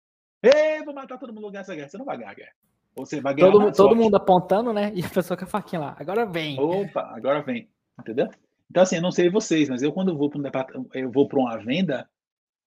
Ei, 0.43 0.83
vou 0.83 0.93
matar 0.93 1.17
todo 1.17 1.33
mundo 1.33 1.49
nessa 1.51 1.73
guerra. 1.73 1.89
Você 1.89 1.97
não 1.97 2.05
vai 2.05 2.17
ganhar 2.17 2.31
a 2.31 2.35
guerra. 2.35 2.51
Você 2.95 3.19
vai 3.19 3.33
ganhar 3.33 3.51
todo, 3.51 3.71
todo 3.71 3.95
mundo 3.95 4.15
apontando, 4.15 4.71
né? 4.71 4.91
E 4.93 5.03
a 5.03 5.09
pessoa 5.09 5.37
com 5.37 5.43
a 5.43 5.47
faquinha 5.47 5.81
lá. 5.81 5.95
Agora 5.99 6.25
vem. 6.25 6.59
Opa, 6.59 7.01
agora 7.15 7.41
vem. 7.41 7.69
Entendeu? 7.99 8.29
Então, 8.69 8.83
assim, 8.83 8.97
eu 8.97 9.01
não 9.01 9.11
sei 9.11 9.29
vocês, 9.29 9.69
mas 9.69 9.81
eu, 9.81 9.93
quando 9.93 10.17
vou 10.17 10.29
para 10.29 10.79
um 10.79 10.89
eu 10.93 11.11
vou 11.11 11.27
para 11.27 11.39
uma 11.39 11.57
venda, 11.57 12.09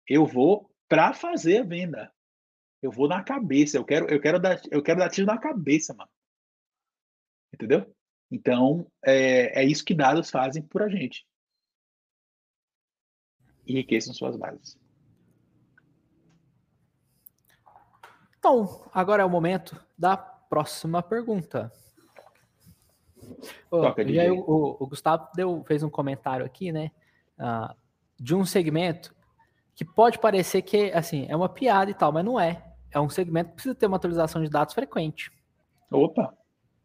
eu 0.06 0.24
vou 0.26 0.70
para 0.88 1.12
fazer 1.12 1.58
a 1.58 1.64
venda. 1.64 2.12
Eu 2.80 2.90
vou 2.90 3.08
na 3.08 3.22
cabeça. 3.22 3.76
Eu 3.76 3.84
quero, 3.84 4.08
eu 4.08 4.20
quero 4.20 4.38
dar, 4.38 4.60
eu 4.70 4.82
quero 4.82 5.00
dar 5.00 5.10
tiro 5.10 5.26
na 5.26 5.38
cabeça, 5.38 5.92
mano. 5.94 6.10
Entendeu? 7.52 7.94
Então, 8.30 8.90
é, 9.04 9.62
é 9.62 9.64
isso 9.64 9.84
que 9.84 9.94
dados 9.94 10.30
fazem 10.30 10.62
por 10.62 10.82
a 10.82 10.88
gente. 10.88 11.26
Enriqueçam 13.66 14.14
suas 14.14 14.36
bases. 14.36 14.78
Então, 18.38 18.88
agora 18.94 19.22
é 19.22 19.26
o 19.26 19.30
momento 19.30 19.84
da 19.96 20.16
próxima 20.16 21.02
pergunta. 21.02 21.72
Oh, 23.70 23.82
aí, 23.96 24.30
o, 24.30 24.76
o, 24.80 24.86
Gustavo 24.86 25.28
deu, 25.34 25.64
fez 25.66 25.82
um 25.82 25.90
comentário 25.90 26.44
aqui, 26.44 26.72
né? 26.72 26.90
Uh, 27.38 27.74
de 28.18 28.34
um 28.34 28.44
segmento 28.44 29.14
que 29.74 29.84
pode 29.84 30.18
parecer 30.18 30.62
que 30.62 30.90
assim 30.92 31.26
é 31.28 31.36
uma 31.36 31.48
piada 31.48 31.90
e 31.90 31.94
tal, 31.94 32.12
mas 32.12 32.24
não 32.24 32.38
é. 32.38 32.64
É 32.90 32.98
um 32.98 33.08
segmento 33.08 33.50
que 33.50 33.54
precisa 33.56 33.74
ter 33.74 33.86
uma 33.86 33.96
atualização 33.96 34.42
de 34.42 34.50
dados 34.50 34.74
frequente. 34.74 35.30
Opa! 35.90 36.34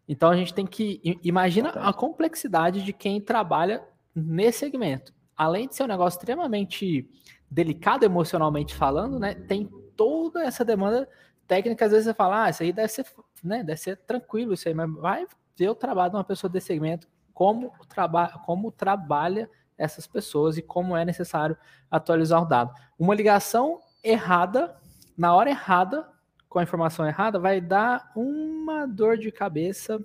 Então 0.07 0.29
a 0.29 0.35
gente 0.35 0.53
tem 0.53 0.65
que 0.65 1.01
imagina 1.23 1.69
a 1.69 1.93
complexidade 1.93 2.83
de 2.83 2.93
quem 2.93 3.21
trabalha 3.21 3.83
nesse 4.13 4.59
segmento. 4.59 5.13
Além 5.35 5.67
de 5.67 5.75
ser 5.75 5.83
um 5.83 5.87
negócio 5.87 6.17
extremamente 6.17 7.09
delicado 7.49 8.03
emocionalmente 8.03 8.75
falando, 8.75 9.19
né? 9.19 9.33
Tem 9.33 9.69
toda 9.95 10.43
essa 10.43 10.63
demanda 10.63 11.07
técnica, 11.47 11.85
às 11.85 11.91
vezes 11.91 12.05
você 12.05 12.13
fala, 12.13 12.45
ah, 12.45 12.49
isso 12.49 12.63
aí 12.63 12.71
deve 12.73 12.87
ser, 12.87 13.05
né, 13.43 13.63
deve 13.63 13.79
ser 13.79 13.97
tranquilo 13.97 14.53
isso 14.53 14.67
aí, 14.67 14.73
mas 14.73 14.91
vai 14.93 15.25
ver 15.55 15.69
o 15.69 15.75
trabalho 15.75 16.11
de 16.11 16.17
uma 16.17 16.23
pessoa 16.23 16.49
desse 16.49 16.67
segmento, 16.67 17.07
como, 17.33 17.71
traba 17.87 18.27
como 18.45 18.71
trabalha 18.71 19.49
essas 19.77 20.07
pessoas 20.07 20.57
e 20.57 20.61
como 20.61 20.95
é 20.95 21.03
necessário 21.03 21.57
atualizar 21.89 22.41
o 22.41 22.45
dado. 22.45 22.73
Uma 22.97 23.15
ligação 23.15 23.81
errada, 24.03 24.75
na 25.17 25.33
hora 25.33 25.49
errada, 25.49 26.07
com 26.47 26.59
a 26.59 26.63
informação 26.63 27.07
errada, 27.07 27.39
vai 27.39 27.59
dar 27.59 28.11
uma 28.15 28.85
dor 28.85 29.17
de 29.17 29.31
cabeça 29.31 29.99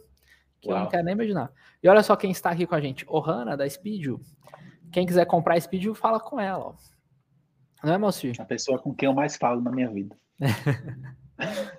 que 0.60 0.68
Uau. 0.68 0.78
eu 0.78 0.82
não 0.84 0.90
quero 0.90 1.04
nem 1.04 1.14
imaginar. 1.14 1.52
E 1.82 1.88
olha 1.88 2.02
só 2.02 2.16
quem 2.16 2.30
está 2.30 2.50
aqui 2.50 2.66
com 2.66 2.74
a 2.74 2.80
gente, 2.80 3.04
Ohana, 3.08 3.56
da 3.56 3.68
Speedio. 3.68 4.20
Quem 4.90 5.06
quiser 5.06 5.26
comprar 5.26 5.60
Speedio, 5.60 5.94
fala 5.94 6.18
com 6.18 6.40
ela. 6.40 6.68
Ó. 6.68 6.74
Não 7.84 7.92
é, 7.92 7.98
Moacir? 7.98 8.34
A 8.40 8.44
pessoa 8.44 8.78
com 8.78 8.94
quem 8.94 9.06
eu 9.06 9.14
mais 9.14 9.36
falo 9.36 9.60
na 9.60 9.70
minha 9.70 9.90
vida. 9.90 10.16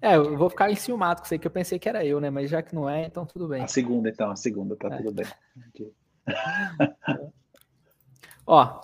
É, 0.00 0.16
eu 0.16 0.36
vou 0.36 0.50
ficar 0.50 0.70
enciumado 0.70 1.20
com 1.20 1.24
isso 1.24 1.34
aí, 1.34 1.38
que 1.38 1.46
eu 1.46 1.50
pensei 1.50 1.78
que 1.78 1.88
era 1.88 2.04
eu, 2.04 2.20
né? 2.20 2.30
Mas 2.30 2.50
já 2.50 2.62
que 2.62 2.74
não 2.74 2.88
é, 2.88 3.04
então 3.04 3.24
tudo 3.24 3.48
bem. 3.48 3.62
A 3.62 3.68
segunda, 3.68 4.08
então, 4.08 4.30
a 4.30 4.36
segunda, 4.36 4.76
tá 4.76 4.88
é. 4.88 4.96
tudo 4.98 5.12
bem. 5.12 5.26
Ó, 8.46 8.80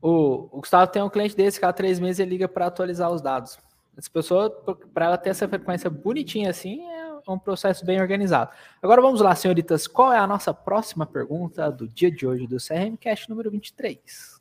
o, 0.00 0.48
o, 0.50 0.60
Gustavo 0.60 0.90
tem 0.90 1.02
um 1.02 1.10
cliente 1.10 1.36
desse, 1.36 1.60
cada 1.60 1.72
três 1.72 1.98
meses 1.98 2.20
ele 2.20 2.30
liga 2.30 2.48
para 2.48 2.66
atualizar 2.66 3.10
os 3.10 3.20
dados. 3.20 3.58
Essa 3.96 4.10
pessoa, 4.10 4.50
para 4.92 5.06
ela 5.06 5.18
ter 5.18 5.30
essa 5.30 5.48
frequência 5.48 5.88
bonitinha 5.88 6.50
assim, 6.50 6.86
é 6.86 7.30
um 7.30 7.38
processo 7.38 7.84
bem 7.84 8.00
organizado. 8.00 8.50
Agora 8.82 9.00
vamos 9.00 9.20
lá, 9.20 9.34
senhoritas, 9.34 9.86
qual 9.86 10.12
é 10.12 10.18
a 10.18 10.26
nossa 10.26 10.52
próxima 10.54 11.06
pergunta 11.06 11.70
do 11.70 11.88
dia 11.88 12.10
de 12.10 12.26
hoje 12.26 12.46
do 12.46 12.56
CRM 12.56 12.96
Cash 13.00 13.26
número 13.28 13.50
23? 13.50 14.38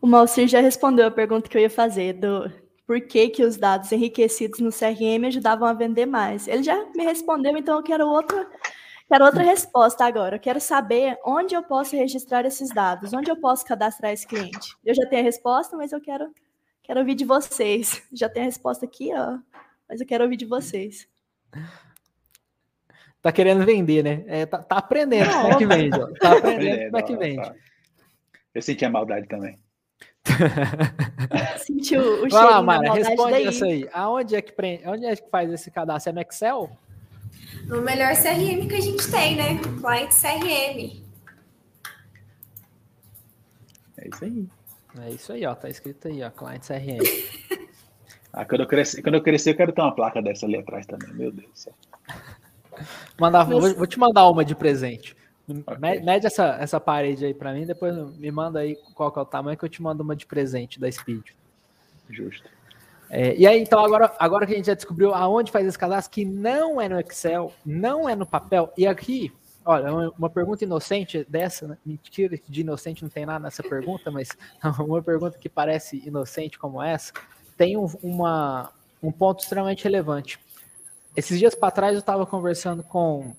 O 0.00 0.06
Malcir 0.06 0.48
já 0.48 0.60
respondeu 0.60 1.06
a 1.06 1.10
pergunta 1.10 1.48
que 1.48 1.56
eu 1.56 1.62
ia 1.62 1.70
fazer 1.70 2.14
do 2.14 2.50
por 2.90 3.00
que, 3.02 3.28
que 3.28 3.44
os 3.44 3.56
dados 3.56 3.92
enriquecidos 3.92 4.58
no 4.58 4.70
CRM 4.70 5.24
ajudavam 5.28 5.68
a 5.68 5.72
vender 5.72 6.06
mais. 6.06 6.48
Ele 6.48 6.64
já 6.64 6.74
me 6.92 7.04
respondeu, 7.04 7.56
então 7.56 7.76
eu 7.76 7.84
quero 7.84 8.04
outra, 8.04 8.50
quero 9.06 9.24
outra 9.24 9.44
resposta 9.44 10.04
agora. 10.04 10.34
Eu 10.34 10.40
quero 10.40 10.60
saber 10.60 11.16
onde 11.24 11.54
eu 11.54 11.62
posso 11.62 11.94
registrar 11.94 12.44
esses 12.44 12.68
dados, 12.70 13.12
onde 13.12 13.30
eu 13.30 13.36
posso 13.36 13.64
cadastrar 13.64 14.10
esse 14.10 14.26
cliente. 14.26 14.76
Eu 14.84 14.92
já 14.92 15.06
tenho 15.06 15.22
a 15.22 15.24
resposta, 15.24 15.76
mas 15.76 15.92
eu 15.92 16.00
quero, 16.00 16.34
quero 16.82 16.98
ouvir 16.98 17.14
de 17.14 17.24
vocês. 17.24 18.02
Já 18.12 18.28
tenho 18.28 18.46
a 18.46 18.48
resposta 18.48 18.86
aqui, 18.86 19.12
ó, 19.14 19.38
mas 19.88 20.00
eu 20.00 20.06
quero 20.08 20.24
ouvir 20.24 20.36
de 20.36 20.46
vocês. 20.46 21.06
Tá 23.22 23.30
querendo 23.30 23.64
vender, 23.64 24.02
né? 24.02 24.24
É, 24.26 24.46
tá, 24.46 24.64
tá, 24.64 24.78
aprendendo 24.78 25.30
como 25.30 25.52
é 25.52 25.56
que 25.58 25.66
vende. 25.66 25.96
Ó. 25.96 26.08
Tá 26.18 26.32
aprendendo 26.38 26.84
como 26.86 26.96
é 26.96 27.02
que 27.02 27.16
vende. 27.16 27.52
Eu 28.52 28.62
senti 28.62 28.84
a 28.84 28.90
maldade 28.90 29.28
também. 29.28 29.56
Sentiu 31.58 32.24
o 32.24 32.28
Vai 32.28 32.44
lá, 32.44 32.62
Mara, 32.62 32.92
responde 32.92 33.32
daí. 33.32 33.46
essa 33.46 33.64
aí. 33.64 33.88
Aonde 33.92 34.36
é, 34.36 34.42
que 34.42 34.52
pre... 34.52 34.82
Onde 34.86 35.06
é 35.06 35.16
que 35.16 35.28
faz 35.30 35.50
esse 35.52 35.70
cadastro? 35.70 36.10
É 36.10 36.12
no 36.12 36.20
Excel? 36.20 36.70
No 37.64 37.82
melhor 37.82 38.14
CRM 38.14 38.68
que 38.68 38.74
a 38.74 38.80
gente 38.80 39.10
tem, 39.10 39.36
né? 39.36 39.58
Client 39.80 40.10
CRM. 40.10 41.02
É 43.98 44.08
isso 44.08 44.24
aí. 44.24 44.48
É 44.98 45.10
isso 45.10 45.32
aí, 45.32 45.46
ó. 45.46 45.54
Tá 45.54 45.68
escrito 45.68 46.08
aí, 46.08 46.22
ó. 46.22 46.30
Client 46.30 46.62
CRM. 46.66 47.60
Ah, 48.32 48.44
quando, 48.44 48.60
eu 48.60 48.66
crescer, 48.68 49.02
quando 49.02 49.16
eu 49.16 49.22
crescer, 49.22 49.50
eu 49.50 49.56
quero 49.56 49.72
ter 49.72 49.80
uma 49.80 49.92
placa 49.92 50.22
dessa 50.22 50.46
ali 50.46 50.56
atrás 50.56 50.86
também. 50.86 51.12
Meu 51.14 51.32
Deus 51.32 51.50
do 51.50 51.58
céu. 51.58 51.74
Mandar, 53.18 53.42
vou, 53.42 53.60
vou 53.74 53.86
te 53.88 53.98
mandar 53.98 54.28
uma 54.28 54.44
de 54.44 54.54
presente. 54.54 55.16
Ok. 55.66 55.78
Me- 55.78 56.00
Mede 56.00 56.26
essa, 56.26 56.56
essa 56.60 56.80
parede 56.80 57.24
aí 57.24 57.34
pra 57.34 57.52
mim, 57.52 57.66
depois 57.66 57.94
me 58.16 58.30
manda 58.30 58.60
aí 58.60 58.76
qual 58.94 59.10
que 59.10 59.18
é 59.18 59.22
o 59.22 59.26
tamanho 59.26 59.56
que 59.56 59.64
eu 59.64 59.68
te 59.68 59.82
mando 59.82 60.02
uma 60.02 60.16
de 60.16 60.26
presente 60.26 60.78
da 60.78 60.90
Speed. 60.90 61.28
Justo. 62.08 62.48
É, 63.08 63.34
e 63.36 63.44
aí, 63.46 63.60
então, 63.60 63.84
agora, 63.84 64.14
agora 64.18 64.46
que 64.46 64.52
a 64.52 64.56
gente 64.56 64.66
já 64.66 64.74
descobriu 64.74 65.12
aonde 65.12 65.50
faz 65.50 65.66
esse 65.66 65.78
cadastro, 65.78 66.12
que 66.12 66.24
não 66.24 66.80
é 66.80 66.88
no 66.88 66.98
Excel, 67.00 67.52
não 67.66 68.08
é 68.08 68.14
no 68.14 68.24
papel, 68.24 68.72
e 68.78 68.86
aqui, 68.86 69.32
olha, 69.64 70.12
uma, 70.16 70.30
pergunta 70.30 70.62
inocente 70.62 71.26
dessa, 71.28 71.66
né? 71.66 71.78
mentira, 71.84 72.38
de 72.48 72.60
inocente 72.60 73.02
não 73.02 73.10
tem 73.10 73.26
nada 73.26 73.40
nessa 73.42 73.64
pergunta, 73.64 74.12
mas 74.12 74.28
uma 74.78 75.02
pergunta 75.02 75.36
que 75.38 75.48
parece 75.48 76.00
inocente 76.06 76.56
como 76.56 76.80
essa, 76.80 77.12
tem 77.56 77.76
um, 77.76 77.86
uma, 78.00 78.70
um 79.02 79.10
ponto 79.10 79.42
extremamente 79.42 79.82
relevante. 79.82 80.38
Esses 81.16 81.36
dias 81.36 81.56
para 81.56 81.72
trás 81.72 81.94
eu 81.94 82.00
estava 82.00 82.24
conversando 82.24 82.84
com, 82.84 83.34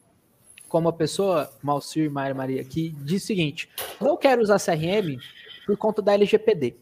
com 0.71 0.79
uma 0.79 0.93
pessoa, 0.93 1.51
Malcir 1.61 2.09
Maria 2.09 2.33
Maria, 2.33 2.63
que 2.63 2.91
disse 2.99 3.25
o 3.25 3.27
seguinte: 3.27 3.69
não 3.99 4.15
quero 4.15 4.41
usar 4.41 4.57
CRM 4.57 5.19
por 5.65 5.75
conta 5.77 6.01
da 6.01 6.13
LGPD. 6.13 6.75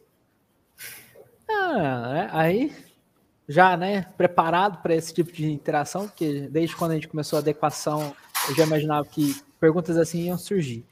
Ah, 1.50 2.14
é, 2.16 2.30
aí 2.32 2.76
já, 3.48 3.76
né, 3.76 4.04
preparado 4.16 4.84
para 4.84 4.94
esse 4.94 5.12
tipo 5.12 5.32
de 5.32 5.52
interação, 5.52 6.08
porque 6.08 6.48
desde 6.52 6.76
quando 6.76 6.92
a 6.92 6.94
gente 6.94 7.08
começou 7.08 7.38
a 7.38 7.42
adequação, 7.42 8.16
eu 8.48 8.56
já 8.56 8.64
imaginava 8.64 9.08
que 9.08 9.42
perguntas 9.60 9.98
assim 9.98 10.26
iam 10.26 10.38
surgir. 10.38 10.86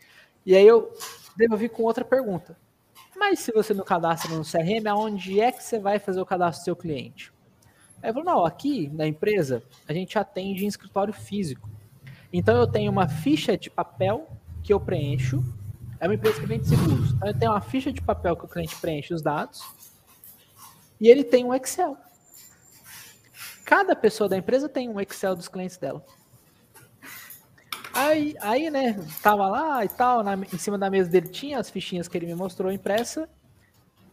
E 0.43 0.55
aí 0.55 0.65
eu 0.65 0.91
devolvi 1.37 1.69
com 1.69 1.83
outra 1.83 2.03
pergunta. 2.03 2.57
Mas 3.15 3.39
se 3.39 3.51
você 3.51 3.75
não 3.75 3.83
cadastra 3.85 4.35
no 4.35 4.43
CRM, 4.43 4.87
aonde 4.89 5.39
é 5.39 5.51
que 5.51 5.63
você 5.63 5.77
vai 5.77 5.99
fazer 5.99 6.19
o 6.19 6.25
cadastro 6.25 6.61
do 6.61 6.65
seu 6.65 6.75
cliente? 6.75 7.31
Aí 8.01 8.09
eu 8.09 8.13
falou, 8.13 8.25
não, 8.25 8.45
aqui 8.45 8.89
na 8.89 9.05
empresa 9.05 9.61
a 9.87 9.93
gente 9.93 10.17
atende 10.17 10.65
em 10.65 10.67
escritório 10.67 11.13
físico. 11.13 11.69
Então 12.31 12.55
eu 12.57 12.67
tenho 12.67 12.91
uma 12.91 13.07
ficha 13.07 13.57
de 13.57 13.69
papel 13.69 14.27
que 14.63 14.73
eu 14.73 14.79
preencho. 14.79 15.43
É 15.99 16.07
uma 16.07 16.15
empresa 16.15 16.39
que 16.39 16.45
vende 16.45 16.67
seguros. 16.67 17.11
Então 17.13 17.27
eu 17.27 17.37
tenho 17.37 17.51
uma 17.51 17.61
ficha 17.61 17.91
de 17.91 18.01
papel 18.01 18.35
que 18.35 18.45
o 18.45 18.47
cliente 18.47 18.75
preenche 18.75 19.13
os 19.13 19.21
dados. 19.21 19.61
E 20.99 21.07
ele 21.07 21.23
tem 21.23 21.43
um 21.45 21.53
Excel. 21.53 21.97
Cada 23.65 23.95
pessoa 23.95 24.29
da 24.29 24.37
empresa 24.37 24.69
tem 24.69 24.89
um 24.89 24.99
Excel 24.99 25.35
dos 25.35 25.47
clientes 25.47 25.77
dela. 25.77 26.03
Aí, 27.93 28.35
aí, 28.41 28.69
né, 28.69 28.93
tava 29.23 29.47
lá 29.47 29.83
e 29.83 29.89
tal, 29.89 30.23
na- 30.23 30.35
em 30.35 30.57
cima 30.57 30.77
da 30.77 30.89
mesa 30.89 31.09
dele 31.09 31.29
tinha 31.29 31.57
as 31.57 31.69
fichinhas 31.69 32.07
que 32.07 32.15
ele 32.17 32.27
me 32.27 32.35
mostrou 32.35 32.71
impressa. 32.71 33.27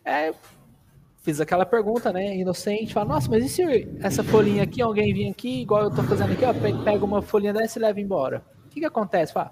É, 0.05 0.33
fiz 1.25 1.41
aquela 1.41 1.65
pergunta, 1.65 2.13
né, 2.13 2.37
inocente, 2.37 2.93
fala, 2.93 3.15
nossa, 3.15 3.31
mas 3.31 3.43
e 3.43 3.49
se 3.49 3.63
essa 4.01 4.23
folhinha 4.23 4.63
aqui, 4.63 4.83
alguém 4.83 5.13
vir 5.15 5.31
aqui, 5.31 5.63
igual 5.63 5.85
eu 5.85 5.91
tô 5.91 6.03
fazendo 6.03 6.35
aqui, 6.35 6.45
ó, 6.45 6.53
pe- 6.53 6.85
pega 6.85 7.03
uma 7.03 7.23
folhinha 7.23 7.53
dessa 7.55 7.79
e 7.79 7.83
leva 7.83 7.99
embora. 7.99 8.45
O 8.67 8.69
que 8.69 8.81
que 8.81 8.87
acontece? 8.87 9.33
Fala, 9.33 9.51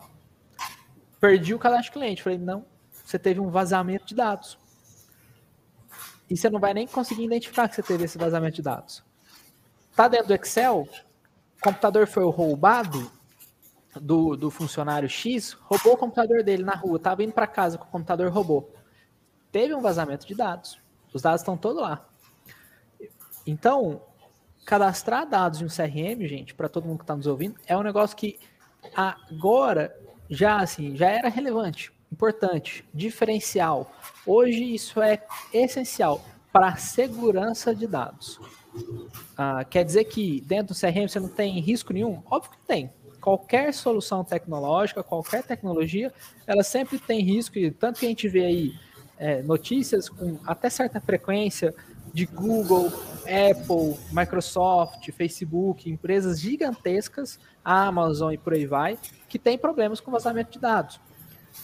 perdi 1.18 1.54
o 1.54 1.58
cadastro 1.58 1.94
cliente. 1.94 2.22
Falei, 2.22 2.38
não, 2.38 2.66
você 3.04 3.18
teve 3.18 3.40
um 3.40 3.48
vazamento 3.48 4.04
de 4.04 4.14
dados. 4.14 4.58
E 6.28 6.36
você 6.36 6.50
não 6.50 6.60
vai 6.60 6.74
nem 6.74 6.86
conseguir 6.86 7.24
identificar 7.24 7.68
que 7.68 7.74
você 7.74 7.82
teve 7.82 8.04
esse 8.04 8.18
vazamento 8.18 8.56
de 8.56 8.62
dados. 8.62 9.02
Tá 9.96 10.08
dentro 10.08 10.28
do 10.28 10.34
Excel, 10.34 10.86
o 11.58 11.62
computador 11.62 12.06
foi 12.06 12.24
roubado 12.30 13.10
do, 13.98 14.36
do 14.36 14.50
funcionário 14.50 15.08
X, 15.08 15.52
roubou 15.52 15.94
o 15.94 15.96
computador 15.96 16.42
dele 16.42 16.64
na 16.64 16.74
rua, 16.74 16.98
tava 16.98 17.22
indo 17.24 17.32
para 17.32 17.46
casa 17.46 17.78
com 17.78 17.84
o 17.84 17.90
computador 17.90 18.30
roubou. 18.30 18.74
Teve 19.50 19.74
um 19.74 19.80
vazamento 19.80 20.26
de 20.26 20.34
dados. 20.34 20.78
Os 21.12 21.22
dados 21.22 21.40
estão 21.40 21.56
todos 21.56 21.82
lá. 21.82 22.06
Então, 23.46 24.02
cadastrar 24.64 25.28
dados 25.28 25.60
em 25.60 25.64
um 25.64 25.68
CRM, 25.68 26.26
gente, 26.26 26.54
para 26.54 26.68
todo 26.68 26.86
mundo 26.86 26.98
que 26.98 27.04
está 27.04 27.16
nos 27.16 27.26
ouvindo, 27.26 27.56
é 27.66 27.76
um 27.76 27.82
negócio 27.82 28.16
que 28.16 28.38
agora 28.94 29.96
já 30.28 30.60
assim 30.60 30.96
já 30.96 31.08
era 31.08 31.28
relevante, 31.28 31.92
importante, 32.10 32.84
diferencial. 32.94 33.90
Hoje 34.26 34.74
isso 34.74 35.00
é 35.02 35.24
essencial 35.52 36.24
para 36.52 36.68
a 36.68 36.76
segurança 36.76 37.74
de 37.74 37.86
dados. 37.86 38.40
Ah, 39.36 39.64
quer 39.64 39.84
dizer 39.84 40.04
que 40.04 40.40
dentro 40.42 40.74
do 40.74 40.80
CRM 40.80 41.08
você 41.08 41.20
não 41.20 41.28
tem 41.28 41.58
risco 41.60 41.92
nenhum? 41.92 42.22
Óbvio 42.30 42.52
que 42.52 42.66
tem. 42.66 42.90
Qualquer 43.20 43.72
solução 43.72 44.24
tecnológica, 44.24 45.02
qualquer 45.02 45.44
tecnologia, 45.44 46.12
ela 46.46 46.62
sempre 46.62 46.98
tem 46.98 47.20
risco, 47.22 47.56
e 47.58 47.70
tanto 47.70 48.00
que 48.00 48.06
a 48.06 48.08
gente 48.08 48.28
vê 48.28 48.44
aí 48.44 48.72
é, 49.22 49.40
notícias 49.40 50.08
com 50.08 50.36
até 50.44 50.68
certa 50.68 51.00
frequência 51.00 51.72
de 52.12 52.26
Google, 52.26 52.92
Apple, 53.20 53.96
Microsoft, 54.10 55.08
Facebook, 55.12 55.88
empresas 55.88 56.40
gigantescas, 56.40 57.38
Amazon 57.64 58.32
e 58.34 58.36
por 58.36 58.52
aí 58.52 58.66
vai, 58.66 58.98
que 59.28 59.38
tem 59.38 59.56
problemas 59.56 60.00
com 60.00 60.10
vazamento 60.10 60.50
de 60.50 60.58
dados. 60.58 61.00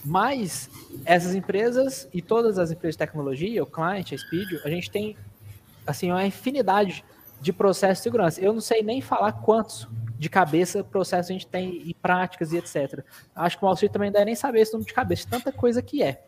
Mas 0.04 0.70
essas 1.04 1.34
empresas 1.34 2.08
e 2.14 2.22
todas 2.22 2.60
as 2.60 2.70
empresas 2.70 2.94
de 2.94 2.98
tecnologia, 2.98 3.60
o 3.60 3.66
client, 3.66 4.12
a 4.12 4.18
Speed, 4.18 4.64
a 4.64 4.70
gente 4.70 4.88
tem 4.88 5.16
assim 5.84 6.12
uma 6.12 6.24
infinidade 6.24 7.04
de 7.40 7.52
processos 7.52 7.98
de 7.98 8.02
segurança. 8.04 8.40
Eu 8.40 8.52
não 8.52 8.60
sei 8.60 8.84
nem 8.84 9.00
falar 9.00 9.32
quantos 9.32 9.88
de 10.16 10.28
cabeça 10.28 10.84
processos 10.84 11.30
a 11.30 11.32
gente 11.32 11.46
tem 11.48 11.82
e 11.84 11.92
práticas 11.92 12.52
e 12.52 12.58
etc. 12.58 13.04
Acho 13.34 13.58
que 13.58 13.64
o 13.64 13.66
Malcir 13.66 13.90
também 13.90 14.10
não 14.10 14.14
deve 14.14 14.26
nem 14.26 14.36
saber 14.36 14.60
esse 14.60 14.72
número 14.72 14.86
de 14.86 14.94
cabeça, 14.94 15.26
tanta 15.28 15.50
coisa 15.50 15.82
que 15.82 16.04
é. 16.04 16.27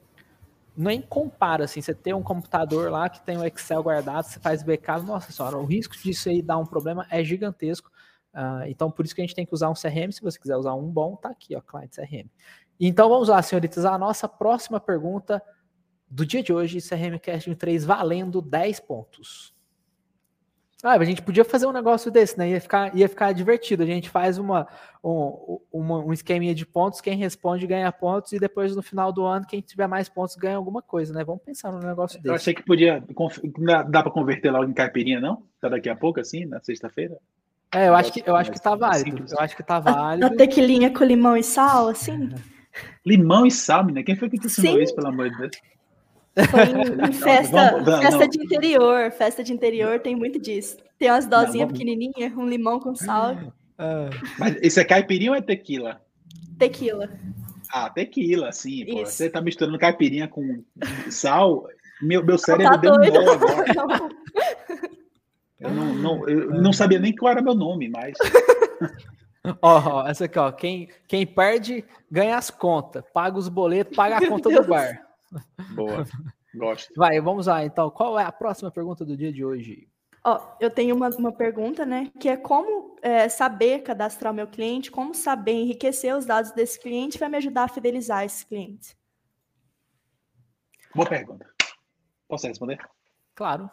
Nem 0.76 1.02
compara, 1.02 1.64
assim, 1.64 1.80
você 1.80 1.94
ter 1.94 2.14
um 2.14 2.22
computador 2.22 2.90
lá 2.90 3.08
que 3.08 3.20
tem 3.20 3.36
o 3.36 3.44
Excel 3.44 3.82
guardado, 3.82 4.24
você 4.24 4.38
faz 4.38 4.62
backup, 4.62 5.04
nossa 5.04 5.32
senhora, 5.32 5.56
o 5.56 5.64
risco 5.64 5.96
disso 5.96 6.28
aí 6.28 6.40
dar 6.40 6.58
um 6.58 6.66
problema 6.66 7.06
é 7.10 7.22
gigantesco. 7.24 7.90
Uh, 8.32 8.66
então, 8.68 8.90
por 8.90 9.04
isso 9.04 9.14
que 9.14 9.20
a 9.20 9.24
gente 9.24 9.34
tem 9.34 9.44
que 9.44 9.54
usar 9.54 9.68
um 9.68 9.74
CRM. 9.74 10.12
Se 10.12 10.22
você 10.22 10.38
quiser 10.38 10.56
usar 10.56 10.74
um 10.74 10.88
bom, 10.88 11.16
tá 11.16 11.30
aqui, 11.30 11.56
ó, 11.56 11.60
Client 11.60 11.94
CRM. 11.94 12.30
Então, 12.78 13.08
vamos 13.08 13.28
lá, 13.28 13.42
senhoritas, 13.42 13.84
a 13.84 13.98
nossa 13.98 14.28
próxima 14.28 14.80
pergunta 14.80 15.42
do 16.08 16.24
dia 16.24 16.42
de 16.42 16.52
hoje, 16.52 16.80
CRM 16.80 17.18
Casting 17.20 17.54
3, 17.54 17.84
valendo 17.84 18.40
10 18.40 18.80
pontos. 18.80 19.54
Ah, 20.82 20.94
a 20.94 21.04
gente 21.04 21.20
podia 21.20 21.44
fazer 21.44 21.66
um 21.66 21.72
negócio 21.72 22.10
desse, 22.10 22.38
né? 22.38 22.50
Ia 22.50 22.60
ficar, 22.60 22.96
ia 22.96 23.08
ficar 23.08 23.32
divertido. 23.32 23.82
A 23.82 23.86
gente 23.86 24.08
faz 24.08 24.38
uma, 24.38 24.66
um, 25.04 25.60
uma, 25.70 25.98
um 25.98 26.12
esqueminha 26.12 26.54
de 26.54 26.64
pontos, 26.64 27.00
quem 27.00 27.16
responde 27.16 27.66
ganha 27.66 27.92
pontos, 27.92 28.32
e 28.32 28.38
depois 28.38 28.74
no 28.74 28.82
final 28.82 29.12
do 29.12 29.24
ano, 29.24 29.46
quem 29.46 29.60
tiver 29.60 29.86
mais 29.86 30.08
pontos 30.08 30.36
ganha 30.36 30.56
alguma 30.56 30.80
coisa, 30.80 31.12
né? 31.12 31.22
Vamos 31.22 31.42
pensar 31.42 31.70
num 31.70 31.86
negócio 31.86 32.16
desse. 32.18 32.28
Eu 32.28 32.34
achei 32.34 32.54
que 32.54 32.62
podia. 32.62 33.02
Dá 33.88 34.02
para 34.02 34.10
converter 34.10 34.50
logo 34.50 34.70
em 34.70 34.72
caipirinha, 34.72 35.20
não? 35.20 35.42
Tá 35.60 35.68
daqui 35.68 35.88
a 35.88 35.96
pouco, 35.96 36.18
assim, 36.18 36.46
na 36.46 36.60
sexta-feira? 36.60 37.18
É, 37.72 37.88
eu 37.88 37.94
acho 37.94 38.12
que, 38.12 38.22
eu 38.26 38.34
acho 38.34 38.50
que 38.50 38.60
tá 38.60 38.74
válido. 38.74 39.10
Simples. 39.10 39.32
Eu 39.32 39.38
acho 39.38 39.56
que 39.56 39.62
tá 39.62 39.78
válido. 39.78 40.26
A 40.26 40.30
tequilinha 40.30 40.90
com 40.92 41.04
limão 41.04 41.36
e 41.36 41.42
sal, 41.42 41.88
assim? 41.88 42.30
Limão 43.04 43.46
e 43.46 43.50
sal, 43.50 43.84
né? 43.86 44.02
Quem 44.02 44.16
foi 44.16 44.28
que 44.28 44.38
te 44.38 44.46
ensinou 44.46 44.76
Sim. 44.76 44.82
isso, 44.82 44.94
pelo 44.94 45.08
amor 45.08 45.30
de 45.30 45.36
Deus? 45.36 45.50
Foi 46.50 46.62
em, 46.62 47.08
em 47.08 47.12
festa, 47.12 47.70
Vamos- 47.72 47.84
vamos- 47.84 48.00
festa 48.02 48.18
não. 48.20 48.28
de 48.28 48.42
interior. 48.44 49.10
Festa 49.10 49.42
de 49.44 49.52
interior 49.52 49.98
tem 50.00 50.14
muito 50.16 50.38
disso. 50.40 50.76
Tem 50.98 51.10
umas 51.10 51.26
dosinhas 51.26 51.68
vamos- 51.68 51.72
pequenininhas, 51.78 52.32
um 52.36 52.46
limão 52.48 52.78
com 52.80 52.94
sal, 52.94 53.36
Ah, 53.78 54.10
Mas 54.38 54.56
isso 54.62 54.78
é 54.78 54.84
caipirinha 54.84 55.30
ou 55.30 55.36
é 55.36 55.40
tequila? 55.42 56.00
tequila. 56.58 57.08
Ah, 57.72 57.88
tequila, 57.88 58.52
sim. 58.52 58.84
Pô. 58.86 58.98
Você 59.06 59.30
tá 59.30 59.40
misturando 59.40 59.78
caipirinha 59.78 60.28
com 60.28 60.62
sal. 61.08 61.66
Meu, 62.02 62.24
meu 62.24 62.36
Tá 62.36 62.44
cérebro 62.44 62.78
deu 62.78 62.92
um 62.92 62.96
nó 63.24 63.32
agora. 63.32 64.08
Eu 65.60 65.70
não, 65.70 65.94
não, 65.94 66.28
eu 66.28 66.50
não 66.62 66.72
sabia 66.72 66.98
nem 66.98 67.14
qual 67.14 67.32
era 67.32 67.42
meu 67.42 67.54
nome, 67.54 67.88
mas. 67.90 68.16
Ó, 69.60 69.78
ó, 70.02 70.06
essa 70.08 70.24
aqui, 70.26 70.38
ó. 70.38 70.50
Quem, 70.52 70.88
quem 71.06 71.26
perde 71.26 71.84
ganha 72.10 72.36
as 72.36 72.50
contas, 72.50 73.02
paga 73.12 73.38
os 73.38 73.48
boletos, 73.48 73.94
paga 73.96 74.16
a 74.18 74.26
conta 74.28 74.48
do 74.50 74.64
bar. 74.66 75.02
Boa. 75.74 76.04
Gosto. 76.54 76.92
Vai, 76.96 77.20
vamos 77.20 77.46
lá. 77.46 77.64
Então, 77.64 77.90
qual 77.90 78.18
é 78.18 78.24
a 78.24 78.32
próxima 78.32 78.70
pergunta 78.70 79.04
do 79.04 79.16
dia 79.16 79.32
de 79.32 79.44
hoje? 79.44 79.88
Ó, 80.24 80.56
eu 80.60 80.70
tenho 80.70 80.94
uma, 80.94 81.08
uma 81.10 81.32
pergunta, 81.32 81.86
né? 81.86 82.10
Que 82.20 82.28
é 82.28 82.36
como 82.36 82.96
é, 83.00 83.28
saber 83.28 83.82
cadastrar 83.82 84.32
o 84.32 84.36
meu 84.36 84.46
cliente, 84.46 84.90
como 84.90 85.14
saber 85.14 85.52
enriquecer 85.52 86.14
os 86.14 86.26
dados 86.26 86.52
desse 86.52 86.78
cliente 86.78 87.18
vai 87.18 87.28
me 87.28 87.36
ajudar 87.38 87.64
a 87.64 87.68
fidelizar 87.68 88.24
esse 88.24 88.44
cliente. 88.44 88.96
Boa 90.94 91.08
pergunta. 91.08 91.48
Posso 92.28 92.46
responder? 92.46 92.78
Claro. 93.34 93.70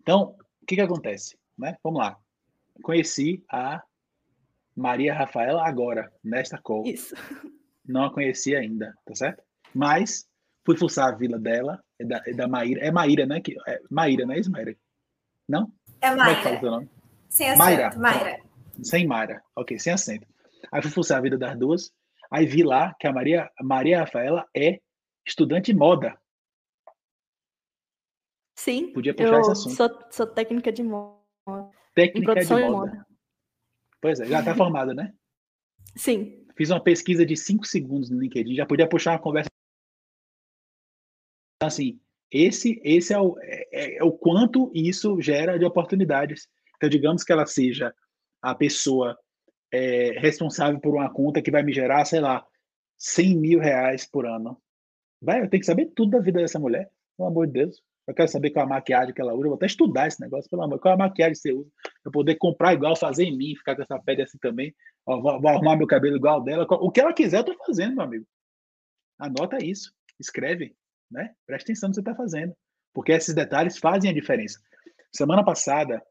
Então, 0.00 0.34
o 0.62 0.66
que 0.66 0.74
que 0.74 0.80
acontece? 0.80 1.38
Né? 1.56 1.76
Vamos 1.82 2.00
lá. 2.00 2.18
Conheci 2.82 3.44
a 3.48 3.82
Maria 4.74 5.14
Rafaela 5.14 5.66
agora, 5.66 6.12
nesta 6.24 6.58
call. 6.58 6.84
Isso. 6.86 7.14
Não 7.84 8.04
a 8.04 8.12
conhecia 8.12 8.58
ainda, 8.58 8.96
tá 9.04 9.14
certo? 9.14 9.44
Mas 9.74 10.26
fui 10.64 10.76
fuçar 10.76 11.08
a 11.08 11.16
vila 11.16 11.38
dela, 11.38 11.82
É 11.98 12.04
da, 12.04 12.22
é 12.26 12.32
da 12.32 12.46
Maíra. 12.48 12.80
É 12.80 12.90
Maíra, 12.90 13.26
né? 13.26 13.40
Que, 13.40 13.56
é 13.66 13.80
Maíra, 13.90 14.26
não 14.26 14.34
é 14.34 14.38
isso, 14.38 14.50
Maíra? 14.50 14.76
Não? 15.48 15.72
É 16.00 16.10
Como 16.10 16.22
é 16.22 16.24
que 16.24 16.30
Mayra. 16.30 16.42
fala 16.42 16.56
o 16.56 16.60
seu 16.60 16.70
nome? 16.70 16.90
Sem 17.28 17.46
acento. 17.48 17.58
Mayra. 17.58 17.96
Mayra. 17.98 18.40
Sem 18.82 19.06
Mara. 19.06 19.42
Ok, 19.56 19.78
sem 19.78 19.92
acento. 19.92 20.26
Aí 20.70 20.82
fui 20.82 20.90
fuçar 20.90 21.18
a 21.18 21.20
vida 21.20 21.36
das 21.38 21.56
duas. 21.58 21.92
Aí 22.30 22.46
vi 22.46 22.62
lá 22.62 22.94
que 22.98 23.06
a 23.06 23.12
Maria, 23.12 23.50
a 23.58 23.64
Maria 23.64 24.00
Rafaela 24.00 24.46
é 24.56 24.80
estudante 25.26 25.72
de 25.72 25.78
moda. 25.78 26.18
Sim, 28.56 28.92
Podia 28.92 29.14
puxar 29.14 29.34
eu 29.34 29.40
esse 29.40 29.50
assunto. 29.50 29.74
sou, 29.76 29.90
sou 30.10 30.26
técnica 30.26 30.70
de 30.72 30.82
moda. 30.82 31.18
Técnica 31.94 32.20
de 32.20 32.46
produção 32.46 32.58
e 32.60 32.68
moda. 32.70 32.92
moda. 32.92 33.06
Pois 34.00 34.20
é, 34.20 34.26
já 34.26 34.38
está 34.40 34.54
formada, 34.54 34.94
né? 34.94 35.12
Sim, 35.96 36.38
Fiz 36.56 36.70
uma 36.70 36.82
pesquisa 36.82 37.24
de 37.24 37.34
cinco 37.36 37.66
segundos 37.66 38.10
no 38.10 38.20
LinkedIn, 38.20 38.54
já 38.54 38.66
podia 38.66 38.88
puxar 38.88 39.12
uma 39.12 39.18
conversa. 39.18 39.48
Assim, 41.62 42.00
esse, 42.30 42.80
esse 42.82 43.12
é, 43.12 43.20
o, 43.20 43.36
é, 43.40 43.98
é 43.98 44.04
o 44.04 44.12
quanto 44.12 44.70
isso 44.74 45.20
gera 45.20 45.58
de 45.58 45.64
oportunidades. 45.64 46.48
Então, 46.76 46.88
digamos 46.88 47.22
que 47.22 47.32
ela 47.32 47.46
seja 47.46 47.94
a 48.40 48.54
pessoa 48.54 49.16
é, 49.72 50.18
responsável 50.18 50.80
por 50.80 50.94
uma 50.94 51.12
conta 51.12 51.40
que 51.42 51.50
vai 51.50 51.62
me 51.62 51.72
gerar, 51.72 52.04
sei 52.04 52.20
lá, 52.20 52.44
100 52.98 53.36
mil 53.36 53.60
reais 53.60 54.08
por 54.08 54.26
ano. 54.26 54.60
Vai, 55.20 55.40
eu 55.40 55.48
tenho 55.48 55.60
que 55.60 55.66
saber 55.66 55.92
tudo 55.94 56.10
da 56.10 56.18
vida 56.18 56.40
dessa 56.40 56.58
mulher, 56.58 56.90
pelo 57.16 57.28
amor 57.28 57.46
de 57.46 57.52
Deus. 57.52 57.82
Eu 58.06 58.14
quero 58.14 58.28
saber 58.28 58.50
qual 58.50 58.66
a 58.66 58.68
maquiagem 58.68 59.14
que 59.14 59.20
ela 59.20 59.32
usa, 59.32 59.44
eu 59.44 59.50
vou 59.50 59.56
até 59.56 59.66
estudar 59.66 60.08
esse 60.08 60.20
negócio, 60.20 60.50
pelo 60.50 60.62
amor. 60.62 60.80
Qual 60.80 60.92
a 60.92 60.96
maquiagem 60.96 61.34
que 61.34 61.38
você 61.38 61.52
usa? 61.52 61.70
Eu 62.04 62.10
poder 62.10 62.34
comprar 62.34 62.74
igual, 62.74 62.96
fazer 62.96 63.24
em 63.24 63.36
mim, 63.36 63.54
ficar 63.54 63.76
com 63.76 63.82
essa 63.82 63.98
pele 64.00 64.22
assim 64.22 64.38
também. 64.38 64.74
Ó, 65.06 65.20
vou, 65.20 65.40
vou 65.40 65.50
arrumar 65.50 65.76
meu 65.76 65.86
cabelo 65.86 66.16
igual 66.16 66.42
dela. 66.42 66.66
O 66.68 66.90
que 66.90 67.00
ela 67.00 67.12
quiser, 67.12 67.38
eu 67.38 67.44
tô 67.44 67.54
fazendo, 67.64 67.94
meu 67.94 68.04
amigo. 68.04 68.26
Anota 69.18 69.64
isso, 69.64 69.94
escreve, 70.18 70.74
né? 71.12 71.34
Atenção 71.48 71.88
no 71.88 71.92
que 71.92 71.96
você 71.96 72.00
está 72.00 72.14
fazendo, 72.14 72.54
porque 72.92 73.12
esses 73.12 73.34
detalhes 73.34 73.78
fazem 73.78 74.10
a 74.10 74.14
diferença. 74.14 74.60
Semana 75.12 75.44
passada, 75.44 76.02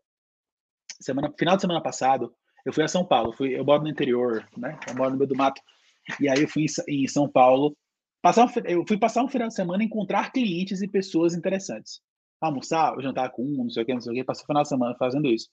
semana, 1.00 1.34
final 1.38 1.56
de 1.56 1.62
semana 1.62 1.82
passado, 1.82 2.34
eu 2.66 2.72
fui 2.72 2.84
a 2.84 2.88
São 2.88 3.06
Paulo. 3.06 3.34
Fui, 3.34 3.58
eu 3.58 3.66
moro 3.66 3.84
no 3.84 3.90
interior, 3.90 4.48
né? 4.58 4.80
Eu 4.88 4.96
moro 4.96 5.12
no 5.12 5.18
meio 5.18 5.28
do 5.28 5.36
mato. 5.36 5.62
E 6.20 6.30
aí 6.30 6.42
eu 6.42 6.48
fui 6.48 6.66
em, 6.88 7.04
em 7.04 7.08
São 7.08 7.30
Paulo. 7.30 7.76
Passar 8.22 8.46
um, 8.46 8.50
eu 8.66 8.86
fui 8.88 8.98
passar 8.98 9.24
um 9.24 9.28
final 9.28 9.48
de 9.48 9.56
semana 9.56 9.84
encontrar 9.84 10.32
clientes 10.32 10.82
e 10.82 10.88
pessoas 10.88 11.34
interessantes. 11.34 12.02
Almoçar, 12.40 13.00
jantar 13.02 13.32
com 13.32 13.44
um, 13.44 13.64
não 13.64 13.70
sei 13.70 13.84
o 13.84 13.86
que, 13.86 13.94
não 13.94 14.02
sei 14.02 14.12
o 14.14 14.16
que. 14.16 14.24
Passei 14.24 14.44
o 14.44 14.48
final 14.48 14.64
de 14.64 14.70
semana 14.70 14.96
fazendo 14.98 15.28
isso. 15.28 15.50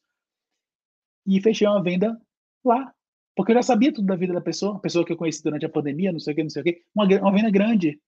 E 1.26 1.40
fechei 1.40 1.66
uma 1.66 1.82
venda 1.82 2.20
lá. 2.64 2.92
Porque 3.34 3.52
eu 3.52 3.56
já 3.56 3.62
sabia 3.62 3.92
tudo 3.92 4.06
da 4.06 4.16
vida 4.16 4.34
da 4.34 4.40
pessoa, 4.40 4.80
pessoa 4.80 5.04
que 5.04 5.12
eu 5.12 5.16
conheci 5.16 5.42
durante 5.42 5.64
a 5.64 5.68
pandemia, 5.68 6.10
não 6.10 6.18
sei 6.18 6.32
o 6.32 6.36
que, 6.36 6.42
não 6.42 6.50
sei 6.50 6.60
o 6.60 6.64
que. 6.64 6.82
Uma, 6.94 7.06
uma 7.20 7.32
venda 7.32 7.50
grande. 7.50 8.00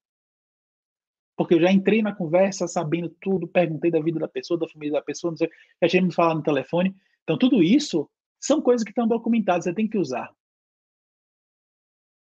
Porque 1.40 1.54
eu 1.54 1.60
já 1.62 1.72
entrei 1.72 2.02
na 2.02 2.14
conversa 2.14 2.68
sabendo 2.68 3.08
tudo, 3.18 3.48
perguntei 3.48 3.90
da 3.90 3.98
vida 3.98 4.20
da 4.20 4.28
pessoa, 4.28 4.60
da 4.60 4.68
família 4.68 4.98
da 4.98 5.02
pessoa, 5.02 5.30
não 5.30 5.38
sei, 5.38 5.48
já 5.82 5.88
tinha 5.88 6.02
me 6.02 6.12
falado 6.12 6.36
no 6.36 6.42
telefone. 6.42 6.94
Então, 7.22 7.38
tudo 7.38 7.62
isso 7.62 8.06
são 8.38 8.60
coisas 8.60 8.84
que 8.84 8.90
estão 8.90 9.08
documentadas, 9.08 9.64
você 9.64 9.72
tem 9.72 9.88
que 9.88 9.96
usar. 9.96 10.30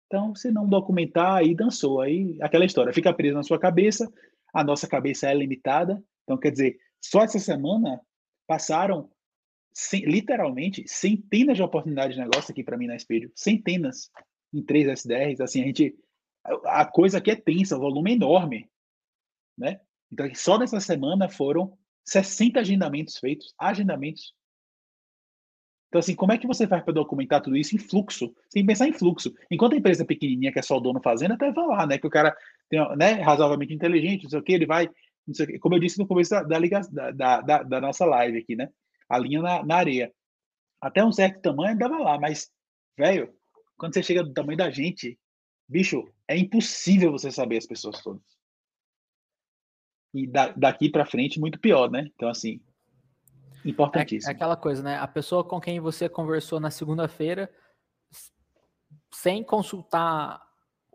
Então, 0.05 0.35
se 0.35 0.51
não 0.51 0.69
documentar, 0.69 1.37
aí 1.37 1.55
dançou. 1.55 2.03
Aí, 2.03 2.37
aquela 2.43 2.67
história 2.67 2.93
fica 2.93 3.11
presa 3.11 3.37
na 3.37 3.43
sua 3.43 3.59
cabeça, 3.59 4.07
a 4.53 4.63
nossa 4.63 4.87
cabeça 4.87 5.31
é 5.31 5.35
limitada. 5.35 6.05
Então, 6.25 6.37
quer 6.37 6.51
dizer, 6.51 6.79
só 7.03 7.23
essa 7.23 7.39
semana 7.39 7.99
passaram, 8.47 9.11
literalmente, 9.95 10.85
centenas 10.87 11.57
de 11.57 11.63
oportunidades 11.63 12.17
de 12.17 12.23
negócio 12.23 12.53
aqui 12.53 12.63
para 12.63 12.77
mim 12.77 12.87
na 12.87 12.97
Espelho. 12.97 13.33
Centenas. 13.35 14.11
Em 14.53 14.63
três 14.63 14.87
SDRs. 14.87 15.41
Assim, 15.41 15.63
a 15.63 15.65
gente. 15.65 15.97
A 16.67 16.85
coisa 16.85 17.17
aqui 17.17 17.31
é 17.31 17.35
tensa, 17.35 17.79
o 17.79 17.81
volume 17.81 18.11
é 18.11 18.15
enorme. 18.15 18.69
Né? 19.57 19.81
Então, 20.13 20.29
só 20.35 20.59
nessa 20.59 20.81
semana 20.81 21.29
foram 21.29 21.77
60 22.05 22.61
agendamentos 22.61 23.19
feitos. 23.19 23.55
Agendamentos. 23.59 24.35
Então, 25.89 26.01
assim, 26.01 26.15
como 26.15 26.33
é 26.33 26.39
que 26.39 26.47
você 26.47 26.67
faz 26.67 26.83
para 26.85 26.93
documentar 26.93 27.41
tudo 27.41 27.57
isso 27.57 27.75
em 27.75 27.79
fluxo? 27.79 28.35
Sem 28.51 28.67
pensar 28.67 28.89
em 28.89 28.93
fluxo. 28.93 29.33
Enquanto 29.51 29.75
a 29.75 29.77
empresa 29.77 30.05
pequenininha, 30.05 30.53
que 30.53 30.59
é 30.59 30.63
só 30.63 30.77
o 30.77 30.81
dono 30.81 31.01
fazendo, 31.03 31.35
até 31.35 31.51
vai 31.53 31.67
lá, 31.67 31.87
né? 31.87 31.99
Que 31.99 32.07
o 32.07 32.11
cara 32.11 32.37
tem, 32.69 32.81
né, 32.97 33.13
razoavelmente 33.23 33.73
inteligente, 33.73 34.25
não 34.25 34.31
sei 34.31 34.39
o 34.41 34.43
que, 34.43 34.53
ele 34.53 34.67
vai, 34.67 34.89
não 35.27 35.35
sei 35.35 35.47
o 35.47 35.49
quê. 35.49 35.59
como 35.59 35.75
eu 35.77 35.79
disse 35.81 35.99
no 35.99 36.07
começo 36.07 36.31
da, 36.31 36.43
da, 36.43 36.59
da, 37.13 37.41
da- 37.41 37.63
da 37.63 37.81
nossa 37.81 38.05
live 38.05 38.39
aqui, 38.39 38.57
né? 38.57 38.69
A 39.09 39.19
linha 39.19 39.41
na, 39.41 39.65
na 39.65 39.77
areia. 39.77 40.13
Até 40.81 41.05
um 41.05 41.13
certo 41.13 41.41
tamanho 41.41 41.79
dava 41.79 41.97
lá, 41.99 42.19
mas, 42.19 42.51
velho, 42.99 43.33
quando 43.77 43.95
você 43.95 44.03
chega 44.03 44.23
do 44.25 44.33
tamanho 44.33 44.59
da 44.59 44.71
gente, 44.71 45.19
bicho, 45.69 46.05
é 46.29 46.37
impossível 46.37 47.13
você 47.13 47.31
saber 47.31 47.59
as 47.59 47.67
pessoas 47.67 48.03
todas. 48.03 48.36
E 50.15 50.27
da, 50.27 50.49
daqui 50.57 50.89
para 50.89 51.05
frente, 51.07 51.39
muito 51.41 51.59
pior, 51.59 51.91
né? 51.91 52.11
Então, 52.15 52.29
assim, 52.29 52.61
É, 53.65 53.69
importantíssimo. 53.69 54.31
é 54.31 54.35
aquela 54.35 54.57
coisa, 54.57 54.83
né? 54.83 54.97
A 54.99 55.07
pessoa 55.07 55.45
com 55.45 55.61
quem 55.61 55.81
você 55.81 56.09
conversou 56.09 56.61
na 56.61 56.71
segunda-feira, 56.71 57.51
sem 59.13 59.43
consultar 59.43 60.41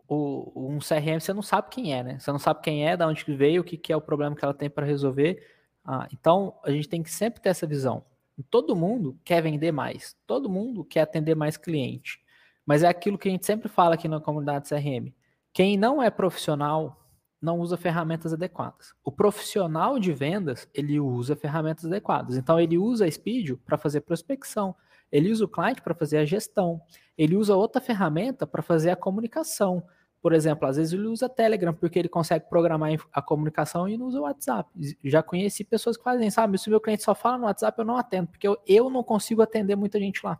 o, 0.08 0.52
um 0.70 0.78
CRM, 0.78 1.20
você 1.20 1.32
não 1.32 1.42
sabe 1.42 1.68
quem 1.70 1.94
é, 1.94 2.02
né? 2.02 2.18
Você 2.18 2.30
não 2.32 2.38
sabe 2.38 2.60
quem 2.62 2.86
é, 2.88 2.96
de 2.96 3.04
onde 3.04 3.24
que 3.24 3.34
veio, 3.34 3.62
o 3.62 3.64
que, 3.64 3.76
que 3.76 3.92
é 3.92 3.96
o 3.96 4.00
problema 4.00 4.34
que 4.36 4.44
ela 4.44 4.54
tem 4.54 4.68
para 4.70 4.86
resolver. 4.86 5.46
Ah, 5.84 6.06
então, 6.12 6.58
a 6.64 6.70
gente 6.70 6.88
tem 6.88 7.02
que 7.02 7.10
sempre 7.10 7.40
ter 7.40 7.48
essa 7.50 7.66
visão. 7.66 8.04
Todo 8.50 8.74
mundo 8.74 9.18
quer 9.24 9.42
vender 9.42 9.72
mais, 9.72 10.16
todo 10.26 10.48
mundo 10.48 10.84
quer 10.84 11.02
atender 11.02 11.34
mais 11.36 11.56
cliente. 11.56 12.20
Mas 12.64 12.82
é 12.82 12.88
aquilo 12.88 13.18
que 13.18 13.28
a 13.28 13.30
gente 13.30 13.46
sempre 13.46 13.68
fala 13.68 13.94
aqui 13.94 14.08
na 14.08 14.20
comunidade 14.20 14.68
CRM. 14.68 15.12
Quem 15.52 15.76
não 15.76 16.02
é 16.02 16.10
profissional 16.10 17.01
não 17.42 17.58
usa 17.58 17.76
ferramentas 17.76 18.32
adequadas. 18.32 18.94
O 19.04 19.10
profissional 19.10 19.98
de 19.98 20.12
vendas, 20.12 20.68
ele 20.72 21.00
usa 21.00 21.34
ferramentas 21.34 21.84
adequadas. 21.84 22.36
Então, 22.36 22.60
ele 22.60 22.78
usa 22.78 23.04
a 23.04 23.10
Speedio 23.10 23.58
para 23.66 23.76
fazer 23.76 24.02
prospecção, 24.02 24.74
ele 25.10 25.30
usa 25.30 25.44
o 25.44 25.48
cliente 25.48 25.82
para 25.82 25.94
fazer 25.94 26.18
a 26.18 26.24
gestão, 26.24 26.80
ele 27.18 27.36
usa 27.36 27.56
outra 27.56 27.80
ferramenta 27.80 28.46
para 28.46 28.62
fazer 28.62 28.90
a 28.90 28.96
comunicação. 28.96 29.82
Por 30.22 30.32
exemplo, 30.32 30.68
às 30.68 30.76
vezes 30.76 30.92
ele 30.92 31.08
usa 31.08 31.28
Telegram 31.28 31.74
porque 31.74 31.98
ele 31.98 32.08
consegue 32.08 32.48
programar 32.48 32.92
a 33.12 33.20
comunicação 33.20 33.88
e 33.88 33.98
não 33.98 34.06
usa 34.06 34.20
o 34.20 34.22
WhatsApp. 34.22 34.70
Já 35.02 35.20
conheci 35.20 35.64
pessoas 35.64 35.96
que 35.96 36.04
fazem, 36.04 36.30
sabe? 36.30 36.56
Se 36.58 36.68
o 36.68 36.70
meu 36.70 36.80
cliente 36.80 37.02
só 37.02 37.12
fala 37.12 37.38
no 37.38 37.44
WhatsApp, 37.46 37.76
eu 37.76 37.84
não 37.84 37.96
atendo, 37.96 38.28
porque 38.28 38.46
eu, 38.46 38.56
eu 38.64 38.88
não 38.88 39.02
consigo 39.02 39.42
atender 39.42 39.74
muita 39.74 39.98
gente 39.98 40.24
lá. 40.24 40.38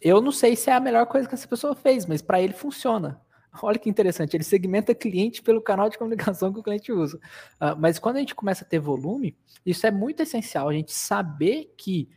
Eu 0.00 0.22
não 0.22 0.32
sei 0.32 0.56
se 0.56 0.70
é 0.70 0.72
a 0.72 0.80
melhor 0.80 1.04
coisa 1.06 1.28
que 1.28 1.34
essa 1.34 1.46
pessoa 1.46 1.74
fez, 1.74 2.06
mas 2.06 2.22
para 2.22 2.40
ele 2.40 2.54
funciona. 2.54 3.20
Olha 3.62 3.78
que 3.78 3.88
interessante, 3.88 4.36
ele 4.36 4.44
segmenta 4.44 4.94
cliente 4.94 5.42
pelo 5.42 5.60
canal 5.60 5.88
de 5.88 5.98
comunicação 5.98 6.52
que 6.52 6.60
o 6.60 6.62
cliente 6.62 6.92
usa. 6.92 7.18
Uh, 7.60 7.76
mas 7.78 7.98
quando 7.98 8.16
a 8.16 8.20
gente 8.20 8.34
começa 8.34 8.64
a 8.64 8.68
ter 8.68 8.78
volume, 8.78 9.36
isso 9.64 9.86
é 9.86 9.90
muito 9.90 10.22
essencial, 10.22 10.68
a 10.68 10.72
gente 10.72 10.92
saber 10.92 11.74
que 11.76 12.08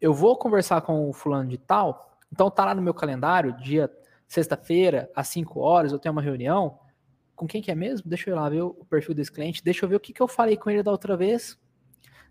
eu 0.00 0.14
vou 0.14 0.36
conversar 0.36 0.80
com 0.82 1.08
o 1.08 1.12
fulano 1.12 1.48
de 1.48 1.58
tal, 1.58 2.18
então 2.32 2.50
tá 2.50 2.64
lá 2.64 2.74
no 2.74 2.82
meu 2.82 2.94
calendário, 2.94 3.56
dia 3.56 3.90
sexta-feira, 4.26 5.10
às 5.14 5.28
5 5.28 5.58
horas, 5.58 5.90
eu 5.90 5.98
tenho 5.98 6.12
uma 6.12 6.22
reunião. 6.22 6.78
Com 7.34 7.46
quem 7.46 7.62
que 7.62 7.70
é 7.70 7.74
mesmo? 7.74 8.08
Deixa 8.08 8.28
eu 8.28 8.34
ir 8.34 8.38
lá 8.38 8.48
ver 8.48 8.62
o 8.62 8.84
perfil 8.88 9.14
desse 9.14 9.32
cliente, 9.32 9.64
deixa 9.64 9.84
eu 9.84 9.88
ver 9.88 9.96
o 9.96 10.00
que, 10.00 10.12
que 10.12 10.20
eu 10.20 10.28
falei 10.28 10.56
com 10.56 10.70
ele 10.70 10.82
da 10.82 10.90
outra 10.90 11.16
vez. 11.16 11.58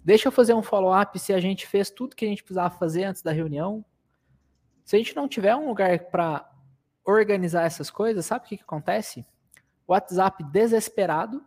Deixa 0.03 0.27
eu 0.27 0.31
fazer 0.31 0.53
um 0.53 0.61
follow-up 0.61 1.17
se 1.19 1.33
a 1.33 1.39
gente 1.39 1.67
fez 1.67 1.89
tudo 1.89 2.15
que 2.15 2.23
a 2.23 2.27
gente 2.27 2.43
precisava 2.43 2.69
fazer 2.69 3.03
antes 3.05 3.21
da 3.21 3.31
reunião. 3.31 3.83
Se 4.85 4.95
a 4.95 4.99
gente 4.99 5.15
não 5.15 5.27
tiver 5.27 5.55
um 5.55 5.67
lugar 5.67 5.99
para 6.05 6.49
organizar 7.07 7.63
essas 7.63 7.89
coisas, 7.89 8.25
sabe 8.25 8.45
o 8.45 8.49
que, 8.49 8.57
que 8.57 8.63
acontece? 8.63 9.25
WhatsApp 9.87 10.43
desesperado, 10.43 11.43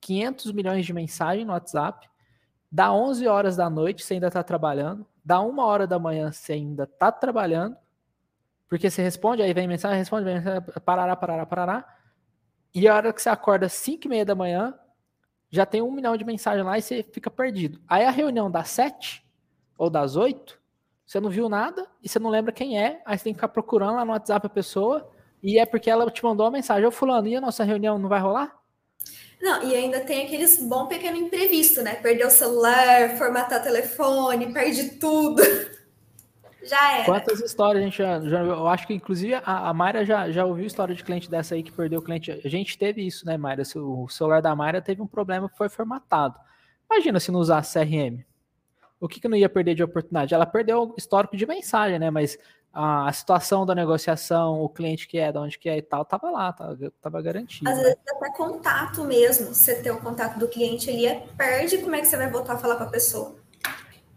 500 0.00 0.52
milhões 0.52 0.86
de 0.86 0.92
mensagens 0.92 1.46
no 1.46 1.52
WhatsApp, 1.52 2.08
dá 2.72 2.90
11 2.90 3.26
horas 3.26 3.56
da 3.56 3.68
noite, 3.68 4.02
você 4.02 4.14
ainda 4.14 4.28
está 4.28 4.42
trabalhando, 4.42 5.06
dá 5.22 5.40
uma 5.40 5.66
hora 5.66 5.86
da 5.86 5.98
manhã, 5.98 6.32
você 6.32 6.54
ainda 6.54 6.84
está 6.84 7.12
trabalhando, 7.12 7.76
porque 8.68 8.88
você 8.88 9.02
responde, 9.02 9.42
aí 9.42 9.52
vem 9.52 9.68
mensagem, 9.68 9.98
responde, 9.98 10.24
vem 10.24 10.36
mensagem, 10.36 10.62
parará, 10.84 11.14
parará, 11.14 11.44
parará, 11.44 11.96
e 12.74 12.88
a 12.88 12.94
hora 12.94 13.12
que 13.12 13.20
você 13.20 13.28
acorda 13.28 13.68
5 13.68 14.06
e 14.06 14.08
meia 14.08 14.24
da 14.24 14.34
manhã, 14.34 14.74
já 15.50 15.66
tem 15.66 15.82
um 15.82 15.90
milhão 15.90 16.16
de 16.16 16.24
mensagens 16.24 16.64
lá 16.64 16.78
e 16.78 16.82
você 16.82 17.02
fica 17.02 17.28
perdido. 17.28 17.80
Aí 17.88 18.04
a 18.04 18.10
reunião 18.10 18.48
das 18.48 18.70
7 18.70 19.26
ou 19.76 19.90
das 19.90 20.14
8, 20.14 20.59
você 21.10 21.18
não 21.18 21.28
viu 21.28 21.48
nada 21.48 21.88
e 22.00 22.08
você 22.08 22.20
não 22.20 22.30
lembra 22.30 22.52
quem 22.52 22.80
é, 22.80 23.02
aí 23.04 23.18
você 23.18 23.24
tem 23.24 23.32
que 23.32 23.38
ficar 23.38 23.48
procurando 23.48 23.96
lá 23.96 24.04
no 24.04 24.12
WhatsApp 24.12 24.46
a 24.46 24.48
pessoa, 24.48 25.10
e 25.42 25.58
é 25.58 25.66
porque 25.66 25.90
ela 25.90 26.08
te 26.08 26.22
mandou 26.22 26.46
uma 26.46 26.52
mensagem, 26.52 26.86
ô 26.86 26.90
fulano, 26.92 27.26
e 27.26 27.34
a 27.34 27.40
nossa 27.40 27.64
reunião 27.64 27.98
não 27.98 28.08
vai 28.08 28.20
rolar? 28.20 28.56
Não, 29.42 29.60
e 29.64 29.74
ainda 29.74 29.98
tem 29.98 30.24
aqueles 30.24 30.62
bom 30.62 30.86
pequeno 30.86 31.16
imprevisto, 31.16 31.82
né? 31.82 31.96
Perder 31.96 32.26
o 32.28 32.30
celular, 32.30 33.18
formatar 33.18 33.60
telefone, 33.60 34.52
perde 34.52 34.90
tudo. 35.00 35.42
já 36.62 36.98
era. 36.98 37.04
Quantas 37.06 37.40
histórias 37.40 37.82
a 37.82 37.84
gente 37.84 37.98
já, 37.98 38.20
já 38.20 38.40
eu 38.44 38.68
acho 38.68 38.86
que 38.86 38.94
inclusive 38.94 39.34
a, 39.34 39.68
a 39.68 39.74
Mayra 39.74 40.04
já, 40.04 40.30
já 40.30 40.44
ouviu 40.44 40.64
história 40.64 40.94
de 40.94 41.02
cliente 41.02 41.28
dessa 41.28 41.56
aí 41.56 41.64
que 41.64 41.72
perdeu 41.72 41.98
o 41.98 42.04
cliente. 42.04 42.30
A 42.30 42.48
gente 42.48 42.78
teve 42.78 43.04
isso, 43.04 43.26
né, 43.26 43.36
Mayra? 43.36 43.64
O 43.74 44.08
celular 44.08 44.40
da 44.40 44.54
Mayra 44.54 44.80
teve 44.80 45.02
um 45.02 45.08
problema, 45.08 45.48
foi 45.48 45.68
formatado. 45.68 46.38
Imagina 46.88 47.18
se 47.18 47.32
não 47.32 47.40
usasse 47.40 47.76
CRM. 47.76 48.29
O 49.00 49.08
que, 49.08 49.18
que 49.18 49.28
não 49.28 49.36
ia 49.36 49.48
perder 49.48 49.74
de 49.74 49.82
oportunidade? 49.82 50.34
Ela 50.34 50.46
perdeu 50.46 50.82
o 50.82 50.94
histórico 50.96 51.36
de 51.36 51.46
mensagem, 51.46 51.98
né? 51.98 52.10
Mas 52.10 52.38
a, 52.72 53.12
situação 53.12 53.66
da 53.66 53.74
negociação, 53.74 54.62
o 54.62 54.68
cliente 54.68 55.08
que 55.08 55.18
é, 55.18 55.32
de 55.32 55.38
onde 55.38 55.58
que 55.58 55.68
é 55.68 55.78
e 55.78 55.82
tal, 55.82 56.04
tava 56.04 56.30
lá, 56.30 56.52
tava, 56.52 56.92
tava 57.00 57.22
garantido. 57.22 57.68
Às 57.68 57.78
vezes 57.78 57.96
até 58.06 58.30
contato 58.32 59.04
mesmo, 59.04 59.54
você 59.54 59.82
ter 59.82 59.90
o 59.90 60.00
contato 60.00 60.38
do 60.38 60.48
cliente 60.48 60.88
ali, 60.88 61.06
é, 61.06 61.26
perde 61.36 61.78
como 61.78 61.94
é 61.94 62.00
que 62.00 62.06
você 62.06 62.16
vai 62.16 62.30
voltar 62.30 62.54
a 62.54 62.58
falar 62.58 62.76
com 62.76 62.84
a 62.84 62.88
pessoa. 62.88 63.39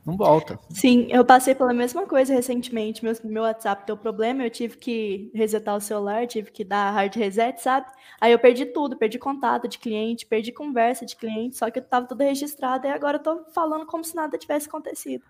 Não 0.05 0.17
volta. 0.17 0.59
Sim, 0.69 1.07
eu 1.09 1.23
passei 1.23 1.55
pela 1.55 1.73
mesma 1.73 2.05
coisa 2.05 2.33
recentemente. 2.33 3.03
Meu, 3.03 3.13
meu 3.23 3.43
WhatsApp 3.43 3.87
deu 3.87 3.95
problema, 3.95 4.43
eu 4.43 4.49
tive 4.49 4.77
que 4.77 5.31
resetar 5.33 5.75
o 5.75 5.79
celular, 5.79 6.27
tive 6.27 6.51
que 6.51 6.63
dar 6.63 6.91
hard 6.91 7.15
reset, 7.15 7.61
sabe? 7.61 7.87
Aí 8.19 8.31
eu 8.31 8.39
perdi 8.39 8.65
tudo, 8.65 8.97
perdi 8.97 9.17
contato 9.17 9.67
de 9.67 9.79
cliente, 9.79 10.25
perdi 10.25 10.51
conversa 10.51 11.05
de 11.05 11.15
cliente, 11.15 11.57
só 11.57 11.71
que 11.71 11.79
eu 11.79 11.83
tava 11.83 12.05
tudo 12.05 12.21
registrado 12.21 12.85
e 12.85 12.89
agora 12.89 13.17
eu 13.17 13.23
tô 13.23 13.45
falando 13.53 13.85
como 13.85 14.03
se 14.03 14.15
nada 14.15 14.37
tivesse 14.37 14.67
acontecido. 14.67 15.23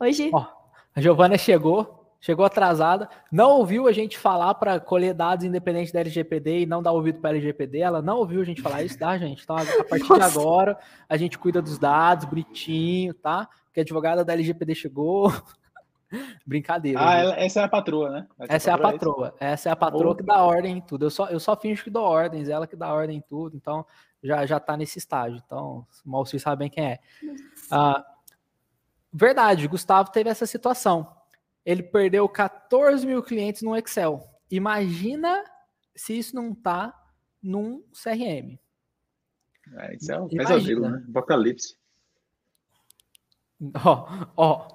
Hoje. 0.00 0.30
Ó, 0.32 0.46
a 0.94 1.00
Giovana 1.00 1.36
chegou, 1.36 2.03
chegou 2.24 2.46
atrasada, 2.46 3.06
não 3.30 3.50
ouviu 3.50 3.86
a 3.86 3.92
gente 3.92 4.16
falar 4.16 4.54
para 4.54 4.80
colher 4.80 5.12
dados 5.12 5.44
independentes 5.44 5.92
da 5.92 6.00
LGPD 6.00 6.60
e 6.60 6.66
não 6.66 6.82
dar 6.82 6.92
ouvido 6.92 7.20
para 7.20 7.28
a 7.28 7.32
LGPD, 7.34 7.80
ela 7.80 8.00
não 8.00 8.16
ouviu 8.16 8.40
a 8.40 8.44
gente 8.44 8.62
falar 8.62 8.82
isso, 8.82 8.98
tá, 8.98 9.18
gente? 9.18 9.42
Então, 9.42 9.54
a 9.54 9.84
partir 9.84 10.08
Nossa. 10.08 10.30
de 10.30 10.38
agora, 10.38 10.78
a 11.06 11.18
gente 11.18 11.38
cuida 11.38 11.60
dos 11.60 11.78
dados, 11.78 12.24
bonitinho, 12.24 13.12
tá? 13.12 13.46
Que 13.74 13.80
a 13.80 13.82
advogada 13.82 14.24
da 14.24 14.32
LGPD 14.32 14.74
chegou. 14.74 15.30
Brincadeira. 16.46 16.98
Ah, 16.98 17.14
ela, 17.14 17.36
essa 17.38 17.60
é 17.60 17.64
a 17.64 17.68
patroa, 17.68 18.08
né? 18.08 18.26
Essa, 18.38 18.54
essa 18.54 18.70
é 18.70 18.72
a 18.72 18.78
patroa. 18.78 19.34
É 19.38 19.52
essa 19.52 19.68
é 19.68 19.72
a 19.72 19.76
patroa 19.76 20.16
que 20.16 20.22
dá 20.22 20.42
ordem 20.42 20.78
em 20.78 20.80
tudo. 20.80 21.04
Eu 21.04 21.10
só, 21.10 21.26
eu 21.28 21.38
só 21.38 21.54
finjo 21.54 21.84
que 21.84 21.90
dou 21.90 22.04
ordens, 22.04 22.48
ela 22.48 22.66
que 22.66 22.74
dá 22.74 22.90
ordem 22.90 23.18
em 23.18 23.20
tudo. 23.28 23.54
Então, 23.54 23.84
já, 24.22 24.46
já 24.46 24.58
tá 24.58 24.78
nesse 24.78 24.98
estágio. 24.98 25.42
Então, 25.44 25.86
mal 26.02 26.24
vocês 26.24 26.40
sabem 26.40 26.70
quem 26.70 26.86
é. 26.86 26.98
Ah, 27.70 28.02
verdade, 29.12 29.68
Gustavo 29.68 30.10
teve 30.10 30.30
essa 30.30 30.46
situação 30.46 31.22
ele 31.64 31.82
perdeu 31.82 32.28
14 32.28 33.06
mil 33.06 33.22
clientes 33.22 33.62
no 33.62 33.76
Excel. 33.76 34.22
Imagina 34.50 35.42
se 35.96 36.18
isso 36.18 36.34
não 36.34 36.52
está 36.52 36.94
num 37.42 37.82
CRM. 37.92 38.58
É, 39.76 39.96
isso 39.96 40.12
é 40.12 40.20
um 40.20 40.28
Imagina. 40.30 40.58
pesadelo, 40.58 40.88
né? 40.90 41.04
Apocalipse. 41.08 41.76
Ó, 43.84 44.26
ó. 44.36 44.68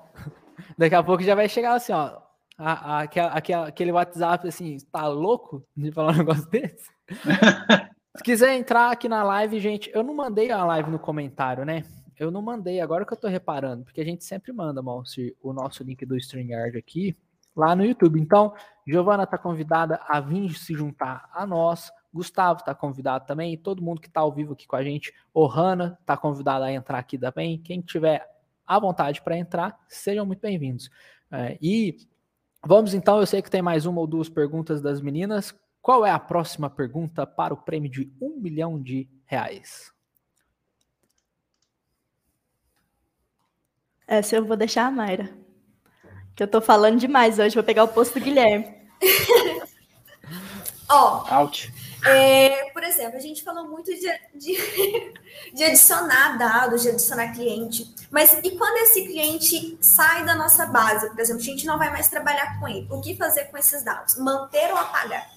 Daqui 0.78 0.96
a 0.96 1.04
pouco 1.04 1.24
já 1.24 1.36
vai 1.36 1.48
chegar 1.48 1.74
assim, 1.74 1.94
ó. 1.94 2.22
A, 2.58 2.98
a, 2.98 3.02
aquele, 3.02 3.54
aquele 3.54 3.92
WhatsApp 3.92 4.48
assim, 4.48 4.78
tá 4.92 5.08
louco 5.08 5.66
de 5.78 5.92
falar 5.92 6.14
um 6.14 6.18
negócio 6.18 6.46
desse? 6.50 6.90
Se 8.18 8.24
quiser 8.24 8.58
entrar 8.58 8.92
aqui 8.92 9.08
na 9.08 9.24
live, 9.24 9.60
gente, 9.60 9.90
eu 9.94 10.04
não 10.04 10.14
mandei 10.14 10.52
a 10.52 10.66
live 10.66 10.90
no 10.90 11.00
comentário, 11.00 11.64
né? 11.64 11.86
Eu 12.20 12.30
não 12.30 12.42
mandei, 12.42 12.82
agora 12.82 13.06
que 13.06 13.14
eu 13.14 13.18
tô 13.18 13.30
reparando, 13.30 13.86
porque 13.86 14.02
a 14.02 14.06
gente 14.06 14.26
sempre 14.26 14.52
manda, 14.52 14.82
o 14.82 15.54
nosso 15.54 15.84
link 15.84 16.06
do 16.06 16.18
StreamYard 16.18 16.78
aqui, 16.78 17.18
lá 17.56 17.74
no 17.74 17.86
YouTube. 17.86 18.20
Então, 18.20 18.54
Giovana 18.86 19.26
tá 19.26 19.38
convidada 19.38 20.02
a 20.06 20.20
vir 20.20 20.54
se 20.54 20.74
juntar 20.74 21.30
a 21.34 21.48
nós, 21.48 21.90
Gustavo 22.14 22.64
tá 22.64 22.76
convidado 22.76 23.26
também, 23.26 23.58
todo 23.58 23.82
mundo 23.82 24.02
que 24.02 24.10
tá 24.10 24.20
ao 24.20 24.34
vivo 24.34 24.54
aqui 24.54 24.68
com 24.68 24.76
a 24.76 24.84
gente, 24.84 25.14
o 25.34 25.46
Hanna 25.46 25.98
tá 26.06 26.18
convidado 26.18 26.66
a 26.66 26.72
entrar 26.72 26.98
aqui 26.98 27.18
também, 27.18 27.58
quem 27.58 27.80
tiver 27.80 28.28
à 28.68 28.78
vontade 28.78 29.22
para 29.22 29.38
entrar, 29.38 29.80
sejam 29.88 30.26
muito 30.26 30.42
bem-vindos. 30.42 30.90
É, 31.32 31.58
e 31.62 31.96
vamos 32.66 32.94
então, 32.94 33.20
eu 33.20 33.26
sei 33.26 33.42
que 33.42 33.50
tem 33.50 33.62
mais 33.62 33.86
uma 33.86 34.02
ou 34.02 34.08
duas 34.08 34.28
perguntas 34.28 34.82
das 34.82 35.00
meninas, 35.00 35.56
qual 35.82 36.06
é 36.06 36.12
a 36.12 36.20
próxima 36.20 36.70
pergunta 36.70 37.26
para 37.26 37.54
o 37.54 37.58
prêmio 37.58 37.90
de 37.90 38.12
um 38.22 38.38
milhão 38.40 38.82
de 38.82 39.08
reais? 39.26 39.94
Essa 44.10 44.36
eu 44.38 44.44
vou 44.44 44.58
deixar 44.58 44.88
a 44.88 44.92
Mayra. 44.92 45.30
Que 46.36 46.42
eu 46.42 46.48
tô 46.48 46.60
falando 46.60 46.98
demais 46.98 47.38
hoje, 47.38 47.54
vou 47.54 47.64
pegar 47.64 47.84
o 47.84 47.88
posto 47.88 48.18
do 48.18 48.26
Guilherme. 48.26 48.66
Ó, 50.90 51.24
oh, 51.24 52.08
é, 52.10 52.72
por 52.72 52.84
exemplo, 52.84 53.18
a 53.18 53.20
gente 53.20 53.44
falou 53.44 53.70
muito 53.70 53.92
de, 53.94 54.08
de, 54.34 55.14
de, 55.54 55.64
adicionar 55.64 56.40
dados, 56.40 56.82
de 56.82 56.90
adicionar 56.90 57.34
cliente. 57.34 57.94
Mas 58.10 58.34
e 58.44 58.58
quando 58.58 58.78
esse 58.78 59.06
cliente 59.06 59.78
sai 59.80 60.26
da 60.26 60.34
nossa 60.34 60.66
base? 60.66 61.08
Por 61.12 61.20
exemplo, 61.20 61.42
a 61.42 61.46
gente 61.46 61.68
não 61.68 61.78
vai 61.78 61.92
mais 61.92 62.10
trabalhar 62.10 62.60
com 62.60 62.68
ele. 62.68 62.88
O 62.90 63.00
que 63.02 63.16
fazer 63.16 63.46
com 63.46 63.58
esses 63.60 63.84
dados? 63.84 64.18
Manter 64.18 64.72
ou 64.72 64.78
apagar? 64.78 65.30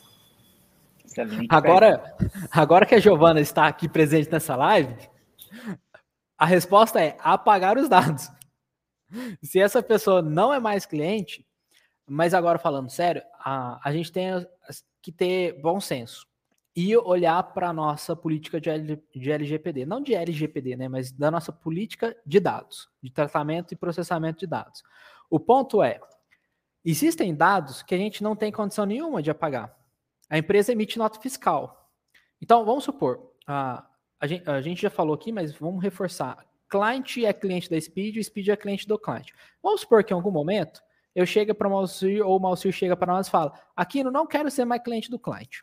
Agora, 1.50 2.16
agora 2.50 2.86
que 2.86 2.94
a 2.94 3.00
Giovana 3.00 3.40
está 3.40 3.66
aqui 3.66 3.86
presente 3.86 4.32
nessa 4.32 4.56
live, 4.56 4.96
a 6.38 6.46
resposta 6.46 7.02
é 7.02 7.18
apagar 7.20 7.76
os 7.76 7.86
dados. 7.86 8.30
Se 9.42 9.60
essa 9.60 9.82
pessoa 9.82 10.22
não 10.22 10.52
é 10.52 10.58
mais 10.58 10.86
cliente, 10.86 11.46
mas 12.06 12.34
agora 12.34 12.58
falando 12.58 12.90
sério, 12.90 13.22
a, 13.38 13.80
a 13.88 13.92
gente 13.92 14.12
tem 14.12 14.28
que 15.00 15.12
ter 15.12 15.60
bom 15.60 15.80
senso 15.80 16.26
e 16.74 16.96
olhar 16.96 17.42
para 17.52 17.68
a 17.68 17.72
nossa 17.72 18.16
política 18.16 18.60
de, 18.60 18.70
L, 18.70 19.02
de 19.14 19.30
LGPD, 19.30 19.84
não 19.84 20.00
de 20.00 20.14
LGPD, 20.14 20.76
né, 20.76 20.88
mas 20.88 21.12
da 21.12 21.30
nossa 21.30 21.52
política 21.52 22.16
de 22.24 22.40
dados, 22.40 22.88
de 23.02 23.10
tratamento 23.10 23.72
e 23.72 23.76
processamento 23.76 24.40
de 24.40 24.46
dados. 24.46 24.82
O 25.28 25.38
ponto 25.38 25.82
é, 25.82 26.00
existem 26.84 27.34
dados 27.34 27.82
que 27.82 27.94
a 27.94 27.98
gente 27.98 28.22
não 28.22 28.34
tem 28.34 28.50
condição 28.50 28.86
nenhuma 28.86 29.22
de 29.22 29.30
apagar. 29.30 29.76
A 30.30 30.38
empresa 30.38 30.72
emite 30.72 30.98
nota 30.98 31.20
fiscal. 31.20 31.90
Então, 32.40 32.64
vamos 32.64 32.84
supor, 32.84 33.32
a, 33.46 33.86
a, 34.18 34.26
gente, 34.26 34.48
a 34.48 34.60
gente 34.62 34.80
já 34.80 34.90
falou 34.90 35.14
aqui, 35.14 35.30
mas 35.30 35.52
vamos 35.52 35.82
reforçar 35.82 36.38
client 36.72 37.18
é 37.18 37.32
cliente 37.34 37.68
da 37.68 37.78
Speed, 37.78 38.16
o 38.16 38.24
Speed 38.24 38.48
é 38.48 38.56
cliente 38.56 38.88
do 38.88 38.98
cliente. 38.98 39.34
Vamos 39.62 39.82
supor 39.82 40.02
que 40.02 40.14
em 40.14 40.16
algum 40.16 40.30
momento 40.30 40.80
eu 41.14 41.26
chego 41.26 41.54
para 41.54 41.68
o 41.68 41.70
Malcir 41.70 42.26
ou 42.26 42.38
o 42.38 42.40
Malcir 42.40 42.72
chega 42.72 42.96
para 42.96 43.12
nós 43.12 43.26
e 43.26 43.30
fala: 43.30 43.52
Aqui 43.76 44.02
não 44.02 44.26
quero 44.26 44.50
ser 44.50 44.64
mais 44.64 44.82
cliente 44.82 45.10
do 45.10 45.18
cliente. 45.18 45.62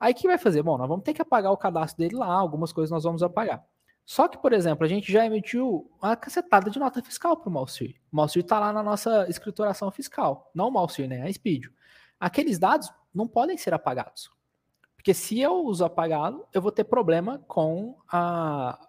Aí 0.00 0.12
o 0.12 0.16
que 0.16 0.26
vai 0.26 0.36
fazer? 0.36 0.62
Bom, 0.62 0.76
nós 0.76 0.88
vamos 0.88 1.04
ter 1.04 1.14
que 1.14 1.22
apagar 1.22 1.52
o 1.52 1.56
cadastro 1.56 1.98
dele 1.98 2.16
lá, 2.16 2.26
algumas 2.26 2.72
coisas 2.72 2.90
nós 2.90 3.04
vamos 3.04 3.22
apagar. 3.22 3.64
Só 4.04 4.28
que, 4.28 4.36
por 4.38 4.52
exemplo, 4.52 4.84
a 4.84 4.88
gente 4.88 5.10
já 5.10 5.24
emitiu 5.24 5.90
uma 6.00 6.16
cacetada 6.16 6.70
de 6.70 6.78
nota 6.78 7.02
fiscal 7.02 7.36
para 7.36 7.48
o 7.48 7.52
Malcir. 7.52 7.96
O 8.12 8.16
Malcir 8.16 8.42
está 8.42 8.58
lá 8.58 8.72
na 8.72 8.82
nossa 8.82 9.26
escrituração 9.28 9.90
fiscal, 9.90 10.50
não 10.54 10.68
o 10.68 10.72
Malcir, 10.72 11.08
né? 11.08 11.22
A 11.22 11.32
Speed. 11.32 11.66
Aqueles 12.18 12.58
dados 12.58 12.92
não 13.14 13.26
podem 13.26 13.56
ser 13.56 13.72
apagados. 13.74 14.30
Porque 14.96 15.14
se 15.14 15.40
eu 15.40 15.64
uso 15.64 15.84
apagá-lo, 15.84 16.46
eu 16.52 16.60
vou 16.60 16.72
ter 16.72 16.84
problema 16.84 17.38
com 17.46 17.96
a, 18.12 18.85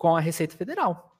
com 0.00 0.16
a 0.16 0.20
Receita 0.20 0.56
Federal. 0.56 1.14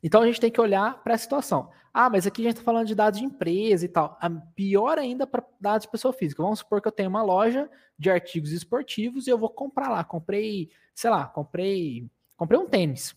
Então 0.00 0.22
a 0.22 0.26
gente 0.26 0.40
tem 0.40 0.52
que 0.52 0.60
olhar 0.60 1.02
para 1.02 1.14
a 1.14 1.18
situação. 1.18 1.68
Ah, 1.92 2.08
mas 2.08 2.28
aqui 2.28 2.42
a 2.42 2.44
gente 2.44 2.52
está 2.52 2.64
falando 2.64 2.86
de 2.86 2.94
dados 2.94 3.18
de 3.18 3.26
empresa 3.26 3.84
e 3.84 3.88
tal. 3.88 4.16
A 4.20 4.30
pior 4.30 5.00
ainda 5.00 5.26
para 5.26 5.44
dados 5.60 5.84
de 5.84 5.90
pessoa 5.90 6.14
física. 6.14 6.40
Vamos 6.40 6.60
supor 6.60 6.80
que 6.80 6.86
eu 6.86 6.92
tenho 6.92 7.10
uma 7.10 7.24
loja 7.24 7.68
de 7.98 8.08
artigos 8.08 8.52
esportivos 8.52 9.26
e 9.26 9.30
eu 9.30 9.36
vou 9.36 9.50
comprar 9.50 9.88
lá. 9.88 10.04
Comprei, 10.04 10.70
sei 10.94 11.10
lá, 11.10 11.26
comprei, 11.26 12.08
comprei 12.36 12.60
um 12.60 12.68
tênis. 12.68 13.16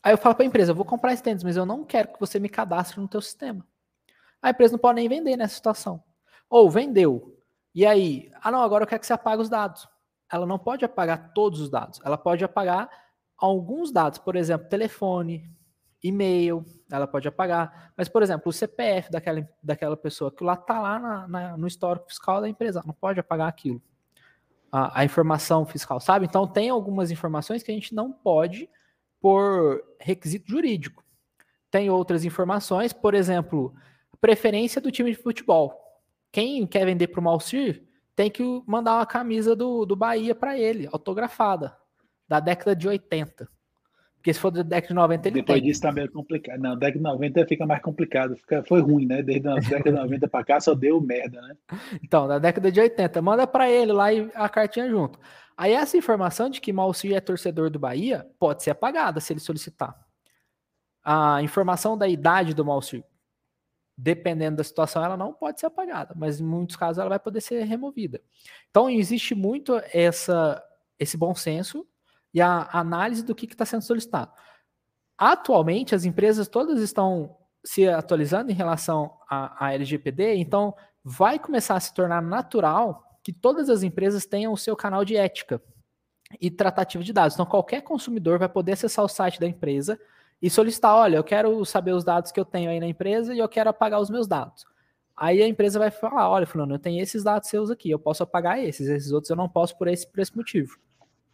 Aí 0.00 0.12
eu 0.12 0.18
falo 0.18 0.36
para 0.36 0.44
a 0.44 0.46
empresa, 0.46 0.70
eu 0.70 0.76
vou 0.76 0.84
comprar 0.84 1.12
esse 1.12 1.22
tênis, 1.22 1.42
mas 1.42 1.56
eu 1.56 1.66
não 1.66 1.84
quero 1.84 2.12
que 2.12 2.20
você 2.20 2.38
me 2.38 2.48
cadastre 2.48 3.00
no 3.00 3.08
teu 3.08 3.20
sistema. 3.20 3.66
A 4.40 4.50
empresa 4.50 4.72
não 4.72 4.78
pode 4.78 5.00
nem 5.00 5.08
vender 5.08 5.36
nessa 5.36 5.56
situação. 5.56 6.00
Ou 6.48 6.70
vendeu. 6.70 7.36
E 7.74 7.84
aí, 7.84 8.30
ah 8.40 8.52
não, 8.52 8.62
agora 8.62 8.84
eu 8.84 8.88
quero 8.88 9.00
que 9.00 9.06
você 9.06 9.12
apague 9.12 9.42
os 9.42 9.48
dados. 9.48 9.88
Ela 10.32 10.46
não 10.46 10.60
pode 10.60 10.84
apagar 10.84 11.32
todos 11.34 11.60
os 11.60 11.68
dados. 11.68 12.00
Ela 12.04 12.16
pode 12.16 12.44
apagar 12.44 12.88
alguns 13.38 13.92
dados, 13.92 14.18
por 14.18 14.34
exemplo, 14.34 14.68
telefone, 14.68 15.48
e-mail, 16.02 16.64
ela 16.90 17.06
pode 17.06 17.28
apagar. 17.28 17.92
Mas, 17.96 18.08
por 18.08 18.22
exemplo, 18.22 18.50
o 18.50 18.52
CPF 18.52 19.10
daquela, 19.10 19.48
daquela 19.62 19.96
pessoa 19.96 20.30
que 20.30 20.44
lá 20.44 20.54
está 20.54 20.80
lá 20.80 20.98
na, 20.98 21.28
na, 21.28 21.56
no 21.56 21.66
histórico 21.66 22.08
fiscal 22.08 22.40
da 22.40 22.48
empresa, 22.48 22.82
não 22.84 22.94
pode 22.94 23.20
apagar 23.20 23.48
aquilo. 23.48 23.80
A, 24.70 25.00
a, 25.00 25.04
informação 25.04 25.64
fiscal, 25.64 25.98
sabe? 25.98 26.26
Então, 26.26 26.46
tem 26.46 26.68
algumas 26.68 27.10
informações 27.10 27.62
que 27.62 27.70
a 27.70 27.74
gente 27.74 27.94
não 27.94 28.12
pode 28.12 28.68
por 29.20 29.82
requisito 29.98 30.50
jurídico. 30.50 31.02
Tem 31.70 31.88
outras 31.88 32.24
informações, 32.24 32.92
por 32.92 33.14
exemplo, 33.14 33.74
preferência 34.20 34.80
do 34.80 34.90
time 34.90 35.10
de 35.10 35.16
futebol. 35.16 35.74
Quem 36.30 36.66
quer 36.66 36.84
vender 36.84 37.08
para 37.08 37.20
o 37.20 37.22
Malcir 37.22 37.82
tem 38.14 38.30
que 38.30 38.42
mandar 38.66 38.96
uma 38.96 39.06
camisa 39.06 39.56
do, 39.56 39.86
do 39.86 39.96
Bahia 39.96 40.34
para 40.34 40.58
ele, 40.58 40.88
autografada 40.92 41.77
da 42.28 42.40
década 42.40 42.76
de 42.76 42.86
80. 42.86 43.48
Porque 44.16 44.34
se 44.34 44.40
for 44.40 44.50
da 44.50 44.62
década 44.62 44.88
de 44.88 44.94
90, 44.94 45.28
ele 45.28 45.34
Depois 45.36 45.60
tem. 45.60 45.68
disso 45.68 45.80
tá 45.80 45.92
meio 45.92 46.10
complicado. 46.10 46.60
Não, 46.60 46.76
década 46.76 46.98
de 46.98 47.02
90 47.02 47.46
fica 47.46 47.64
mais 47.64 47.80
complicado. 47.80 48.36
Fica, 48.36 48.64
foi 48.64 48.80
ruim, 48.80 49.06
né? 49.06 49.22
Desde 49.22 49.46
a 49.48 49.54
década 49.54 49.92
de 49.92 49.96
90 50.02 50.28
para 50.28 50.44
cá 50.44 50.60
só 50.60 50.74
deu 50.74 51.00
merda, 51.00 51.40
né? 51.40 51.56
Então, 52.02 52.26
da 52.26 52.38
década 52.38 52.70
de 52.70 52.80
80, 52.80 53.22
manda 53.22 53.46
para 53.46 53.70
ele 53.70 53.92
lá 53.92 54.12
e 54.12 54.28
a 54.34 54.48
cartinha 54.48 54.88
junto. 54.90 55.18
Aí 55.56 55.72
essa 55.72 55.96
informação 55.96 56.50
de 56.50 56.60
que 56.60 56.72
Malci 56.72 57.14
é 57.14 57.20
torcedor 57.20 57.70
do 57.70 57.78
Bahia 57.78 58.28
pode 58.38 58.62
ser 58.62 58.70
apagada 58.70 59.20
se 59.20 59.32
ele 59.32 59.40
solicitar. 59.40 59.96
A 61.02 61.40
informação 61.42 61.96
da 61.96 62.06
idade 62.06 62.54
do 62.54 62.64
Malci, 62.64 63.04
dependendo 63.96 64.58
da 64.58 64.64
situação, 64.64 65.04
ela 65.04 65.16
não 65.16 65.32
pode 65.32 65.58
ser 65.58 65.66
apagada, 65.66 66.14
mas 66.16 66.40
em 66.40 66.44
muitos 66.44 66.76
casos 66.76 66.98
ela 66.98 67.08
vai 67.08 67.18
poder 67.18 67.40
ser 67.40 67.64
removida. 67.64 68.20
Então 68.70 68.90
existe 68.90 69.34
muito 69.34 69.80
essa, 69.92 70.62
esse 70.98 71.16
bom 71.16 71.34
senso 71.34 71.86
a 72.40 72.78
análise 72.78 73.24
do 73.24 73.34
que 73.34 73.46
está 73.46 73.64
sendo 73.64 73.82
solicitado. 73.82 74.32
Atualmente, 75.16 75.94
as 75.94 76.04
empresas 76.04 76.48
todas 76.48 76.80
estão 76.80 77.36
se 77.64 77.88
atualizando 77.88 78.50
em 78.50 78.54
relação 78.54 79.12
à, 79.28 79.66
à 79.66 79.74
LGPD, 79.74 80.36
então 80.36 80.74
vai 81.04 81.38
começar 81.38 81.74
a 81.74 81.80
se 81.80 81.92
tornar 81.92 82.22
natural 82.22 83.18
que 83.22 83.32
todas 83.32 83.68
as 83.68 83.82
empresas 83.82 84.26
tenham 84.26 84.52
o 84.52 84.56
seu 84.56 84.76
canal 84.76 85.04
de 85.04 85.16
ética 85.16 85.60
e 86.40 86.50
tratativa 86.50 87.02
de 87.02 87.12
dados. 87.12 87.34
Então, 87.34 87.46
qualquer 87.46 87.82
consumidor 87.82 88.38
vai 88.38 88.48
poder 88.48 88.72
acessar 88.72 89.04
o 89.04 89.08
site 89.08 89.40
da 89.40 89.46
empresa 89.46 89.98
e 90.40 90.48
solicitar: 90.48 90.94
olha, 90.94 91.16
eu 91.16 91.24
quero 91.24 91.64
saber 91.64 91.92
os 91.92 92.04
dados 92.04 92.30
que 92.30 92.38
eu 92.38 92.44
tenho 92.44 92.70
aí 92.70 92.80
na 92.80 92.86
empresa 92.86 93.34
e 93.34 93.38
eu 93.38 93.48
quero 93.48 93.70
apagar 93.70 94.00
os 94.00 94.10
meus 94.10 94.26
dados. 94.26 94.64
Aí 95.16 95.42
a 95.42 95.48
empresa 95.48 95.78
vai 95.78 95.90
falar: 95.90 96.30
olha, 96.30 96.46
Fulano, 96.46 96.74
eu 96.74 96.78
tenho 96.78 97.02
esses 97.02 97.24
dados 97.24 97.48
seus 97.48 97.70
aqui, 97.70 97.90
eu 97.90 97.98
posso 97.98 98.22
apagar 98.22 98.58
esses, 98.62 98.88
esses 98.88 99.10
outros 99.10 99.30
eu 99.30 99.36
não 99.36 99.48
posso 99.48 99.76
por 99.76 99.88
esse, 99.88 100.06
por 100.06 100.20
esse 100.20 100.36
motivo. 100.36 100.78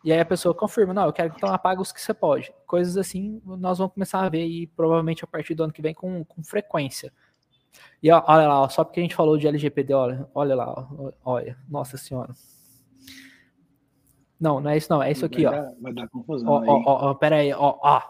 E 0.05 0.13
aí 0.13 0.21
a 0.21 0.25
pessoa 0.25 0.55
confirma: 0.55 0.93
não, 0.93 1.07
eu 1.07 1.13
quero 1.13 1.31
que 1.31 1.39
então 1.39 1.53
apague 1.53 1.81
os 1.81 1.91
que 1.91 2.01
você 2.01 2.13
pode. 2.13 2.53
Coisas 2.67 2.97
assim 2.99 3.41
nós 3.45 3.79
vamos 3.79 3.95
começar 3.95 4.21
a 4.21 4.29
ver 4.29 4.45
e 4.47 4.67
provavelmente 4.67 5.25
a 5.25 5.27
partir 5.27 5.55
do 5.55 5.65
ano 5.65 5.73
que 5.73 5.81
vem 5.81 5.95
com, 5.95 6.23
com 6.25 6.45
frequência. 6.45 7.11
E 8.03 8.11
ó, 8.13 8.23
olha 8.27 8.47
lá, 8.47 8.61
ó, 8.61 8.69
só 8.69 8.85
porque 8.85 9.01
a 9.01 9.03
gente 9.03 9.15
falou 9.15 9.39
de 9.39 9.49
LGPD, 9.49 9.95
olha, 9.95 10.29
olha 10.35 10.55
lá, 10.55 10.71
ó, 10.71 11.11
olha, 11.25 11.59
nossa 11.69 11.97
senhora. 11.97 12.35
Não, 14.39 14.61
não 14.61 14.71
é 14.71 14.77
isso 14.77 14.93
não, 14.93 15.03
é 15.03 15.11
isso 15.11 15.25
aqui, 15.25 15.45
vai 15.45 15.59
ó. 15.59 15.63
Dar, 15.63 15.73
vai 15.81 15.93
dar 15.95 16.09
confusão 16.09 16.49
Ó, 16.51 16.61
aí. 16.61 16.69
ó, 16.69 16.83
ó, 16.85 17.11
ó, 17.11 17.15
pera 17.15 17.37
aí, 17.37 17.53
ó, 17.53 17.79
ó, 17.83 18.03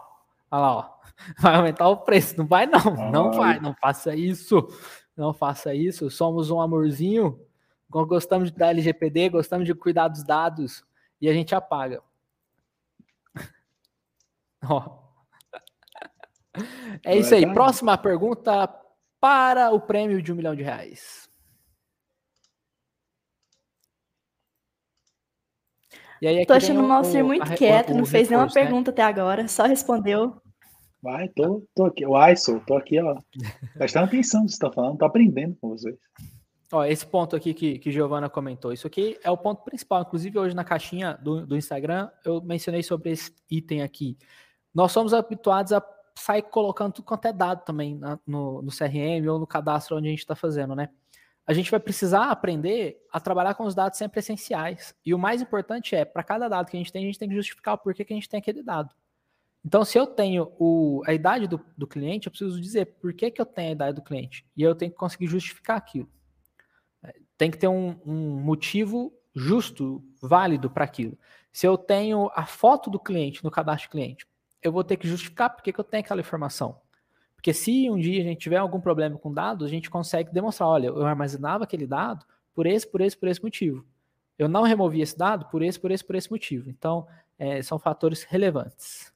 olha 0.51 0.61
lá, 0.61 0.77
ó. 0.77 0.95
Vai 1.39 1.55
aumentar 1.55 1.87
o 1.87 1.95
preço, 1.95 2.37
não 2.37 2.45
vai 2.45 2.65
não, 2.65 2.81
não 3.09 3.31
Ai. 3.31 3.37
vai, 3.37 3.59
não 3.61 3.73
faça 3.73 4.13
isso, 4.13 4.67
não 5.15 5.33
faça 5.33 5.73
isso. 5.73 6.11
Somos 6.11 6.51
um 6.51 6.59
amorzinho, 6.59 7.39
gostamos 7.89 8.51
da 8.51 8.67
LGPD, 8.67 9.29
gostamos 9.29 9.65
de 9.65 9.73
cuidar 9.73 10.09
dos 10.09 10.25
dados 10.25 10.83
e 11.25 11.29
a 11.29 11.33
gente 11.33 11.55
apaga. 11.55 12.03
Ó. 14.63 14.99
É 17.03 17.17
isso 17.17 17.33
aí. 17.33 17.41
Vai 17.41 17.49
dar. 17.49 17.53
Próxima 17.55 17.97
pergunta 17.97 18.67
para 19.19 19.71
o 19.71 19.81
prêmio 19.81 20.21
de 20.21 20.31
um 20.31 20.35
milhão 20.35 20.55
de 20.55 20.61
reais. 20.61 21.27
E 26.21 26.27
aí, 26.27 26.37
aqui 26.37 26.45
Tô 26.45 26.53
achando 26.53 26.79
o 26.83 26.87
Malcir 26.87 27.21
a 27.21 27.23
muito 27.23 27.43
re- 27.43 27.57
quieto, 27.57 27.91
o 27.91 27.97
não 27.97 28.05
fez 28.05 28.29
nenhuma 28.29 28.45
né? 28.47 28.53
pergunta 28.53 28.91
até 28.91 29.01
agora, 29.01 29.47
só 29.47 29.63
respondeu. 29.65 30.39
Vai, 31.01 31.27
tô, 31.29 31.67
tô 31.75 31.85
aqui. 31.85 32.05
O 32.05 32.15
Aisson, 32.15 32.59
tô 32.59 32.77
aqui, 32.77 32.99
ó. 33.01 33.19
Prestando 33.73 34.05
atenção 34.05 34.41
no 34.41 34.45
que 34.47 34.53
você 34.53 34.59
tá 34.59 34.71
falando, 34.71 34.97
tô 34.99 35.05
aprendendo 35.05 35.55
com 35.59 35.69
vocês. 35.69 35.97
Ó, 36.75 36.83
esse 36.83 37.07
ponto 37.07 37.37
aqui 37.37 37.53
que, 37.53 37.79
que 37.79 37.89
Giovana 37.89 38.29
comentou, 38.29 38.73
isso 38.73 38.85
aqui 38.85 39.17
é 39.23 39.31
o 39.31 39.37
ponto 39.37 39.63
principal. 39.63 40.01
Inclusive, 40.01 40.37
hoje 40.37 40.53
na 40.53 40.65
caixinha 40.65 41.17
do, 41.21 41.45
do 41.45 41.55
Instagram, 41.55 42.11
eu 42.25 42.41
mencionei 42.41 42.83
sobre 42.83 43.11
esse 43.11 43.33
item 43.49 43.81
aqui. 43.81 44.17
Nós 44.73 44.91
somos 44.91 45.13
habituados 45.13 45.71
a 45.71 45.81
sair 46.19 46.41
colocando 46.41 46.91
tudo 46.91 47.05
quanto 47.05 47.29
é 47.29 47.31
dado 47.31 47.63
também 47.63 47.95
na- 47.95 48.19
no, 48.27 48.61
no 48.61 48.71
CRM 48.71 49.25
ou 49.29 49.39
no 49.39 49.47
cadastro 49.47 49.95
onde 49.95 50.07
a 50.07 50.09
gente 50.09 50.19
está 50.19 50.35
fazendo, 50.35 50.75
né? 50.75 50.89
A 51.47 51.53
gente 51.53 51.71
vai 51.71 51.79
precisar 51.79 52.25
aprender 52.29 53.01
a 53.09 53.21
trabalhar 53.21 53.53
com 53.53 53.63
os 53.63 53.73
dados 53.73 53.97
sempre 53.97 54.19
essenciais. 54.19 54.93
E 55.05 55.13
o 55.13 55.17
mais 55.17 55.41
importante 55.41 55.95
é, 55.95 56.03
para 56.03 56.23
cada 56.23 56.49
dado 56.49 56.69
que 56.69 56.75
a 56.75 56.79
gente 56.79 56.91
tem, 56.91 57.03
a 57.03 57.05
gente 57.05 57.17
tem 57.19 57.29
que 57.29 57.35
justificar 57.35 57.75
o 57.75 57.77
porquê 57.77 58.03
que 58.03 58.11
a 58.11 58.17
gente 58.17 58.27
tem 58.27 58.39
aquele 58.39 58.61
dado. 58.61 58.93
Então, 59.63 59.85
se 59.85 59.97
eu 59.97 60.05
tenho 60.05 60.51
o, 60.59 61.01
a 61.07 61.13
idade 61.13 61.47
do, 61.47 61.65
do 61.77 61.87
cliente, 61.87 62.27
eu 62.27 62.31
preciso 62.31 62.59
dizer 62.59 62.97
por 62.99 63.13
que, 63.13 63.31
que 63.31 63.39
eu 63.39 63.45
tenho 63.45 63.69
a 63.69 63.71
idade 63.71 63.95
do 63.95 64.03
cliente. 64.03 64.45
E 64.57 64.61
eu 64.61 64.75
tenho 64.75 64.91
que 64.91 64.97
conseguir 64.97 65.27
justificar 65.27 65.77
aquilo 65.77 66.13
tem 67.37 67.51
que 67.51 67.57
ter 67.57 67.67
um, 67.67 67.95
um 68.05 68.39
motivo 68.39 69.13
justo, 69.35 70.03
válido 70.21 70.69
para 70.69 70.85
aquilo. 70.85 71.17
Se 71.51 71.67
eu 71.67 71.77
tenho 71.77 72.29
a 72.33 72.45
foto 72.45 72.89
do 72.89 72.99
cliente 72.99 73.43
no 73.43 73.51
cadastro 73.51 73.89
cliente, 73.89 74.25
eu 74.61 74.71
vou 74.71 74.83
ter 74.83 74.97
que 74.97 75.07
justificar 75.07 75.49
por 75.49 75.61
que 75.61 75.71
que 75.71 75.79
eu 75.79 75.83
tenho 75.83 76.03
aquela 76.03 76.21
informação. 76.21 76.79
Porque 77.35 77.53
se 77.53 77.89
um 77.89 77.99
dia 77.99 78.21
a 78.21 78.23
gente 78.23 78.39
tiver 78.39 78.57
algum 78.57 78.79
problema 78.79 79.17
com 79.17 79.31
dados, 79.31 79.67
a 79.67 79.69
gente 79.69 79.89
consegue 79.89 80.33
demonstrar, 80.33 80.67
olha, 80.67 80.87
eu 80.87 81.05
armazenava 81.05 81.63
aquele 81.63 81.85
dado 81.85 82.25
por 82.53 82.65
esse, 82.65 82.87
por 82.87 83.01
esse, 83.01 83.15
por 83.15 83.27
esse 83.29 83.43
motivo. 83.43 83.85
Eu 84.37 84.49
não 84.49 84.63
removi 84.63 85.01
esse 85.01 85.17
dado 85.17 85.45
por 85.47 85.61
esse, 85.61 85.79
por 85.79 85.91
esse, 85.91 86.03
por 86.03 86.15
esse 86.15 86.31
motivo. 86.31 86.69
Então, 86.69 87.07
é, 87.37 87.61
são 87.61 87.77
fatores 87.77 88.23
relevantes. 88.23 89.13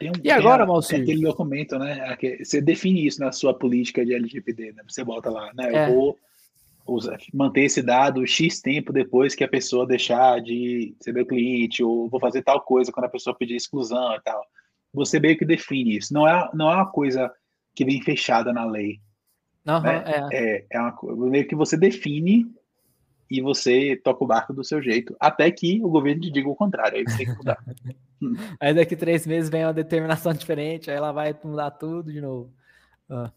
E, 0.00 0.08
um- 0.08 0.12
E 0.22 0.30
agora, 0.30 0.66
Malcir? 0.66 0.96
Tem 0.96 1.02
aquele 1.02 1.20
documento, 1.22 1.78
né? 1.78 2.00
aque- 2.08 2.44
Você 2.44 2.60
define 2.60 3.06
isso 3.06 3.20
na 3.20 3.30
sua 3.32 3.52
política 3.54 4.04
de 4.04 4.14
LGPD, 4.14 4.72
né? 4.72 4.82
Você 4.88 5.04
bota 5.04 5.30
lá, 5.30 5.52
né? 5.54 5.72
É. 5.72 5.88
Eu 5.88 5.92
vou 5.94 6.18
usar- 6.86 7.18
manter 7.32 7.62
esse 7.64 7.82
dado 7.82 8.26
X 8.26 8.60
tempo 8.60 8.92
depois 8.92 9.34
que 9.34 9.44
a 9.44 9.48
pessoa 9.48 9.86
deixar 9.86 10.40
de 10.40 10.94
ser 11.00 11.12
meu 11.12 11.26
cliente, 11.26 11.82
ou 11.82 12.08
vou 12.08 12.18
fazer 12.20 12.42
tal 12.42 12.60
coisa 12.60 12.90
quando 12.92 13.06
a 13.06 13.10
pessoa 13.10 13.36
pedir 13.36 13.54
exclusão 13.56 14.14
e 14.16 14.20
tal. 14.22 14.42
Você 14.92 15.18
meio 15.20 15.36
que 15.36 15.44
define 15.44 15.96
isso. 15.98 16.12
Não 16.14 16.26
é, 16.26 16.50
não 16.54 16.70
é 16.70 16.74
uma 16.76 16.86
coisa 16.90 17.30
que 17.74 17.84
vem 17.84 18.00
fechada 18.02 18.52
na 18.52 18.64
lei. 18.64 19.00
Aham, 19.66 19.82
Né? 19.82 20.04
é. 20.32 20.56
É, 20.56 20.66
é 20.72 20.80
uma 20.80 20.92
coisa 20.92 21.20
meio 21.30 21.46
que 21.48 21.54
você 21.54 21.76
define 21.76 22.46
e 23.38 23.40
você 23.40 23.96
toca 23.96 24.22
o 24.22 24.26
barco 24.26 24.52
do 24.52 24.64
seu 24.64 24.82
jeito, 24.82 25.16
até 25.18 25.50
que 25.50 25.82
o 25.82 25.88
governo 25.88 26.22
te 26.22 26.30
diga 26.30 26.48
o 26.48 26.56
contrário. 26.56 26.98
Aí 26.98 27.04
você 27.04 27.16
tem 27.18 27.26
que 27.26 27.36
mudar. 27.36 27.58
Aí 28.58 28.72
daqui 28.72 28.96
três 28.96 29.26
meses 29.26 29.50
vem 29.50 29.64
uma 29.64 29.72
determinação 29.74 30.32
diferente, 30.34 30.90
aí 30.90 30.96
ela 30.96 31.12
vai 31.12 31.36
mudar 31.44 31.70
tudo 31.72 32.10
de 32.10 32.22
novo. 32.22 32.50
Ah. 33.10 33.30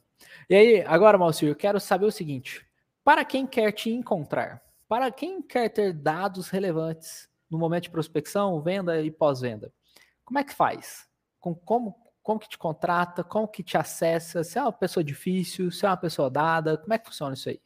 E 0.50 0.56
aí, 0.56 0.82
agora, 0.88 1.18
Malcir, 1.18 1.50
eu 1.50 1.56
quero 1.56 1.80
saber 1.80 2.06
o 2.06 2.12
seguinte: 2.12 2.66
para 3.04 3.26
quem 3.26 3.46
quer 3.46 3.72
te 3.74 3.90
encontrar, 3.90 4.62
para 4.88 5.12
quem 5.12 5.42
quer 5.42 5.68
ter 5.70 5.92
dados 5.92 6.50
relevantes 6.50 7.30
no 7.50 7.58
momento 7.58 7.84
de 7.84 7.90
prospecção, 7.90 8.62
venda 8.62 9.02
e 9.02 9.12
pós-venda, 9.12 9.74
como 10.24 10.40
é 10.40 10.44
que 10.44 10.54
faz? 10.54 11.06
Com, 11.40 11.54
como, 11.54 11.96
como 12.24 12.40
que 12.40 12.50
te 12.50 12.58
contrata? 12.58 13.24
Como 13.24 13.48
que 13.48 13.64
te 13.64 13.78
acessa? 13.78 14.44
Se 14.44 14.58
é 14.58 14.62
uma 14.62 14.72
pessoa 14.72 15.04
difícil, 15.04 15.72
se 15.72 15.86
é 15.86 15.90
uma 15.90 15.98
pessoa 15.98 16.30
dada, 16.30 16.78
como 16.78 16.94
é 16.94 16.98
que 16.98 17.08
funciona 17.08 17.34
isso 17.34 17.50
aí? 17.50 17.60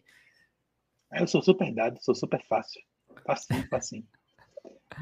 Eu 1.14 1.28
sou 1.28 1.42
super 1.42 1.74
dado, 1.74 1.98
sou 2.02 2.16
super 2.16 2.42
fácil. 2.48 2.82
Facinho, 3.26 3.68
facinho. 3.70 4.04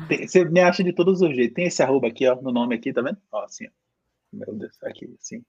Tem- 0.08 0.28
Você 0.28 0.46
me 0.46 0.60
acha 0.60 0.84
de 0.84 0.94
todos 0.94 1.22
os 1.22 1.36
jeitos. 1.36 1.54
Tem 1.54 1.66
esse 1.66 1.82
arroba 1.84 2.08
aqui, 2.08 2.28
ó, 2.28 2.36
no 2.42 2.52
nome 2.52 2.76
aqui, 2.76 2.92
tá 2.94 3.02
vendo? 3.02 3.18
Ó, 3.32 3.44
assim, 3.44 3.66
ó. 3.68 3.70
Meu 4.32 4.54
Deus, 4.56 4.78
aqui, 4.84 5.14
assim. 5.20 5.44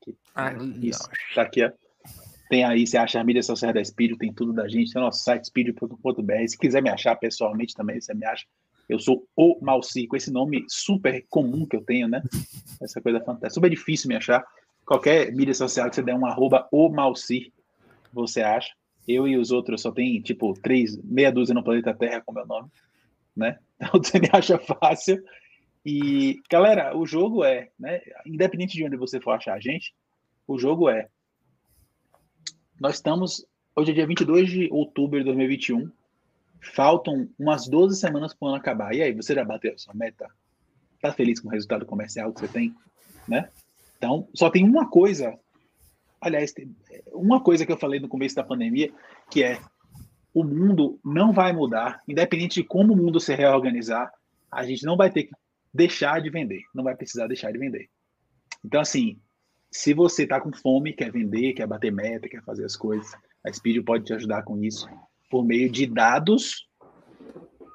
Aqui. 0.00 0.16
Ali, 0.34 0.88
Isso, 0.88 1.08
tá 1.34 1.42
aqui, 1.42 1.64
ó. 1.64 1.70
Tem 2.48 2.64
aí, 2.64 2.86
você 2.86 2.96
acha 2.96 3.20
a 3.20 3.24
mídia 3.24 3.42
social 3.42 3.72
da 3.74 3.84
Speed, 3.84 4.16
tem 4.18 4.32
tudo 4.32 4.52
da 4.54 4.66
gente, 4.68 4.92
tem 4.92 5.02
o 5.02 5.04
nosso 5.04 5.22
site 5.22 5.46
speed.com.br. 5.48 6.48
Se 6.48 6.56
quiser 6.56 6.82
me 6.82 6.88
achar 6.88 7.14
pessoalmente 7.16 7.74
também, 7.74 8.00
você 8.00 8.14
me 8.14 8.24
acha. 8.24 8.46
Eu 8.88 8.98
sou 8.98 9.28
o 9.36 9.58
Malci, 9.60 10.06
com 10.06 10.16
esse 10.16 10.30
nome 10.30 10.64
super 10.66 11.22
comum 11.28 11.66
que 11.66 11.76
eu 11.76 11.82
tenho, 11.84 12.08
né? 12.08 12.22
Essa 12.80 13.02
coisa 13.02 13.18
fantástica. 13.20 13.50
Super 13.50 13.68
difícil 13.68 14.08
me 14.08 14.16
achar. 14.16 14.42
Qualquer 14.86 15.30
mídia 15.34 15.52
social 15.52 15.90
que 15.90 15.96
você 15.96 16.02
der 16.02 16.14
um 16.14 16.24
arroba 16.24 16.66
o 16.72 16.88
Malci, 16.88 17.52
você 18.10 18.40
acha. 18.40 18.72
Eu 19.08 19.26
e 19.26 19.38
os 19.38 19.50
outros 19.50 19.80
só 19.80 19.90
tem, 19.90 20.20
tipo, 20.20 20.52
três, 20.52 21.02
meia 21.02 21.32
dúzia 21.32 21.54
no 21.54 21.64
planeta 21.64 21.94
Terra 21.94 22.20
com 22.20 22.30
meu 22.30 22.46
nome, 22.46 22.68
né? 23.34 23.58
Então 23.80 24.02
você 24.02 24.18
me 24.18 24.28
acha 24.32 24.58
fácil. 24.58 25.24
E, 25.86 26.40
galera, 26.50 26.96
o 26.96 27.06
jogo 27.06 27.44
é, 27.44 27.70
né? 27.78 28.02
Independente 28.26 28.76
de 28.76 28.84
onde 28.84 28.96
você 28.96 29.20
for 29.20 29.30
achar 29.30 29.54
a 29.54 29.60
gente, 29.60 29.94
o 30.46 30.58
jogo 30.58 30.90
é. 30.90 31.08
Nós 32.78 32.96
estamos. 32.96 33.46
Hoje 33.74 33.92
é 33.92 33.94
dia 33.94 34.06
22 34.06 34.50
de 34.50 34.68
outubro 34.70 35.18
de 35.18 35.24
2021. 35.24 35.90
Faltam 36.60 37.28
umas 37.38 37.68
12 37.68 37.98
semanas 37.98 38.34
para 38.34 38.46
o 38.46 38.48
ano 38.48 38.58
acabar. 38.58 38.92
E 38.94 39.00
aí, 39.00 39.14
você 39.14 39.34
já 39.34 39.44
bateu 39.44 39.72
a 39.72 39.78
sua 39.78 39.94
meta? 39.94 40.28
Tá 41.00 41.12
feliz 41.12 41.38
com 41.38 41.48
o 41.48 41.52
resultado 41.52 41.86
comercial 41.86 42.32
que 42.32 42.40
você 42.40 42.48
tem? 42.48 42.74
Né? 43.28 43.48
Então, 43.96 44.28
só 44.34 44.50
tem 44.50 44.64
uma 44.64 44.90
coisa. 44.90 45.38
Aliás, 46.20 46.52
tem 46.52 46.74
uma 47.12 47.42
coisa 47.42 47.64
que 47.64 47.72
eu 47.72 47.78
falei 47.78 48.00
no 48.00 48.08
começo 48.08 48.34
da 48.34 48.42
pandemia, 48.42 48.92
que 49.30 49.42
é 49.42 49.58
o 50.34 50.44
mundo 50.44 50.98
não 51.04 51.32
vai 51.32 51.52
mudar, 51.52 52.02
independente 52.06 52.60
de 52.60 52.66
como 52.66 52.92
o 52.92 52.96
mundo 52.96 53.20
se 53.20 53.34
reorganizar, 53.34 54.12
a 54.50 54.64
gente 54.64 54.84
não 54.84 54.96
vai 54.96 55.10
ter 55.10 55.24
que 55.24 55.32
deixar 55.72 56.20
de 56.20 56.30
vender, 56.30 56.62
não 56.74 56.84
vai 56.84 56.94
precisar 56.94 57.26
deixar 57.26 57.52
de 57.52 57.58
vender. 57.58 57.88
Então, 58.64 58.80
assim, 58.80 59.18
se 59.70 59.92
você 59.92 60.24
está 60.24 60.40
com 60.40 60.52
fome, 60.52 60.92
quer 60.92 61.10
vender, 61.12 61.52
quer 61.52 61.66
bater 61.66 61.92
meta, 61.92 62.28
quer 62.28 62.42
fazer 62.42 62.64
as 62.64 62.76
coisas, 62.76 63.12
a 63.44 63.52
Speed 63.52 63.84
pode 63.84 64.04
te 64.04 64.14
ajudar 64.14 64.42
com 64.42 64.62
isso 64.62 64.88
por 65.30 65.44
meio 65.44 65.70
de 65.70 65.86
dados 65.86 66.68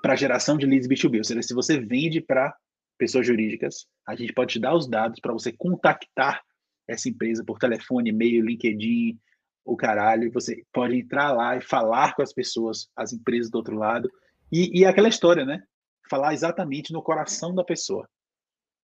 para 0.02 0.16
geração 0.16 0.58
de 0.58 0.66
leads 0.66 0.88
B2B. 0.88 1.18
Ou 1.20 1.24
seja, 1.24 1.42
se 1.42 1.54
você 1.54 1.80
vende 1.80 2.20
para 2.20 2.56
pessoas 2.98 3.26
jurídicas, 3.26 3.86
a 4.08 4.16
gente 4.16 4.34
pode 4.34 4.54
te 4.54 4.60
dar 4.60 4.76
os 4.76 4.88
dados 4.88 5.20
para 5.20 5.34
você 5.34 5.52
contactar 5.52 6.42
essa 6.88 7.10
empresa 7.10 7.44
por 7.46 7.60
telefone, 7.60 8.10
e-mail, 8.10 8.46
LinkedIn, 8.46 9.20
o 9.66 9.76
caralho. 9.76 10.32
Você 10.32 10.64
pode 10.72 10.96
entrar 10.98 11.32
lá 11.32 11.58
e 11.58 11.62
falar 11.62 12.16
com 12.16 12.22
as 12.22 12.34
pessoas, 12.34 12.90
as 12.96 13.14
empresas 13.14 13.50
do 13.50 13.58
outro 13.58 13.76
lado. 13.76 14.10
E, 14.52 14.82
e 14.82 14.86
aquela 14.86 15.10
história, 15.10 15.46
né? 15.46 15.64
Falar 16.10 16.34
exatamente 16.34 16.92
no 16.92 17.02
coração 17.02 17.56
da 17.56 17.64
pessoa. 17.64 18.08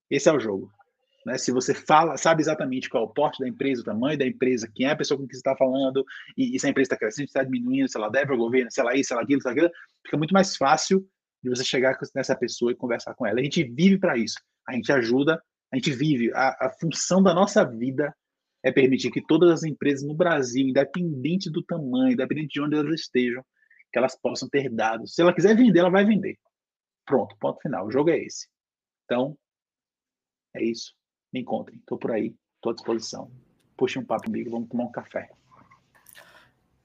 Esse 0.09 0.29
é 0.29 0.33
o 0.33 0.39
jogo. 0.39 0.71
Né? 1.25 1.37
Se 1.37 1.51
você 1.51 1.73
fala, 1.73 2.17
sabe 2.17 2.41
exatamente 2.41 2.89
qual 2.89 3.03
é 3.03 3.05
o 3.05 3.13
porte 3.13 3.39
da 3.39 3.47
empresa, 3.47 3.81
o 3.81 3.85
tamanho 3.85 4.17
da 4.17 4.25
empresa, 4.25 4.71
quem 4.73 4.87
é 4.87 4.91
a 4.91 4.95
pessoa 4.95 5.17
com 5.17 5.27
quem 5.27 5.33
você 5.33 5.39
está 5.39 5.55
falando, 5.55 6.03
e, 6.37 6.55
e 6.55 6.59
se 6.59 6.65
a 6.65 6.69
empresa 6.69 6.87
está 6.87 6.97
crescendo, 6.97 7.25
está 7.25 7.43
diminuindo, 7.43 7.87
se 7.87 7.97
ela 7.97 8.09
deve 8.09 8.31
ao 8.31 8.37
governo, 8.37 8.71
se 8.71 8.79
ela 8.79 8.95
isso, 8.95 9.09
se 9.09 9.13
ela 9.13 9.21
aquilo, 9.21 9.41
se 9.41 9.47
ela 9.47 9.55
aquilo, 9.55 9.71
fica 10.03 10.17
muito 10.17 10.33
mais 10.33 10.55
fácil 10.55 11.05
de 11.43 11.49
você 11.49 11.63
chegar 11.63 11.97
nessa 12.15 12.35
pessoa 12.35 12.71
e 12.71 12.75
conversar 12.75 13.13
com 13.13 13.25
ela. 13.25 13.39
A 13.39 13.43
gente 13.43 13.63
vive 13.63 13.97
para 13.97 14.17
isso. 14.17 14.39
A 14.67 14.73
gente 14.73 14.91
ajuda 14.91 15.41
A 15.71 15.75
gente 15.75 15.91
vive, 15.91 16.31
a, 16.33 16.67
a 16.67 16.71
função 16.79 17.21
da 17.21 17.33
nossa 17.33 17.63
vida 17.63 18.15
é 18.63 18.71
permitir 18.71 19.11
que 19.11 19.25
todas 19.25 19.51
as 19.51 19.63
empresas 19.63 20.05
no 20.05 20.15
Brasil, 20.15 20.67
independente 20.67 21.49
do 21.49 21.63
tamanho, 21.63 22.13
independente 22.13 22.53
de 22.53 22.61
onde 22.61 22.75
elas 22.75 23.01
estejam, 23.01 23.43
que 23.91 23.97
elas 23.97 24.19
possam 24.19 24.49
ter 24.49 24.69
dados. 24.69 25.13
Se 25.13 25.21
ela 25.21 25.33
quiser 25.33 25.55
vender, 25.55 25.79
ela 25.79 25.89
vai 25.89 26.05
vender. 26.05 26.37
Pronto, 27.05 27.35
ponto 27.39 27.59
final. 27.61 27.87
O 27.87 27.91
jogo 27.91 28.09
é 28.09 28.17
esse. 28.17 28.47
Então, 29.05 29.37
é 30.55 30.63
isso. 30.63 30.93
Me 31.33 31.41
encontrem. 31.41 31.79
Estou 31.79 31.97
por 31.97 32.11
aí. 32.11 32.35
Estou 32.55 32.71
à 32.71 32.75
disposição. 32.75 33.31
Puxe 33.77 33.97
um 33.97 34.05
papo 34.05 34.25
comigo. 34.25 34.51
Vamos 34.51 34.69
tomar 34.69 34.85
um 34.85 34.91
café. 34.91 35.29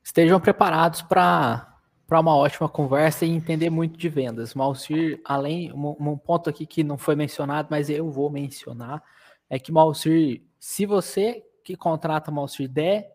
Estejam 0.03 0.41
preparados 0.41 1.03
para 1.03 1.74
para 2.07 2.21
uma 2.21 2.37
ótima 2.37 2.69
conversa 2.69 3.25
e 3.25 3.31
entender 3.31 3.71
muito 3.71 3.99
de 3.99 4.09
vendas. 4.09 4.55
Malcir, 4.55 5.21
além, 5.25 5.73
um, 5.73 5.97
um, 5.99 6.19
ponto 6.19 6.51
aqui 6.51 6.67
que 6.67 6.85
não 6.85 6.99
foi 6.99 7.17
mencionado, 7.17 7.69
mas 7.71 7.89
eu 7.89 8.11
vou 8.11 8.31
mencionar, 8.31 9.03
é 9.49 9.59
que 9.59 9.73
Malcir, 9.73 10.43
se 10.59 10.85
você 10.87 11.43
que 11.63 11.77
contrata 11.77 12.31
Malcir 12.31 12.69
der 12.69 13.11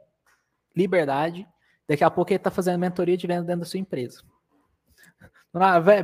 liberdade, 0.76 1.48
daqui 1.88 2.04
a 2.04 2.10
pouco 2.10 2.32
ele 2.32 2.38
está 2.38 2.50
fazendo 2.50 2.80
mentoria 2.80 3.16
de 3.16 3.28
venda 3.28 3.44
dentro 3.44 3.62
da 3.62 3.66
sua 3.66 3.80
empresa. 3.80 4.24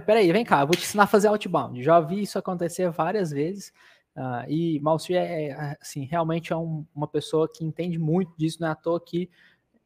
Peraí, 0.06 0.32
vem 0.32 0.44
cá, 0.44 0.62
eu 0.62 0.68
vou 0.68 0.76
te 0.76 0.84
ensinar 0.84 1.04
a 1.04 1.08
fazer 1.08 1.28
outbound. 1.28 1.82
Já 1.84 2.00
vi 2.00 2.22
isso 2.22 2.38
acontecer 2.38 2.90
várias 2.90 3.32
vezes. 3.32 3.72
Uh, 4.16 4.50
e 4.50 4.80
Malcir 4.80 5.18
é, 5.18 5.48
é, 5.50 5.78
assim, 5.82 6.06
realmente 6.06 6.54
é 6.54 6.56
um, 6.56 6.86
uma 6.96 7.08
pessoa 7.08 7.50
que 7.52 7.66
entende 7.66 8.00
muito 8.00 8.34
disso, 8.38 8.58
não 8.62 8.70
é 8.70 8.72
à 8.72 8.76
toa 8.76 9.00
que 9.00 9.30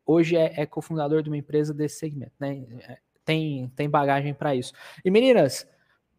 hoje 0.10 0.36
é, 0.36 0.62
é 0.62 0.66
cofundador 0.66 1.22
de 1.22 1.30
uma 1.30 1.38
empresa 1.38 1.72
desse 1.72 2.00
segmento, 2.00 2.34
né? 2.40 2.66
É, 2.88 2.98
tem, 3.24 3.72
tem 3.76 3.88
bagagem 3.88 4.34
para 4.34 4.56
isso. 4.56 4.74
E 5.06 5.12
meninas, 5.12 5.68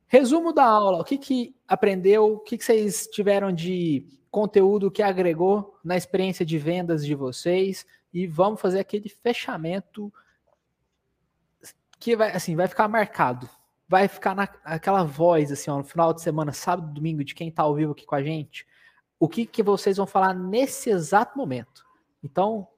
resumo 0.06 0.52
da 0.52 0.64
aula, 0.64 1.00
o 1.00 1.04
que, 1.04 1.18
que 1.18 1.56
aprendeu, 1.66 2.34
o 2.34 2.38
que, 2.38 2.56
que 2.56 2.64
vocês 2.64 3.08
tiveram 3.08 3.52
de 3.52 4.06
conteúdo 4.30 4.92
que 4.92 5.02
agregou 5.02 5.76
na 5.82 5.96
experiência 5.96 6.46
de 6.46 6.56
vendas 6.56 7.04
de 7.04 7.16
vocês 7.16 7.84
e 8.14 8.28
vamos 8.28 8.60
fazer 8.60 8.78
aquele 8.78 9.08
fechamento 9.08 10.12
que 11.98 12.16
vai 12.16 12.30
assim 12.30 12.54
vai 12.54 12.68
ficar 12.68 12.86
marcado 12.86 13.50
vai 13.88 14.06
ficar 14.06 14.36
naquela 14.36 15.02
voz 15.02 15.50
assim 15.50 15.68
ó, 15.68 15.78
no 15.78 15.84
final 15.84 16.14
de 16.14 16.22
semana 16.22 16.52
sábado 16.52 16.94
domingo 16.94 17.24
de 17.24 17.34
quem 17.34 17.48
está 17.48 17.64
ao 17.64 17.74
vivo 17.74 17.90
aqui 17.90 18.06
com 18.06 18.14
a 18.14 18.22
gente 18.22 18.64
o 19.18 19.28
que 19.28 19.44
que 19.44 19.64
vocês 19.64 19.96
vão 19.96 20.06
falar 20.06 20.32
nesse 20.32 20.90
exato 20.90 21.36
momento 21.36 21.84
então 22.22 22.68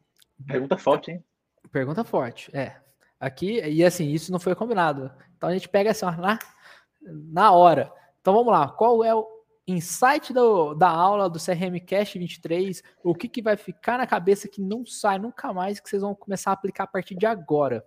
Pergunta 0.46 0.76
forte, 0.76 1.10
hein? 1.10 1.24
Pergunta 1.70 2.04
forte, 2.04 2.54
é. 2.56 2.76
Aqui, 3.18 3.60
e 3.60 3.84
assim, 3.84 4.10
isso 4.10 4.32
não 4.32 4.40
foi 4.40 4.54
combinado. 4.54 5.10
Então 5.36 5.48
a 5.48 5.52
gente 5.52 5.68
pega 5.68 5.90
assim, 5.90 6.04
ó, 6.04 6.10
na, 6.12 6.38
na 7.02 7.52
hora. 7.52 7.92
Então 8.20 8.34
vamos 8.34 8.52
lá, 8.52 8.68
qual 8.68 9.04
é 9.04 9.14
o 9.14 9.26
insight 9.66 10.32
do, 10.32 10.74
da 10.74 10.88
aula 10.88 11.30
do 11.30 11.38
CRM 11.38 11.78
Cast 11.86 12.18
23? 12.18 12.82
O 13.02 13.14
que, 13.14 13.28
que 13.28 13.42
vai 13.42 13.56
ficar 13.56 13.98
na 13.98 14.06
cabeça 14.06 14.48
que 14.48 14.60
não 14.60 14.84
sai 14.84 15.18
nunca 15.18 15.52
mais, 15.52 15.80
que 15.80 15.88
vocês 15.88 16.02
vão 16.02 16.14
começar 16.14 16.50
a 16.50 16.54
aplicar 16.54 16.84
a 16.84 16.88
partir 16.88 17.14
de 17.14 17.26
agora? 17.26 17.84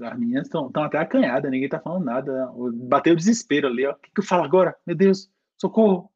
As 0.00 0.18
meninas 0.18 0.46
estão 0.46 0.70
até 0.76 0.98
acanhadas, 0.98 1.50
ninguém 1.50 1.68
tá 1.68 1.80
falando 1.80 2.04
nada. 2.04 2.52
Bateu 2.72 3.14
o 3.14 3.16
desespero 3.16 3.66
ali, 3.66 3.86
ó. 3.86 3.92
O 3.92 3.96
que, 3.96 4.10
que 4.14 4.20
eu 4.20 4.24
falo 4.24 4.44
agora? 4.44 4.76
Meu 4.86 4.96
Deus, 4.96 5.30
socorro! 5.56 6.10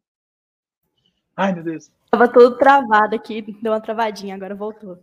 Ai, 1.37 1.53
meu 1.55 1.65
Deus. 1.65 1.91
Tava 2.11 2.29
todo 2.29 2.59
travado 2.59 3.17
aqui, 3.17 3.41
deu 3.63 3.73
uma 3.73 3.81
travadinha, 3.81 4.35
agora 4.35 4.55
voltou. 4.55 4.99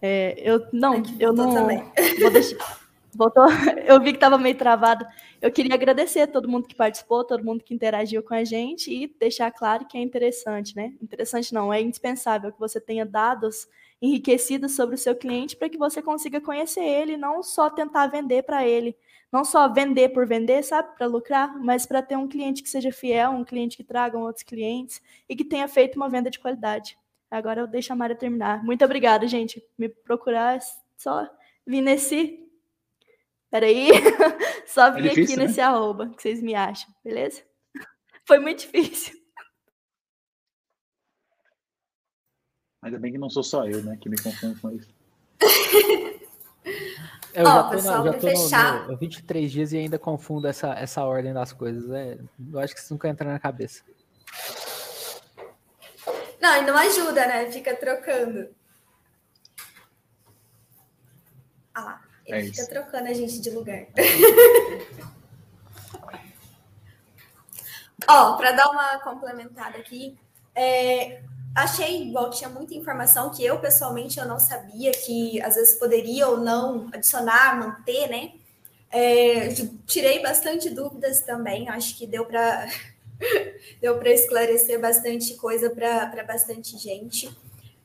É, 0.00 0.34
eu 0.38 0.66
não, 0.72 0.94
Aqui 0.94 1.16
eu 1.20 1.32
não. 1.32 1.52
Também. 1.52 1.84
Vou 2.20 2.30
deixar, 2.30 2.80
voltou. 3.14 3.44
Eu 3.84 4.00
vi 4.00 4.12
que 4.12 4.18
tava 4.18 4.38
meio 4.38 4.56
travado. 4.56 5.04
Eu 5.42 5.50
queria 5.50 5.74
agradecer 5.74 6.20
a 6.20 6.26
todo 6.26 6.48
mundo 6.48 6.68
que 6.68 6.74
participou, 6.74 7.24
todo 7.24 7.44
mundo 7.44 7.64
que 7.64 7.74
interagiu 7.74 8.22
com 8.22 8.34
a 8.34 8.44
gente 8.44 8.92
e 8.92 9.12
deixar 9.18 9.50
claro 9.50 9.86
que 9.86 9.98
é 9.98 10.00
interessante, 10.00 10.74
né? 10.76 10.94
Interessante 11.02 11.52
não, 11.52 11.72
é 11.72 11.80
indispensável 11.80 12.52
que 12.52 12.60
você 12.60 12.80
tenha 12.80 13.04
dados 13.04 13.66
enriquecidos 14.00 14.74
sobre 14.76 14.94
o 14.94 14.98
seu 14.98 15.14
cliente 15.14 15.56
para 15.56 15.68
que 15.68 15.76
você 15.76 16.00
consiga 16.00 16.40
conhecer 16.40 16.84
ele, 16.84 17.16
não 17.16 17.42
só 17.42 17.68
tentar 17.68 18.06
vender 18.06 18.42
para 18.44 18.66
ele, 18.66 18.96
não 19.30 19.44
só 19.44 19.72
vender 19.72 20.10
por 20.10 20.26
vender, 20.26 20.62
sabe, 20.62 20.96
para 20.96 21.06
lucrar, 21.06 21.58
mas 21.58 21.84
para 21.84 22.00
ter 22.02 22.16
um 22.16 22.28
cliente 22.28 22.62
que 22.62 22.68
seja 22.68 22.92
fiel, 22.92 23.30
um 23.30 23.44
cliente 23.44 23.76
que 23.76 23.84
traga 23.84 24.16
outros 24.16 24.42
clientes 24.42 25.02
e 25.28 25.36
que 25.36 25.44
tenha 25.44 25.68
feito 25.68 25.96
uma 25.96 26.08
venda 26.08 26.30
de 26.30 26.38
qualidade. 26.38 26.96
Agora 27.30 27.60
eu 27.60 27.66
deixo 27.66 27.92
a 27.92 27.96
Mara 27.96 28.14
terminar. 28.14 28.64
Muito 28.64 28.84
obrigada, 28.84 29.26
gente. 29.28 29.62
Me 29.76 29.88
procurar 29.88 30.58
só 30.96 31.28
vir 31.66 31.82
nesse. 31.82 32.42
Peraí. 33.50 33.90
só 34.66 34.90
vir 34.90 35.06
é 35.06 35.08
difícil, 35.10 35.24
aqui 35.24 35.36
né? 35.36 35.46
nesse 35.46 35.60
arroba 35.60 36.08
que 36.10 36.22
vocês 36.22 36.42
me 36.42 36.54
acham, 36.54 36.88
beleza? 37.04 37.42
Foi 38.24 38.38
muito 38.38 38.60
difícil. 38.60 39.17
Ainda 42.82 42.98
bem 42.98 43.12
que 43.12 43.18
não 43.18 43.28
sou 43.30 43.42
só 43.42 43.66
eu, 43.66 43.82
né, 43.82 43.96
que 44.00 44.08
me 44.08 44.20
confundo 44.20 44.60
com 44.60 44.70
isso. 44.70 44.88
Eu 47.34 47.44
já 47.44 47.62
tô, 47.62 47.70
pessoal, 47.70 48.04
já 48.04 48.12
tô 48.14 48.20
fechar. 48.20 48.82
no, 48.82 48.92
no 48.92 48.96
23 48.96 49.52
dias 49.52 49.72
e 49.72 49.78
ainda 49.78 49.98
confundo 49.98 50.46
essa, 50.48 50.72
essa 50.74 51.04
ordem 51.04 51.32
das 51.32 51.52
coisas. 51.52 51.88
É, 51.90 52.18
eu 52.52 52.58
acho 52.58 52.74
que 52.74 52.80
isso 52.80 52.92
nunca 52.92 53.08
entra 53.08 53.30
na 53.30 53.38
cabeça. 53.38 53.84
Não, 56.40 56.56
e 56.56 56.62
não 56.62 56.76
ajuda, 56.76 57.26
né? 57.26 57.50
Fica 57.50 57.76
trocando. 57.76 58.48
Ah 61.74 61.84
lá, 61.84 62.02
ele 62.26 62.38
é 62.38 62.44
fica 62.44 62.62
isso. 62.62 62.70
trocando 62.70 63.08
a 63.08 63.12
gente 63.12 63.40
de 63.40 63.50
lugar. 63.50 63.86
Ó, 68.08 68.36
para 68.36 68.52
dar 68.52 68.70
uma 68.70 68.98
complementada 69.00 69.76
aqui, 69.78 70.18
é, 70.54 71.22
achei 71.58 72.02
igual 72.02 72.30
tinha 72.30 72.48
muita 72.48 72.74
informação 72.74 73.30
que 73.30 73.44
eu 73.44 73.58
pessoalmente 73.58 74.18
eu 74.18 74.26
não 74.26 74.38
sabia 74.38 74.92
que 74.92 75.40
às 75.42 75.54
vezes 75.54 75.78
poderia 75.78 76.28
ou 76.28 76.38
não 76.38 76.88
adicionar, 76.92 77.58
manter, 77.58 78.08
né? 78.08 78.32
É, 78.90 79.54
tirei 79.86 80.22
bastante 80.22 80.70
dúvidas 80.70 81.20
também, 81.20 81.68
acho 81.68 81.96
que 81.96 82.06
deu 82.06 82.24
para 82.24 82.66
deu 83.82 83.98
para 83.98 84.10
esclarecer 84.10 84.80
bastante 84.80 85.34
coisa 85.34 85.68
para 85.70 86.24
bastante 86.24 86.78
gente. 86.78 87.30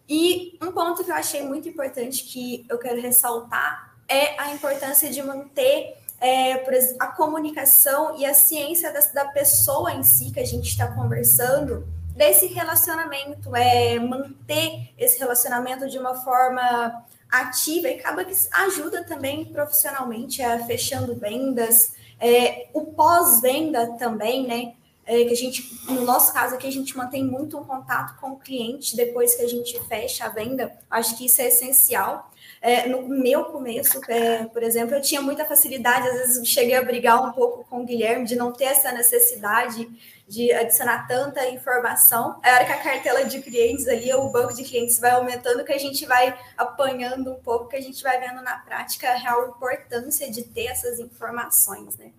E 0.08 0.58
um 0.62 0.72
ponto 0.72 1.04
que 1.04 1.12
eu 1.12 1.16
achei 1.16 1.42
muito 1.44 1.68
importante 1.68 2.24
que 2.24 2.66
eu 2.70 2.78
quero 2.78 3.02
ressaltar 3.02 3.96
é 4.08 4.40
a 4.40 4.54
importância 4.54 5.10
de 5.10 5.22
manter 5.24 5.98
é, 6.20 6.54
a 7.00 7.08
comunicação 7.08 8.18
e 8.18 8.26
a 8.26 8.34
ciência 8.34 8.92
da, 8.94 9.00
da 9.00 9.26
pessoa 9.32 9.94
em 9.94 10.04
si 10.04 10.32
que 10.32 10.40
a 10.40 10.46
gente 10.46 10.70
está 10.70 10.88
conversando 10.88 11.88
desse 12.16 12.48
relacionamento, 12.48 13.56
é 13.56 14.00
manter 14.00 14.94
esse 14.98 15.20
relacionamento 15.20 15.90
de 15.90 15.98
uma 15.98 16.16
forma 16.16 17.04
ativa 17.30 17.88
e 17.88 18.00
acaba 18.00 18.24
que 18.24 18.36
ajuda 18.52 19.04
também 19.04 19.46
profissionalmente 19.46 20.42
a 20.42 20.64
fechando 20.66 21.16
vendas, 21.16 21.94
é, 22.20 22.68
o 22.74 22.86
pós-venda 22.86 23.98
também, 23.98 24.48
né? 24.48 24.74
É, 25.06 25.26
que 25.26 25.34
a 25.34 25.36
gente, 25.36 25.70
no 25.90 26.06
nosso 26.06 26.32
caso 26.32 26.56
aqui, 26.56 26.66
a 26.66 26.72
gente 26.72 26.96
mantém 26.96 27.26
muito 27.26 27.58
um 27.58 27.64
contato 27.66 28.18
com 28.22 28.32
o 28.32 28.40
cliente 28.40 28.96
depois 28.96 29.36
que 29.36 29.42
a 29.42 29.50
gente 29.50 29.78
fecha 29.88 30.26
a 30.26 30.30
venda. 30.30 30.72
Acho 30.90 31.18
que 31.18 31.26
isso 31.26 31.42
é 31.42 31.48
essencial. 31.48 32.32
É, 32.62 32.88
no 32.88 33.10
meu 33.10 33.44
começo, 33.46 34.00
é, 34.08 34.46
por 34.46 34.64
exemplo, 34.64 34.96
eu 34.96 35.02
tinha 35.02 35.22
muita 35.22 35.44
facilidade, 35.44 36.08
às 36.08 36.14
vezes 36.20 36.48
cheguei 36.48 36.76
a 36.76 36.82
brigar 36.82 37.22
um 37.22 37.34
pouco 37.34 37.66
com 37.70 37.82
o 37.82 37.86
Guilherme 37.86 38.24
de 38.24 38.38
não 38.38 38.54
ter 38.54 38.66
essa 38.66 38.94
necessidade 38.94 39.90
de 40.34 40.52
adicionar 40.52 41.08
tanta 41.08 41.48
informação. 41.50 42.40
É 42.42 42.52
hora 42.56 42.66
que 42.66 42.72
a 42.72 42.82
cartela 42.82 43.24
de 43.24 43.40
clientes 43.40 43.88
ali, 43.88 44.12
o 44.16 44.30
banco 44.30 44.52
de 44.56 44.64
clientes 44.64 44.98
vai 45.00 45.12
aumentando, 45.12 45.64
que 45.64 45.72
a 45.72 45.78
gente 45.78 46.08
vai 46.08 46.36
apanhando 46.58 47.34
um 47.34 47.40
pouco, 47.40 47.70
que 47.70 47.76
a 47.76 47.82
gente 47.82 48.02
vai 48.02 48.20
vendo 48.20 48.42
na 48.42 48.58
prática 48.58 49.12
a 49.12 49.16
real 49.16 49.50
importância 49.50 50.32
de 50.32 50.42
ter 50.42 50.66
essas 50.66 51.00
informações, 51.00 51.96
né? 51.98 52.12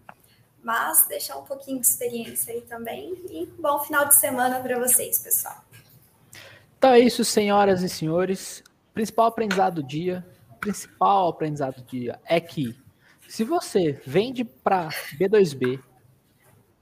Mas 0.62 1.08
deixar 1.08 1.36
um 1.36 1.42
pouquinho 1.42 1.80
de 1.80 1.88
experiência 1.88 2.54
aí 2.54 2.60
também. 2.60 3.20
E 3.28 3.46
bom 3.58 3.80
final 3.80 4.06
de 4.06 4.14
semana 4.14 4.60
para 4.60 4.78
vocês, 4.78 5.18
pessoal. 5.18 5.64
Então 6.78 6.92
é 6.92 7.00
isso, 7.00 7.24
senhoras 7.24 7.82
e 7.82 7.88
senhores. 7.88 8.62
Principal 8.94 9.26
aprendizado 9.26 9.82
do 9.82 9.82
dia, 9.82 10.24
principal 10.60 11.28
aprendizado 11.28 11.82
do 11.82 11.82
dia 11.82 12.20
é 12.24 12.40
que 12.40 12.78
se 13.28 13.42
você 13.42 14.00
vende 14.06 14.44
para 14.44 14.88
B2B 15.18 15.82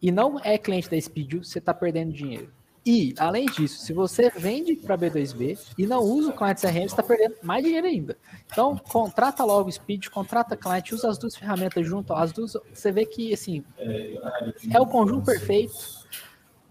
e 0.03 0.11
não 0.11 0.39
é 0.43 0.59
cliente 0.59 0.91
da 0.91 1.01
Speedio, 1.01 1.45
você 1.45 1.61
está 1.61 1.73
perdendo 1.73 2.13
dinheiro. 2.13 2.51
E, 2.85 3.15
além 3.17 3.47
disso, 3.47 3.85
se 3.85 3.93
você 3.93 4.29
vende 4.31 4.75
para 4.75 4.99
B2B 4.99 5.57
e 5.79 5.87
não 5.87 6.01
usa 6.01 6.31
o 6.31 6.33
cliente 6.33 6.63
CRM, 6.63 6.73
você 6.73 6.87
está 6.87 7.03
perdendo 7.03 7.37
mais 7.41 7.63
dinheiro 7.63 7.87
ainda. 7.87 8.19
Então, 8.47 8.77
contrata 8.77 9.45
logo 9.45 9.69
o 9.69 9.73
Speed, 9.73 10.09
contrata 10.09 10.57
cliente, 10.57 10.93
usa 10.93 11.09
as 11.09 11.17
duas 11.17 11.37
ferramentas 11.37 11.87
junto. 11.87 12.13
As 12.13 12.33
duas, 12.33 12.57
você 12.75 12.91
vê 12.91 13.07
que, 13.07 13.33
assim, 13.33 13.63
é 14.73 14.81
o 14.81 14.87
conjunto 14.87 15.27
perfeito. 15.27 15.73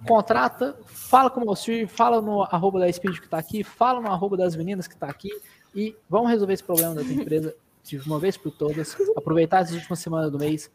Contrata, 0.06 0.78
fala 0.86 1.30
com 1.30 1.40
o 1.40 1.46
Moacir, 1.46 1.88
fala 1.88 2.22
no 2.22 2.44
arroba 2.44 2.80
da 2.80 2.92
Speed 2.92 3.20
que 3.20 3.26
está 3.26 3.38
aqui, 3.38 3.64
fala 3.64 4.02
no 4.02 4.08
arroba 4.08 4.36
das 4.36 4.56
meninas 4.56 4.88
que 4.88 4.96
está 4.96 5.08
aqui 5.08 5.30
e 5.74 5.96
vamos 6.10 6.30
resolver 6.30 6.54
esse 6.54 6.64
problema 6.64 6.96
da 6.96 7.04
tua 7.04 7.14
empresa 7.14 7.56
de 7.84 7.98
uma 8.00 8.20
vez 8.20 8.38
por 8.38 8.52
todas, 8.52 8.96
aproveitar 9.16 9.60
as 9.60 9.72
últimas 9.72 10.00
semanas 10.00 10.32
do 10.32 10.38
mês, 10.38 10.72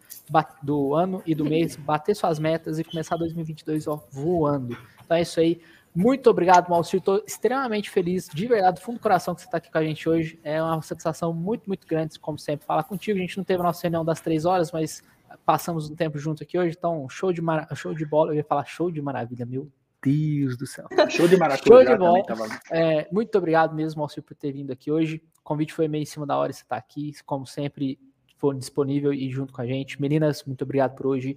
do 0.62 0.94
ano 0.94 1.22
e 1.24 1.34
do 1.34 1.44
mês, 1.44 1.76
bater 1.76 2.14
suas 2.14 2.38
metas 2.38 2.78
e 2.78 2.84
começar 2.84 3.16
2022 3.16 3.86
ó, 3.86 4.02
voando. 4.10 4.76
Então 5.04 5.16
é 5.16 5.22
isso 5.22 5.40
aí. 5.40 5.60
Muito 5.94 6.28
obrigado, 6.28 6.68
Maurício. 6.68 6.98
Estou 6.98 7.22
extremamente 7.26 7.88
feliz, 7.88 8.28
de 8.28 8.46
verdade, 8.46 8.78
do 8.78 8.82
fundo 8.82 8.98
do 8.98 9.00
coração 9.00 9.34
que 9.34 9.40
você 9.40 9.46
está 9.46 9.56
aqui 9.56 9.72
com 9.72 9.78
a 9.78 9.82
gente 9.82 10.06
hoje. 10.06 10.38
É 10.44 10.62
uma 10.62 10.82
satisfação 10.82 11.32
muito, 11.32 11.66
muito 11.66 11.86
grande, 11.86 12.20
como 12.20 12.38
sempre, 12.38 12.66
falar 12.66 12.84
contigo. 12.84 13.18
A 13.18 13.22
gente 13.22 13.38
não 13.38 13.44
teve 13.44 13.60
a 13.60 13.62
nossa 13.62 13.80
reunião 13.82 14.04
das 14.04 14.20
três 14.20 14.44
horas, 14.44 14.70
mas 14.70 15.02
passamos 15.46 15.88
um 15.88 15.96
tempo 15.96 16.18
junto 16.18 16.42
aqui 16.42 16.58
hoje. 16.58 16.74
Então, 16.76 17.08
show 17.08 17.32
de, 17.32 17.40
mar... 17.40 17.66
show 17.74 17.94
de 17.94 18.04
bola. 18.04 18.32
Eu 18.32 18.36
ia 18.36 18.44
falar 18.44 18.66
show 18.66 18.90
de 18.90 19.00
maravilha, 19.00 19.46
meu 19.46 19.70
Deus 20.02 20.54
do 20.58 20.66
céu. 20.66 20.86
Show 21.08 21.26
de 21.26 21.38
maravilha. 21.38 21.66
Show 21.66 21.82
de 21.82 21.96
bola. 21.96 22.22
É, 22.70 23.08
muito 23.10 23.36
obrigado 23.38 23.74
mesmo, 23.74 24.00
Maurício, 24.00 24.22
por 24.22 24.34
ter 24.34 24.52
vindo 24.52 24.72
aqui 24.72 24.90
hoje. 24.90 25.22
O 25.46 25.48
convite 25.48 25.72
foi 25.72 25.86
meio 25.86 26.02
em 26.02 26.06
cima 26.06 26.26
da 26.26 26.36
hora 26.36 26.52
você 26.52 26.62
está 26.62 26.76
aqui. 26.76 27.12
Como 27.24 27.46
sempre, 27.46 28.00
for 28.36 28.52
disponível 28.52 29.14
e 29.14 29.30
junto 29.30 29.52
com 29.52 29.62
a 29.62 29.66
gente. 29.66 30.02
Meninas, 30.02 30.42
muito 30.42 30.62
obrigado 30.62 30.96
por 30.96 31.06
hoje. 31.06 31.36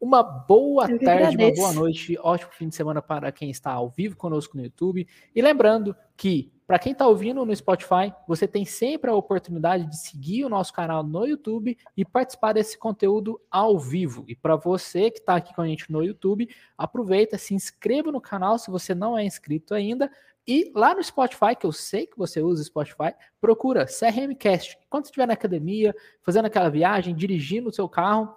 Uma 0.00 0.22
boa 0.22 0.86
tarde, 1.00 1.36
uma 1.36 1.52
boa 1.52 1.72
noite, 1.72 2.16
ótimo 2.22 2.52
fim 2.52 2.68
de 2.68 2.76
semana 2.76 3.02
para 3.02 3.32
quem 3.32 3.50
está 3.50 3.72
ao 3.72 3.88
vivo 3.88 4.16
conosco 4.16 4.56
no 4.56 4.62
YouTube. 4.62 5.08
E 5.34 5.42
lembrando 5.42 5.96
que, 6.16 6.52
para 6.68 6.78
quem 6.78 6.92
está 6.92 7.08
ouvindo 7.08 7.44
no 7.44 7.56
Spotify, 7.56 8.14
você 8.28 8.46
tem 8.46 8.64
sempre 8.64 9.10
a 9.10 9.14
oportunidade 9.14 9.86
de 9.86 9.96
seguir 9.96 10.44
o 10.44 10.48
nosso 10.48 10.72
canal 10.72 11.02
no 11.02 11.26
YouTube 11.26 11.76
e 11.96 12.04
participar 12.04 12.52
desse 12.52 12.78
conteúdo 12.78 13.40
ao 13.50 13.76
vivo. 13.76 14.24
E 14.28 14.36
para 14.36 14.54
você 14.54 15.10
que 15.10 15.18
está 15.18 15.34
aqui 15.34 15.52
com 15.52 15.62
a 15.62 15.66
gente 15.66 15.90
no 15.90 16.04
YouTube, 16.04 16.48
aproveita, 16.76 17.36
se 17.36 17.54
inscreva 17.54 18.12
no 18.12 18.20
canal 18.20 18.56
se 18.56 18.70
você 18.70 18.94
não 18.94 19.18
é 19.18 19.24
inscrito 19.24 19.74
ainda. 19.74 20.08
E 20.48 20.72
lá 20.74 20.94
no 20.94 21.04
Spotify, 21.04 21.54
que 21.54 21.66
eu 21.66 21.72
sei 21.72 22.06
que 22.06 22.16
você 22.16 22.40
usa 22.40 22.64
Spotify, 22.64 23.12
procura 23.38 23.84
CRMcast. 23.84 24.78
Quando 24.88 25.04
você 25.04 25.10
estiver 25.10 25.26
na 25.26 25.34
academia, 25.34 25.94
fazendo 26.22 26.46
aquela 26.46 26.70
viagem, 26.70 27.14
dirigindo 27.14 27.68
o 27.68 27.72
seu 27.72 27.86
carro, 27.86 28.34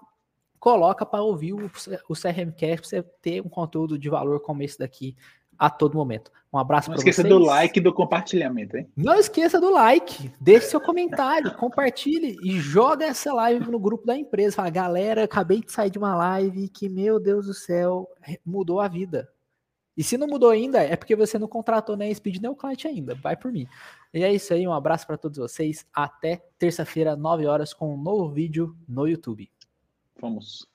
coloca 0.60 1.06
para 1.06 1.24
ouvir 1.24 1.54
o, 1.54 1.72
o 2.10 2.14
CRMcast 2.14 2.82
para 2.82 2.84
você 2.84 3.02
ter 3.22 3.40
um 3.40 3.48
conteúdo 3.48 3.98
de 3.98 4.10
valor 4.10 4.42
como 4.42 4.62
esse 4.62 4.78
daqui 4.78 5.16
a 5.58 5.70
todo 5.70 5.96
momento. 5.96 6.30
Um 6.52 6.58
abraço 6.58 6.88
para 6.90 6.98
vocês. 6.98 7.06
Não 7.06 7.12
esqueça 7.12 7.30
do 7.30 7.40
like 7.40 7.80
e 7.80 7.82
do 7.82 7.94
compartilhamento, 7.94 8.76
hein? 8.76 8.92
Não 8.98 9.16
esqueça 9.16 9.62
do 9.62 9.72
like, 9.72 10.30
deixe 10.42 10.68
seu 10.68 10.82
comentário, 10.82 11.54
compartilhe 11.56 12.36
e 12.44 12.60
joga 12.60 13.06
essa 13.06 13.34
live 13.34 13.72
no 13.72 13.80
grupo 13.80 14.06
da 14.06 14.18
empresa. 14.18 14.58
Fala, 14.58 14.70
galera, 14.70 15.24
acabei 15.24 15.62
de 15.62 15.72
sair 15.72 15.90
de 15.90 15.98
uma 15.98 16.14
live 16.14 16.68
que, 16.68 16.90
meu 16.90 17.22
Deus 17.22 17.46
do 17.46 17.54
céu, 17.54 18.10
mudou 18.46 18.82
a 18.82 18.90
vida. 18.90 19.30
E 19.98 20.04
se 20.04 20.18
não 20.18 20.28
mudou 20.28 20.50
ainda, 20.50 20.82
é 20.82 20.96
porque 20.96 21.16
você 21.16 21.38
não 21.38 21.48
contratou 21.48 21.98
nem 21.98 22.14
Speed 22.14 22.38
nem 22.42 22.50
o 22.50 22.56
cliente 22.56 22.88
ainda. 22.88 23.14
Vai 23.16 23.36
por 23.36 23.52
mim. 23.52 23.68
E 24.14 24.24
é 24.24 24.34
isso 24.34 24.54
aí, 24.54 24.68
um 24.68 24.74
abraço 24.74 25.06
para 25.06 25.18
todos 25.18 25.38
vocês. 25.38 25.86
Até 25.94 26.44
terça-feira, 26.58 27.16
9 27.16 27.46
horas, 27.46 27.74
com 27.74 27.94
um 27.94 28.02
novo 28.02 28.30
vídeo 28.30 28.76
no 28.88 29.08
YouTube. 29.08 29.52
Vamos. 30.20 30.68